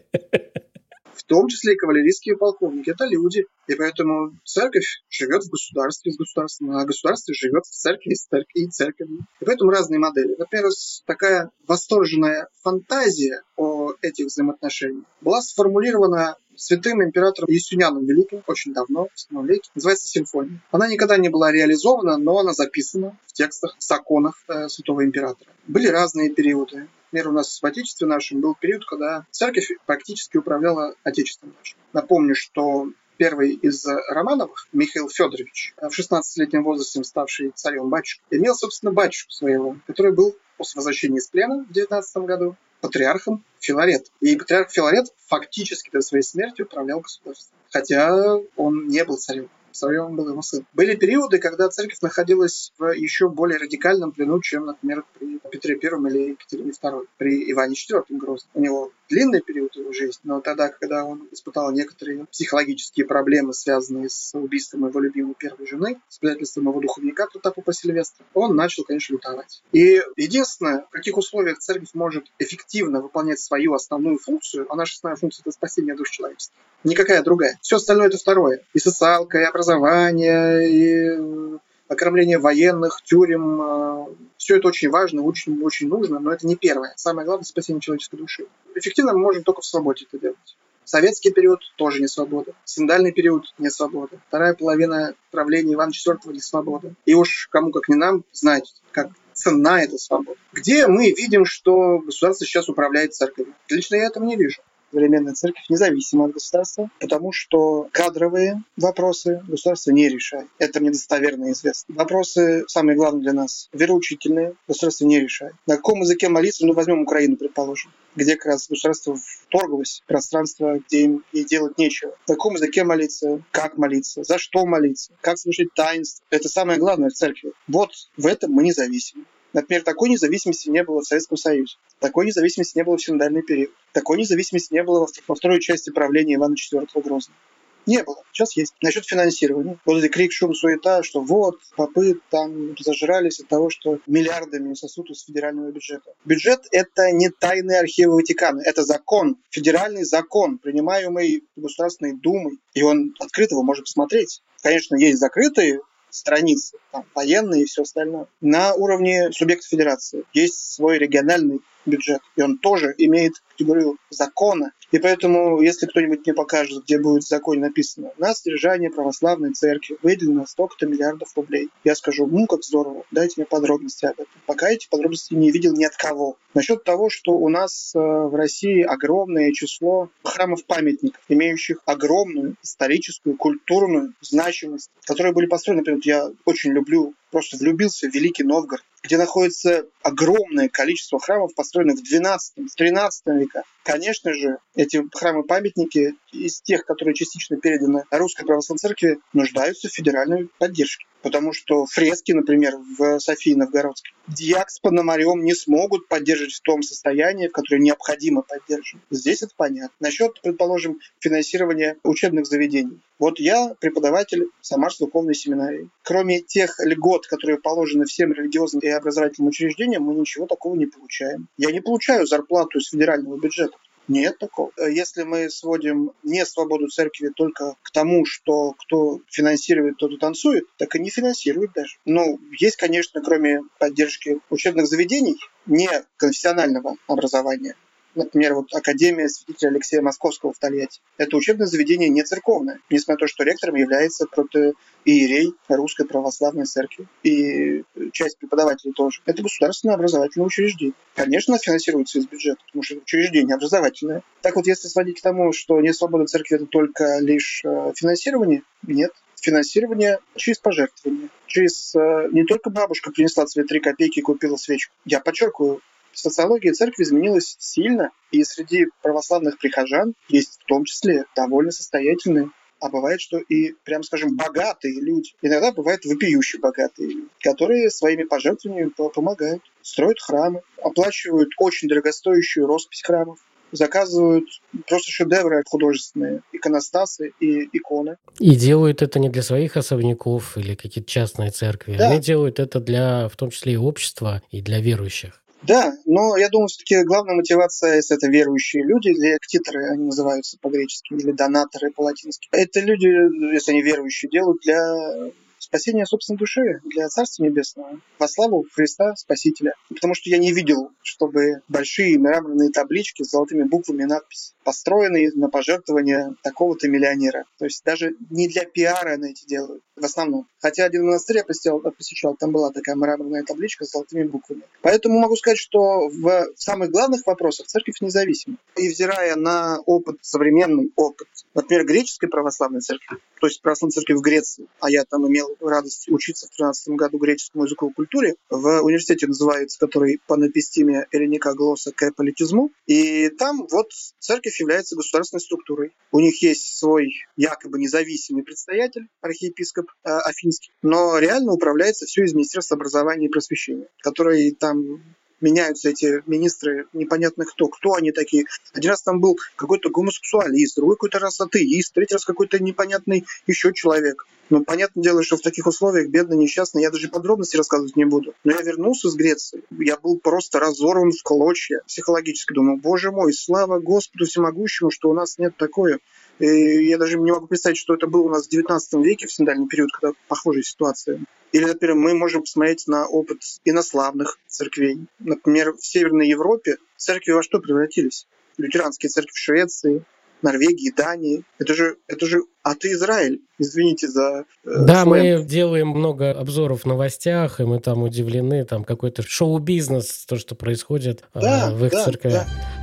том 1.31 1.49
числе 1.49 1.75
и 1.75 1.77
кавалерийские 1.77 2.37
полковники. 2.37 2.91
Это 2.91 3.05
люди. 3.05 3.47
И 3.69 3.75
поэтому 3.77 4.37
церковь 4.45 5.03
живет 5.09 5.45
в 5.45 5.51
государстве 5.51 6.11
с 6.11 6.17
государством, 6.17 6.73
а 6.73 6.85
государство 6.85 7.33
живет 7.33 7.65
в 7.65 7.71
церкви 7.71 8.15
с 8.15 8.27
церкви 8.27 8.63
и 8.63 8.69
церковью. 8.69 9.21
И 9.41 9.45
поэтому 9.45 9.71
разные 9.71 10.01
модели. 10.01 10.35
Например, 10.37 10.69
такая 11.07 11.51
восторженная 11.69 12.49
фантазия 12.63 13.43
о 13.57 13.93
этих 14.03 14.27
взаимоотношениях 14.27 15.05
была 15.21 15.41
сформулирована 15.41 16.37
святым 16.57 17.03
императором 17.03 17.49
Иисуняном 17.51 18.05
Великим 18.07 18.43
очень 18.47 18.75
давно, 18.75 19.07
в 19.15 19.21
7 19.21 19.47
веке. 19.47 19.71
Называется 19.75 20.09
«Симфония». 20.09 20.61
Она 20.71 20.89
никогда 20.89 21.17
не 21.17 21.29
была 21.29 21.53
реализована, 21.53 22.19
но 22.19 22.39
она 22.39 22.53
записана 22.53 23.17
в 23.27 23.33
текстах, 23.33 23.77
законах 23.79 24.35
э, 24.49 24.69
святого 24.69 25.05
императора. 25.05 25.51
Были 25.67 25.87
разные 25.87 26.31
периоды. 26.31 26.89
Например, 27.13 27.29
у 27.29 27.33
нас 27.33 27.61
в 27.61 27.67
Отечестве 27.67 28.07
нашем 28.07 28.41
был 28.41 28.55
период, 28.55 28.85
когда 28.87 29.27
церковь 29.33 29.71
практически 29.85 30.37
управляла 30.37 30.95
Отечеством 31.03 31.55
нашим. 31.59 31.79
Напомню, 31.93 32.37
что 32.37 32.87
первый 33.17 33.53
из 33.53 33.85
Романовых, 34.09 34.69
Михаил 34.73 35.09
Федорович, 35.09 35.75
в 35.77 35.99
16-летнем 35.99 36.63
возрасте 36.63 37.03
ставший 37.03 37.51
царем 37.55 37.89
батюшку, 37.89 38.23
имел, 38.31 38.55
собственно, 38.55 38.93
батюшку 38.93 39.33
своего, 39.33 39.77
который 39.89 40.13
был 40.13 40.37
после 40.57 40.79
возвращения 40.79 41.19
из 41.19 41.29
плена 41.29 41.65
в 41.69 41.73
19 41.73 42.17
году 42.19 42.57
патриархом 42.81 43.45
Филарет. 43.59 44.11
И 44.21 44.37
патриарх 44.37 44.71
Филарет 44.71 45.13
фактически 45.27 45.91
до 45.91 46.01
своей 46.03 46.23
смерти 46.23 46.63
управлял 46.63 47.01
государством. 47.01 47.59
Хотя 47.71 48.37
он 48.57 48.87
не 48.87 49.05
был 49.05 49.17
царем 49.17 49.51
царем 49.73 50.17
был 50.17 50.29
его 50.29 50.43
сын. 50.43 50.67
Были 50.73 50.95
периоды, 50.95 51.39
когда 51.39 51.69
церковь 51.69 52.01
находилась 52.01 52.73
в 52.79 52.93
еще 52.93 53.29
более 53.29 53.59
радикальном 53.59 54.13
плену, 54.13 54.41
чем, 54.41 54.67
например, 54.67 55.05
при 55.19 55.39
Петре 55.51 55.75
I 55.75 56.11
или 56.11 56.31
Екатерине 56.31 56.71
II, 56.71 57.07
при 57.17 57.51
Иване 57.51 57.75
IV 57.75 58.05
Грозном. 58.11 58.51
У 58.55 58.61
него 58.61 58.93
длинный 59.11 59.43
период 59.43 59.75
его 59.77 59.93
жизни, 59.93 60.21
но 60.25 60.41
тогда, 60.41 60.69
когда 60.69 61.05
он 61.05 61.29
испытал 61.33 61.73
некоторые 61.73 62.27
психологические 62.27 63.05
проблемы, 63.05 63.53
связанные 63.53 64.09
с 64.09 64.33
убийством 64.35 64.89
его 64.89 65.01
любимой 65.01 65.35
первой 65.35 65.67
жены, 65.67 66.01
с 66.09 66.19
предательством 66.19 66.69
его 66.69 66.81
духовника 66.81 67.27
Протапопа 67.27 67.73
Сильвестра, 67.73 68.25
он 68.35 68.55
начал, 68.55 68.85
конечно, 68.85 69.15
лютовать. 69.15 69.63
И 69.73 70.01
единственное, 70.17 70.87
в 70.89 70.91
каких 70.91 71.19
условиях 71.19 71.59
церковь 71.59 71.91
может 71.93 72.27
эффективно 72.39 73.03
выполнять 73.03 73.41
свою 73.41 73.75
основную 73.75 74.19
функцию, 74.19 74.67
а 74.73 74.77
наша 74.77 74.95
основная 74.95 75.17
функция– 75.17 75.43
это 75.45 75.53
спасение 75.53 75.97
душ 75.97 76.11
человечества. 76.11 76.57
Никакая 76.85 77.23
другая. 77.23 77.59
Все 77.61 77.77
остальное– 77.77 78.07
это 78.09 78.17
второе. 78.17 78.63
И 78.73 78.79
социалка, 78.79 79.39
и 79.39 79.45
образование, 79.45 80.71
и 80.71 81.59
окормление 81.91 82.39
военных, 82.39 83.03
тюрем. 83.03 83.61
Э, 83.61 84.07
Все 84.37 84.57
это 84.57 84.69
очень 84.69 84.91
важно, 84.91 85.23
очень, 85.23 85.61
очень 85.63 85.89
нужно, 85.89 86.21
но 86.21 86.33
это 86.33 86.47
не 86.47 86.57
первое. 86.57 86.93
Самое 86.97 87.27
главное– 87.27 87.45
спасение 87.47 87.81
человеческой 87.81 88.17
души. 88.17 88.47
Эффективно 88.75 89.13
мы 89.13 89.21
можем 89.21 89.43
только 89.43 89.61
в 89.61 89.67
свободе 89.67 90.07
это 90.09 90.19
делать. 90.19 90.57
Советский 90.85 91.31
период 91.31 91.61
тоже 91.77 92.01
не 92.01 92.09
свобода. 92.09 92.53
Синдальный 92.65 93.13
период 93.13 93.53
не 93.59 93.71
свобода. 93.71 94.19
Вторая 94.29 94.55
половина 94.55 95.15
правления 95.31 95.75
Ивана 95.75 95.91
IV 95.91 96.33
не 96.33 96.41
свобода. 96.41 96.95
И 97.05 97.15
уж 97.15 97.49
кому 97.51 97.71
как 97.71 97.89
не 97.89 97.97
нам 97.97 98.25
знать, 98.33 98.75
как 98.93 99.11
цена 99.33 99.83
эта 99.83 99.99
свобода. 99.99 100.39
Где 100.53 100.87
мы 100.87 101.11
видим, 101.11 101.45
что 101.45 101.99
государство 101.99 102.47
сейчас 102.47 102.69
управляет 102.69 103.15
церковью? 103.15 103.55
Лично 103.69 103.97
я 103.97 104.07
этого 104.07 104.25
не 104.25 104.37
вижу 104.37 104.63
современная 104.91 105.35
церковь 105.35 105.65
независима 105.69 106.27
от 106.27 106.33
государства, 106.33 106.91
потому 107.01 107.33
что 107.33 107.89
кадровые 107.93 108.63
вопросы 108.77 109.43
государство 109.47 109.91
не 109.91 110.09
решает. 110.09 110.49
Это 110.59 110.81
мне 110.81 110.91
достоверно 110.91 111.53
известно. 111.53 111.95
Вопросы, 111.95 112.65
самые 112.67 112.97
главные 112.97 113.23
для 113.23 113.33
нас, 113.33 113.69
вероучительные, 113.73 114.55
государство 114.69 115.05
не 115.05 115.21
решает. 115.21 115.55
На 115.67 115.77
каком 115.77 116.01
языке 116.01 116.29
молиться? 116.29 116.67
Ну, 116.67 116.73
возьмем 116.73 117.03
Украину, 117.03 117.37
предположим, 117.37 117.93
где 118.17 118.37
как 118.37 118.47
раз 118.47 118.69
государство 118.69 119.17
вторглось 119.17 120.03
в 120.05 120.09
пространство, 120.09 120.79
где 120.87 121.03
им 121.03 121.25
ей 121.33 121.45
делать 121.45 121.79
нечего. 121.79 122.13
На 122.29 122.35
каком 122.35 122.55
языке 122.55 122.85
молиться? 122.85 123.43
Как 123.51 123.77
молиться? 123.77 124.25
За 124.25 124.39
что 124.39 124.67
молиться? 124.67 125.13
Как 125.21 125.39
совершить 125.39 125.75
таинство? 125.75 126.25
Это 126.31 126.49
самое 126.49 126.79
главное 126.79 127.11
в 127.11 127.15
церкви. 127.15 127.53
Вот 127.69 127.91
в 128.17 128.27
этом 128.27 128.53
мы 128.53 128.63
независимы. 128.63 129.25
Например, 129.53 129.83
такой 129.83 130.09
независимости 130.09 130.69
не 130.69 130.85
было 130.85 131.01
в 131.01 131.07
Советском 131.07 131.37
Союзе. 131.37 131.77
Такой 131.99 132.27
независимости 132.27 132.79
не 132.79 132.85
было 132.85 132.97
в 132.97 133.03
синодальный 133.03 133.43
период. 133.43 133.73
Такой 133.93 134.19
независимости 134.19 134.73
не 134.73 134.83
было 134.83 135.07
во 135.27 135.35
второй 135.35 135.61
части 135.61 135.91
правления 135.91 136.37
Ивана 136.37 136.55
IV 136.55 136.89
Грозного. 137.03 137.39
Не 137.87 138.03
было. 138.03 138.23
Сейчас 138.33 138.57
есть. 138.57 138.75
Насчет 138.83 139.07
финансирования. 139.07 139.79
Вот 139.85 139.99
эти 139.99 140.09
крик, 140.09 140.33
шум, 140.33 140.55
суета, 140.55 141.03
что 141.03 141.21
вот, 141.21 141.59
попы 141.77 142.21
там 142.31 142.77
зажрались 142.79 143.41
от 143.41 143.49
того, 143.49 143.71
что 143.71 143.99
миллиардами 144.07 144.75
сосут 144.75 145.11
из 145.11 145.25
федерального 145.25 145.71
бюджета. 145.71 146.13
Бюджет– 146.25 146.61
это 146.71 147.11
не 147.11 147.31
тайные 147.31 147.81
архивы 147.81 148.17
Ватикана. 148.17 148.61
Это 148.65 148.85
закон, 148.85 149.39
федеральный 149.51 150.05
закон, 150.05 150.59
принимаемый 150.59 151.45
Государственной 151.57 152.13
Думой. 152.13 152.61
И 152.75 152.83
он 152.83 153.15
открыто 153.19 153.55
его 153.55 153.63
может 153.63 153.85
посмотреть. 153.85 154.43
Конечно, 154.63 154.97
есть 154.97 155.19
закрытые 155.19 155.81
страницы, 156.11 156.77
там, 156.93 157.05
военные 157.15 157.63
и 157.63 157.67
все 157.67 157.83
остальное. 157.83 158.27
На 158.41 158.75
уровне 158.75 159.33
субъекта 159.33 159.67
федерации 159.69 160.25
есть 160.33 160.75
свой 160.75 160.99
региональный 160.99 161.61
бюджет, 161.87 162.21
и 162.37 162.43
он 162.43 162.59
тоже 162.59 162.95
имеет 162.99 163.35
категорию 163.51 163.97
закона. 164.11 164.73
И 164.91 164.99
поэтому, 164.99 165.61
если 165.61 165.87
кто-нибудь 165.87 166.21
мне 166.25 166.35
покажет, 166.35 166.85
где 166.85 166.99
будет 166.99 167.23
в 167.23 167.29
законе 167.29 167.61
написано 167.61 168.11
«на 168.19 168.35
содержание 168.35 168.91
православной 168.91 169.53
церкви 169.53 169.99
выделено 170.03 170.47
столько-то 170.47 170.87
миллиардов 170.87 171.29
рублей», 171.37 171.69
я 171.85 171.95
скажу 171.95 172.27
«ну, 172.27 172.47
как 172.47 172.65
здорово, 172.65 173.05
дайте 173.11 173.35
мне 173.37 173.47
подробности 173.47 174.07
об 174.07 174.15
этом». 174.15 174.33
Пока 174.47 174.71
эти 174.71 174.89
подробности 174.89 175.35
не 175.35 175.51
видел 175.51 175.73
ни 175.75 175.85
от 175.85 175.97
кого. 175.97 176.37
Насчет 176.55 176.83
того, 176.83 177.09
что 177.09 177.33
у 177.33 177.49
нас 177.49 177.93
э, 177.95 177.99
в 177.99 178.35
России 178.35 178.83
огромное 178.83 179.53
число 179.53 180.11
храмов-памятников, 180.25 181.23
имеющих 181.29 181.79
огромную 181.87 182.57
историческую, 182.63 183.37
культурную 183.37 184.15
значимость, 184.21 184.91
которые 185.07 185.33
были 185.33 185.47
построены, 185.47 185.81
например, 185.81 186.01
я 186.05 186.31
очень 186.45 186.73
люблю 186.73 187.15
просто 187.31 187.57
влюбился 187.57 188.09
в 188.09 188.15
Великий 188.15 188.45
Новгород, 188.45 188.85
где 189.03 189.17
находится 189.17 189.87
огромное 190.03 190.69
количество 190.69 191.19
храмов, 191.19 191.55
построенных 191.55 191.99
в 191.99 192.03
12 192.03 192.71
в 192.71 192.75
13 192.77 193.27
веках. 193.27 193.65
Конечно 193.83 194.33
же, 194.33 194.59
эти 194.75 195.03
храмы-памятники 195.15 196.15
из 196.33 196.61
тех, 196.61 196.85
которые 196.85 197.15
частично 197.15 197.57
переданы 197.57 198.05
Русской 198.11 198.45
Православной 198.45 198.79
Церкви, 198.79 199.19
нуждаются 199.33 199.89
в 199.89 199.93
федеральной 199.93 200.49
поддержке. 200.59 201.07
Потому 201.23 201.53
что 201.53 201.87
фрески, 201.87 202.33
например, 202.33 202.77
в 202.99 203.19
Софии 203.19 203.55
Новгородской, 203.55 204.13
дьяк 204.27 204.71
с 204.71 204.79
Пономарем 204.79 205.45
не 205.45 205.55
смогут 205.55 206.09
поддерживать 206.09 206.55
в 206.55 206.63
том 206.63 206.83
состоянии, 206.83 207.49
которое 207.49 207.81
необходимо 207.81 208.43
поддерживать. 208.43 209.05
Здесь 209.11 209.43
это 209.43 209.53
понятно. 209.57 209.95
Насчет, 210.01 210.41
предположим, 210.41 210.99
финансирования 211.19 211.97
учебных 212.05 212.47
заведений. 212.47 213.01
Вот 213.19 213.39
я 213.39 213.75
преподаватель 213.81 214.47
Самарской 214.63 215.07
духовной 215.07 215.35
семинарии. 215.35 215.91
Кроме 216.03 216.41
тех 216.41 216.77
льгот, 216.79 217.27
которые 217.27 217.59
положены 217.59 218.07
всем 218.07 218.33
религиозным 218.33 218.81
и 218.81 218.89
образовательным 218.89 219.51
учреждениям, 219.51 220.05
мы 220.05 220.15
ничего 220.15 220.47
такого 220.47 220.75
не 220.75 220.87
получаем. 220.87 221.49
Я 221.59 221.71
не 221.71 221.81
получаю 221.81 222.27
зарплату 222.27 222.79
из 222.79 222.89
федерального 222.89 223.39
бюджета. 223.39 223.77
Нет 224.11 224.39
такого. 224.39 224.73
Если 224.77 225.23
мы 225.23 225.49
сводим 225.51 226.11
не 226.25 226.45
свободу 226.45 226.89
церкви 226.89 227.29
только 227.29 227.77
к 227.81 227.93
тому, 227.93 228.25
что 228.25 228.73
кто 228.73 229.21
финансирует, 229.29 229.99
тот 229.99 230.11
и 230.11 230.17
танцует, 230.17 230.65
так 230.79 230.97
и 230.97 230.99
не 230.99 231.11
финансирует 231.11 231.73
даже. 231.75 231.97
Ну, 232.05 232.41
есть, 232.59 232.75
конечно, 232.75 233.23
кроме 233.23 233.61
поддержки 233.79 234.41
учебных 234.51 234.89
заведений, 234.89 235.37
не 235.67 235.89
конфессионального 236.17 236.97
образования, 237.07 237.77
Например, 238.15 238.55
вот 238.55 238.75
Академия 238.75 239.29
святителя 239.29 239.71
Алексея 239.71 240.03
Московского 240.03 240.53
в 240.53 240.59
Тольятти. 240.59 241.01
Это 241.17 241.37
учебное 241.37 241.67
заведение 241.67 242.09
не 242.09 242.23
церковное, 242.23 242.81
несмотря 242.91 243.15
на 243.15 243.19
то, 243.19 243.33
что 243.33 243.45
ректором 243.45 243.77
является 243.77 244.27
протоиерей 244.27 245.55
Русской 245.69 246.07
Православной 246.07 246.65
Церкви. 246.65 247.07
И 247.23 247.85
часть 248.13 248.39
преподавателей 248.39 248.93
тоже. 248.93 249.21
Это 249.27 249.43
государственное 249.43 249.95
образовательное 249.95 250.47
учреждение. 250.47 250.95
Конечно, 251.15 251.59
финансируется 251.59 252.19
из 252.19 252.27
бюджета, 252.27 252.61
потому 252.67 252.83
что 252.83 252.95
это 252.95 253.03
учреждение 253.05 253.55
образовательное. 253.55 254.23
Так 254.43 254.57
вот, 254.57 254.67
если 254.67 254.89
сводить 254.89 255.21
к 255.21 255.23
тому, 255.23 255.53
что 255.53 255.81
не 255.81 255.93
свобода 255.93 256.27
церкви– 256.27 256.57
это 256.57 256.67
только 256.67 257.19
лишь 257.21 257.63
э, 257.65 257.93
финансирование, 257.95 258.63
нет 258.83 259.13
финансирование 259.41 260.19
через 260.37 260.59
пожертвования. 260.59 261.29
Через 261.47 261.95
э, 261.95 262.29
не 262.33 262.45
только 262.45 262.71
бабушка 262.71 263.11
принесла 263.11 263.47
свои 263.47 263.65
три 263.65 263.81
копейки 263.81 264.19
и 264.19 264.23
купила 264.23 264.57
свечку. 264.57 264.95
Я 265.05 265.21
подчеркиваю, 265.21 265.81
социология 266.13 266.73
церкви 266.73 267.03
изменилась 267.03 267.57
сильно, 267.59 268.11
и 268.31 268.45
среди 268.45 268.87
православных 269.03 269.59
прихожан 269.59 270.15
есть 270.29 270.61
в 270.63 270.67
том 270.67 270.85
числе 270.85 271.25
довольно 271.35 271.71
состоятельные 271.71 272.51
а 272.81 272.89
бывает, 272.89 273.21
что 273.21 273.39
и, 273.39 273.75
прям 273.85 274.03
скажем, 274.03 274.37
богатые 274.37 275.01
люди. 275.01 275.33
Иногда 275.43 275.71
бывают 275.71 276.05
вопиющие 276.05 276.61
богатые 276.61 277.11
люди, 277.11 277.29
которые 277.43 277.91
своими 277.91 278.25
пожертвованиями 278.25 278.91
помогают, 279.15 279.63
строят 279.83 280.19
храмы, 280.19 280.63
оплачивают 280.83 281.51
очень 281.59 281.89
дорогостоящую 281.89 282.67
роспись 282.67 283.03
храмов, 283.03 283.39
заказывают 283.73 284.47
просто 284.89 285.11
шедевры 285.13 285.63
художественные, 285.67 286.41
иконостасы 286.53 287.33
и 287.39 287.69
иконы. 287.77 288.17
И 288.39 288.57
делают 288.57 289.03
это 289.03 289.19
не 289.19 289.29
для 289.29 289.43
своих 289.43 289.77
особняков 289.77 290.57
или 290.57 290.75
какие-то 290.75 291.09
частные 291.09 291.51
церкви. 291.51 291.97
Да. 291.97 292.11
Они 292.11 292.21
делают 292.21 292.59
это 292.59 292.81
для, 292.81 293.29
в 293.29 293.37
том 293.37 293.51
числе, 293.51 293.75
и 293.75 293.77
общества, 293.77 294.43
и 294.51 294.61
для 294.63 294.81
верующих. 294.81 295.43
Да, 295.63 295.93
но 296.07 296.37
я 296.37 296.49
думаю, 296.49 296.69
все-таки 296.69 297.03
главная 297.05 297.37
мотивация, 297.37 297.97
если 297.97 298.17
это 298.17 298.29
верующие 298.29 298.83
люди, 298.85 299.09
или 299.09 299.37
эктиторы 299.37 299.91
они 299.91 300.05
называются 300.05 300.57
по-гречески, 300.61 301.13
или 301.15 301.33
донаторы 301.33 301.91
по-латински. 301.91 302.49
Это 302.53 302.81
люди, 302.81 303.07
если 303.53 303.73
они 303.73 303.83
верующие, 303.83 304.31
делают 304.31 304.59
для 304.63 305.31
спасения 305.61 306.07
собственной 306.07 306.39
души, 306.39 306.81
для 306.85 307.09
Царства 307.09 307.45
Небесного, 307.45 308.01
во 308.19 308.29
славу 308.29 308.67
Христа 308.73 309.15
Спасителя. 309.17 309.75
Потому 309.89 310.15
что 310.15 310.31
я 310.31 310.39
не 310.39 310.53
видел, 310.53 310.91
чтобы 311.03 311.63
большие 311.69 312.19
мраморные 312.19 312.71
таблички 312.71 313.23
с 313.23 313.31
золотыми 313.31 313.65
буквами 313.65 314.05
надпись 314.05 314.55
построенные 314.65 315.31
на 315.35 315.49
пожертвования 315.49 316.35
такого-то 316.43 316.89
миллионера. 316.89 317.45
То 317.59 317.65
есть 317.65 317.83
даже 317.85 318.15
не 318.31 318.49
для 318.49 318.65
пиара 318.65 319.11
они 319.11 319.31
эти 319.31 319.47
делают 319.47 319.83
в 319.97 320.05
основном. 320.05 320.47
Хотя 320.61 320.85
один 320.85 321.07
монастырь 321.07 321.39
я 321.39 321.45
посещал, 321.45 321.81
посещал, 321.81 322.37
там 322.37 322.53
была 322.53 322.71
такая 322.71 322.95
мраморная 322.97 323.43
табличка 323.43 323.85
с 323.85 323.91
золотыми 323.91 324.25
буквами. 324.25 324.63
Поэтому 324.83 325.19
могу 325.19 325.37
сказать, 325.37 325.59
что 325.59 326.09
в 326.09 326.49
самых 326.57 326.91
главных 326.91 327.27
вопросах 327.27 327.67
церковь 327.67 328.01
независима. 328.01 328.57
И 328.77 328.89
взирая 328.89 329.37
на 329.37 329.79
опыт, 329.81 330.19
современный 330.23 330.93
опыт, 330.97 331.29
например, 331.55 331.85
греческой 331.85 332.29
православной 332.29 332.81
церкви, 332.81 333.19
то 333.41 333.47
есть 333.47 333.61
православной 333.63 333.93
церкви 333.93 334.15
в 334.15 334.21
Греции, 334.21 334.67
а 334.81 334.91
я 334.91 335.05
там 335.05 335.27
имел 335.29 335.50
радость 335.61 336.09
учиться 336.09 336.47
в 336.47 336.57
13 336.57 336.95
году 336.95 337.19
греческому 337.19 337.65
языку 337.65 337.91
и 337.91 337.93
культуре, 337.93 338.35
в 338.49 338.83
университете 338.83 339.27
называется, 339.27 339.79
который 339.79 340.21
по 340.27 340.37
напистиме 340.37 341.07
Эллиника 341.13 341.55
Глосса 341.55 341.93
к 341.93 342.13
политизму, 342.13 342.71
и 342.87 343.29
там 343.31 343.67
вот 343.71 343.91
церковь 344.19 344.59
является 344.61 344.97
государственной 344.97 345.41
структурой. 345.41 345.93
У 346.13 346.21
них 346.21 346.43
есть 346.43 346.79
свой 346.79 347.13
якобы 347.37 347.79
независимый 347.79 348.43
предстоятель, 348.43 349.09
архиепископ 349.21 349.87
э, 350.05 350.11
Афинский, 350.11 350.73
но 350.83 351.19
реально 351.19 351.53
управляется 351.53 352.07
все 352.07 352.25
из 352.25 352.35
Министерства 352.35 352.77
образования 352.77 353.27
и 353.27 353.31
просвещения, 353.31 353.89
который 354.03 354.53
там 354.53 355.03
меняются 355.41 355.91
эти 355.91 356.23
министры, 356.27 356.87
непонятно 356.93 357.45
кто, 357.45 357.69
кто 357.69 357.95
они 357.95 358.13
такие. 358.13 358.45
Один 358.73 358.91
раз 358.91 359.03
там 359.03 359.21
был 359.21 359.39
какой-то 359.57 359.91
гомосексуалист, 359.91 360.77
другой 360.77 360.97
какой-то 360.97 361.19
раз 361.19 361.41
атеист, 361.41 361.95
третий 361.95 362.15
раз 362.15 362.25
какой-то 362.25 362.63
непонятный 362.63 363.25
еще 363.47 363.73
человек. 363.73 364.27
Ну, 364.51 364.65
понятное 364.65 365.03
дело, 365.05 365.23
что 365.23 365.37
в 365.37 365.43
таких 365.43 365.69
условиях 365.69 366.09
бедный, 366.09 366.37
несчастный, 366.37 366.83
я 366.83 366.91
даже 366.91 367.09
подробности 367.09 367.57
рассказывать 367.57 367.95
не 367.95 368.05
буду. 368.05 368.35
Но 368.43 368.53
я 368.53 368.63
вернулся 368.63 369.09
с 369.09 369.15
Греции, 369.15 369.63
я 369.79 369.97
был 369.97 370.19
просто 370.19 370.59
разорван 370.59 371.13
в 371.13 371.23
клочья 371.23 371.83
психологически. 371.87 372.53
Думаю, 372.53 372.77
боже 372.77 373.13
мой, 373.13 373.33
слава 373.33 373.79
Господу 373.79 374.25
всемогущему, 374.25 374.91
что 374.91 375.09
у 375.09 375.15
нас 375.15 375.39
нет 375.39 375.57
такое. 375.57 376.01
И 376.41 376.47
я 376.47 376.99
даже 376.99 377.17
не 377.19 377.31
могу 377.31 377.47
представить, 377.47 377.79
что 377.79 377.95
это 377.95 378.09
было 378.09 378.23
у 378.23 378.29
нас 378.29 378.47
в 378.47 378.51
19 378.51 378.95
веке, 379.05 379.29
в 379.29 379.33
синдальный 379.33 379.69
период, 379.69 379.93
когда 379.93 380.15
похожая 380.27 380.65
ситуация. 380.65 381.21
Или, 381.53 381.65
например, 381.65 381.97
мы 381.97 382.15
можем 382.15 382.43
посмотреть 382.43 382.87
на 382.87 383.07
опыт 383.07 383.39
инославных 383.65 384.39
церквей. 384.47 385.07
Например, 385.19 385.73
в 385.73 385.85
Северной 385.85 386.29
Европе 386.29 386.77
церкви 386.97 387.33
во 387.33 387.43
что 387.43 387.59
превратились? 387.59 388.27
Лютеранские 388.57 389.11
церкви 389.11 389.33
в 389.33 389.39
Швеции, 389.39 390.05
Норвегии, 390.43 390.93
Дании. 390.95 391.45
Это 391.59 391.75
же, 391.75 391.97
это 392.07 392.27
же 392.27 392.43
а 392.63 392.75
ты 392.75 392.93
Израиль. 392.93 393.41
Извините 393.59 394.09
за 394.09 394.45
э, 394.65 394.85
Да, 394.85 395.03
сленг. 395.03 395.07
мы 395.07 395.45
делаем 395.45 395.89
много 395.89 396.31
обзоров 396.33 396.83
в 396.83 396.87
новостях, 396.87 397.61
и 397.61 397.65
мы 397.65 397.81
там 397.81 398.03
удивлены, 398.03 398.65
там 398.65 398.85
какой-то 398.85 399.23
шоу-бизнес, 399.23 400.25
то, 400.27 400.37
что 400.37 400.55
происходит 400.55 401.25
э, 401.35 401.41
да, 401.41 401.71
в 401.73 401.85
их 401.85 401.93
да, 401.93 402.05
церквях. 402.05 402.33
Да. 402.33 402.80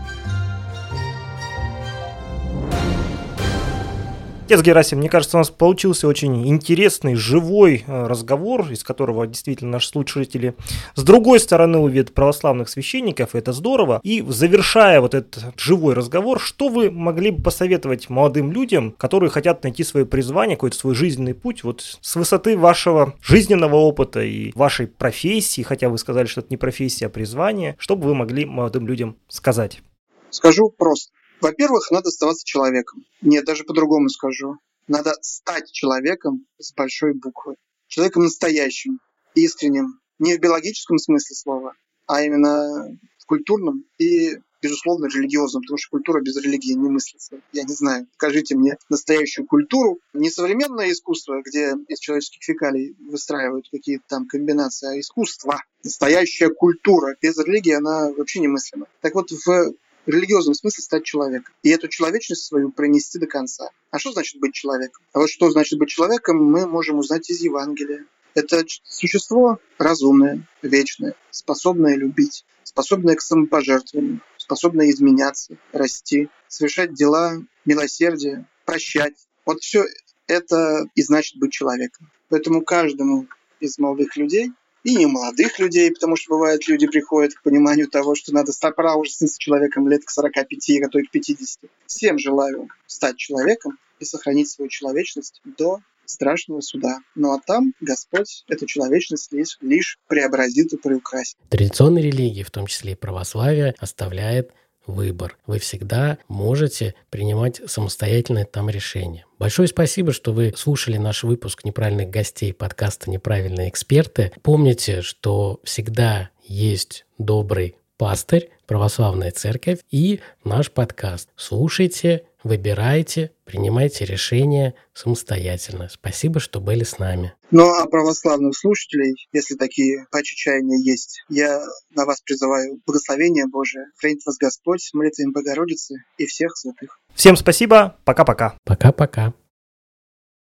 Отец 4.47 4.61
Герасим, 4.61 4.99
мне 4.99 5.09
кажется, 5.09 5.35
у 5.35 5.41
нас 5.41 5.49
получился 5.49 6.07
очень 6.07 6.47
интересный, 6.47 7.15
живой 7.15 7.83
э, 7.85 8.07
разговор, 8.07 8.71
из 8.71 8.81
которого 8.81 9.27
действительно 9.27 9.71
наши 9.71 9.89
слушатели 9.89 10.55
с 10.95 11.03
другой 11.03 11.41
стороны 11.41 11.79
увидят 11.79 12.13
православных 12.13 12.69
священников, 12.69 13.35
и 13.35 13.39
это 13.39 13.51
здорово. 13.51 13.99
И 14.03 14.23
завершая 14.25 15.01
вот 15.01 15.15
этот 15.15 15.53
живой 15.57 15.95
разговор, 15.95 16.39
что 16.39 16.69
вы 16.69 16.89
могли 16.89 17.31
бы 17.31 17.43
посоветовать 17.43 18.09
молодым 18.09 18.53
людям, 18.53 18.91
которые 18.97 19.29
хотят 19.29 19.63
найти 19.63 19.83
свое 19.83 20.05
призвание, 20.05 20.55
какой-то 20.55 20.77
свой 20.77 20.95
жизненный 20.95 21.33
путь, 21.33 21.65
вот 21.65 21.81
с 21.99 22.15
высоты 22.15 22.57
вашего 22.57 23.15
жизненного 23.21 23.75
опыта 23.75 24.21
и 24.21 24.53
вашей 24.55 24.87
профессии, 24.87 25.61
хотя 25.61 25.89
вы 25.89 25.97
сказали, 25.97 26.25
что 26.25 26.39
это 26.39 26.51
не 26.51 26.57
профессия, 26.57 27.07
а 27.07 27.09
призвание, 27.09 27.75
что 27.79 27.97
бы 27.97 28.07
вы 28.07 28.15
могли 28.15 28.45
молодым 28.45 28.87
людям 28.87 29.17
сказать? 29.27 29.81
Скажу 30.29 30.69
просто. 30.69 31.16
Во-первых, 31.41 31.91
надо 31.91 32.09
оставаться 32.09 32.45
человеком. 32.45 33.05
Нет, 33.21 33.45
даже 33.45 33.63
по-другому 33.63 34.09
скажу. 34.09 34.57
Надо 34.87 35.13
стать 35.21 35.71
человеком 35.71 36.45
с 36.59 36.73
большой 36.73 37.13
буквы. 37.13 37.55
Человеком 37.87 38.23
настоящим, 38.23 38.99
искренним. 39.35 39.99
Не 40.19 40.35
в 40.35 40.39
биологическом 40.39 40.97
смысле 40.97 41.35
слова, 41.35 41.73
а 42.07 42.23
именно 42.23 42.97
в 43.19 43.25
культурном 43.25 43.83
и, 43.99 44.37
безусловно, 44.61 45.05
религиозном, 45.05 45.61
потому 45.61 45.77
что 45.77 45.91
культура 45.91 46.21
без 46.21 46.37
религии 46.37 46.73
не 46.73 46.89
мыслится. 46.89 47.39
Я 47.51 47.63
не 47.63 47.73
знаю. 47.73 48.07
Скажите 48.13 48.55
мне 48.55 48.77
настоящую 48.89 49.45
культуру, 49.45 49.99
не 50.13 50.31
современное 50.31 50.91
искусство, 50.91 51.41
где 51.45 51.75
из 51.87 51.99
человеческих 51.99 52.41
фекалий 52.43 52.95
выстраивают 52.99 53.69
какие-то 53.69 54.05
там 54.07 54.27
комбинации, 54.27 54.95
а 54.95 54.99
искусство. 54.99 55.61
Настоящая 55.83 56.49
культура 56.49 57.15
без 57.21 57.37
религии, 57.37 57.73
она 57.73 58.11
вообще 58.11 58.39
немыслима. 58.39 58.87
Так 59.01 59.13
вот, 59.13 59.29
в 59.29 59.73
религиозном 60.09 60.53
смысле 60.53 60.83
стать 60.83 61.03
человеком. 61.03 61.53
И 61.63 61.69
эту 61.69 61.87
человечность 61.87 62.45
свою 62.45 62.71
пронести 62.71 63.19
до 63.19 63.27
конца. 63.27 63.69
А 63.91 63.99
что 63.99 64.11
значит 64.11 64.39
быть 64.39 64.53
человеком? 64.53 65.03
А 65.13 65.19
вот 65.19 65.29
что 65.29 65.49
значит 65.49 65.79
быть 65.79 65.89
человеком, 65.89 66.37
мы 66.37 66.67
можем 66.67 66.99
узнать 66.99 67.29
из 67.29 67.41
Евангелия. 67.41 68.05
Это 68.33 68.63
существо 68.83 69.59
разумное, 69.77 70.47
вечное, 70.61 71.15
способное 71.31 71.95
любить, 71.95 72.45
способное 72.63 73.15
к 73.15 73.21
самопожертвованию, 73.21 74.21
способное 74.37 74.91
изменяться, 74.91 75.57
расти, 75.71 76.29
совершать 76.47 76.93
дела 76.93 77.41
милосердия, 77.65 78.45
прощать. 78.65 79.15
Вот 79.45 79.61
все 79.61 79.85
это 80.27 80.85
и 80.93 81.01
значит 81.01 81.37
быть 81.37 81.51
человеком. 81.51 82.11
Поэтому 82.29 82.61
каждому 82.61 83.27
из 83.59 83.79
молодых 83.79 84.15
людей 84.17 84.51
и 84.83 84.95
не 84.95 85.05
молодых 85.05 85.59
людей, 85.59 85.91
потому 85.91 86.15
что 86.15 86.35
бывает, 86.35 86.67
люди 86.67 86.87
приходят 86.87 87.33
к 87.33 87.43
пониманию 87.43 87.87
того, 87.87 88.15
что 88.15 88.33
надо 88.33 88.51
пора 88.75 88.95
уже 88.95 89.11
с 89.11 89.37
человеком 89.37 89.87
лет 89.87 90.03
к 90.05 90.09
45, 90.09 90.83
а 90.85 90.89
то 90.89 90.99
и 90.99 91.03
к 91.03 91.11
50. 91.11 91.69
Всем 91.85 92.19
желаю 92.19 92.67
стать 92.85 93.17
человеком 93.17 93.77
и 93.99 94.05
сохранить 94.05 94.49
свою 94.49 94.69
человечность 94.69 95.41
до 95.43 95.79
страшного 96.05 96.61
суда. 96.61 96.99
Ну 97.15 97.33
а 97.33 97.39
там 97.45 97.73
Господь 97.81 98.43
эту 98.47 98.65
человечность 98.65 99.31
лишь, 99.31 99.57
лишь 99.61 99.99
преобразит 100.07 100.73
и 100.73 100.77
приукрасит. 100.77 101.37
Традиционные 101.49 102.05
религии, 102.05 102.43
в 102.43 102.51
том 102.51 102.67
числе 102.67 102.93
и 102.93 102.95
православие, 102.95 103.75
оставляет 103.77 104.51
выбор. 104.87 105.37
Вы 105.45 105.59
всегда 105.59 106.17
можете 106.27 106.95
принимать 107.09 107.61
самостоятельное 107.65 108.45
там 108.45 108.69
решение. 108.69 109.25
Большое 109.37 109.67
спасибо, 109.67 110.13
что 110.13 110.33
вы 110.33 110.53
слушали 110.55 110.97
наш 110.97 111.23
выпуск 111.23 111.63
неправильных 111.63 112.09
гостей 112.09 112.53
подкаста 112.53 113.11
«Неправильные 113.11 113.69
эксперты». 113.69 114.31
Помните, 114.41 115.01
что 115.01 115.59
всегда 115.63 116.31
есть 116.43 117.05
добрый 117.17 117.75
пастырь, 117.97 118.49
православная 118.65 119.31
церковь 119.31 119.79
и 119.91 120.21
наш 120.43 120.71
подкаст. 120.71 121.29
Слушайте, 121.35 122.23
выбирайте, 122.43 123.31
принимайте 123.45 124.05
решения 124.05 124.75
самостоятельно. 124.93 125.89
Спасибо, 125.89 126.39
что 126.39 126.59
были 126.59 126.83
с 126.83 126.99
нами. 126.99 127.33
Ну 127.51 127.67
а 127.67 127.85
православных 127.87 128.57
слушателей, 128.57 129.27
если 129.31 129.55
такие 129.55 130.05
по 130.11 130.21
чаяния 130.23 130.77
есть, 130.77 131.23
я 131.29 131.61
на 131.95 132.05
вас 132.05 132.21
призываю 132.21 132.79
благословение 132.85 133.47
Божие, 133.47 133.85
хранит 133.97 134.25
вас 134.25 134.37
Господь, 134.37 134.89
молитвами 134.93 135.31
Богородицы 135.31 135.95
и 136.17 136.25
всех 136.25 136.55
святых. 136.57 136.99
Всем 137.15 137.35
спасибо, 137.35 137.97
пока-пока. 138.05 138.57
Пока-пока. 138.63 139.33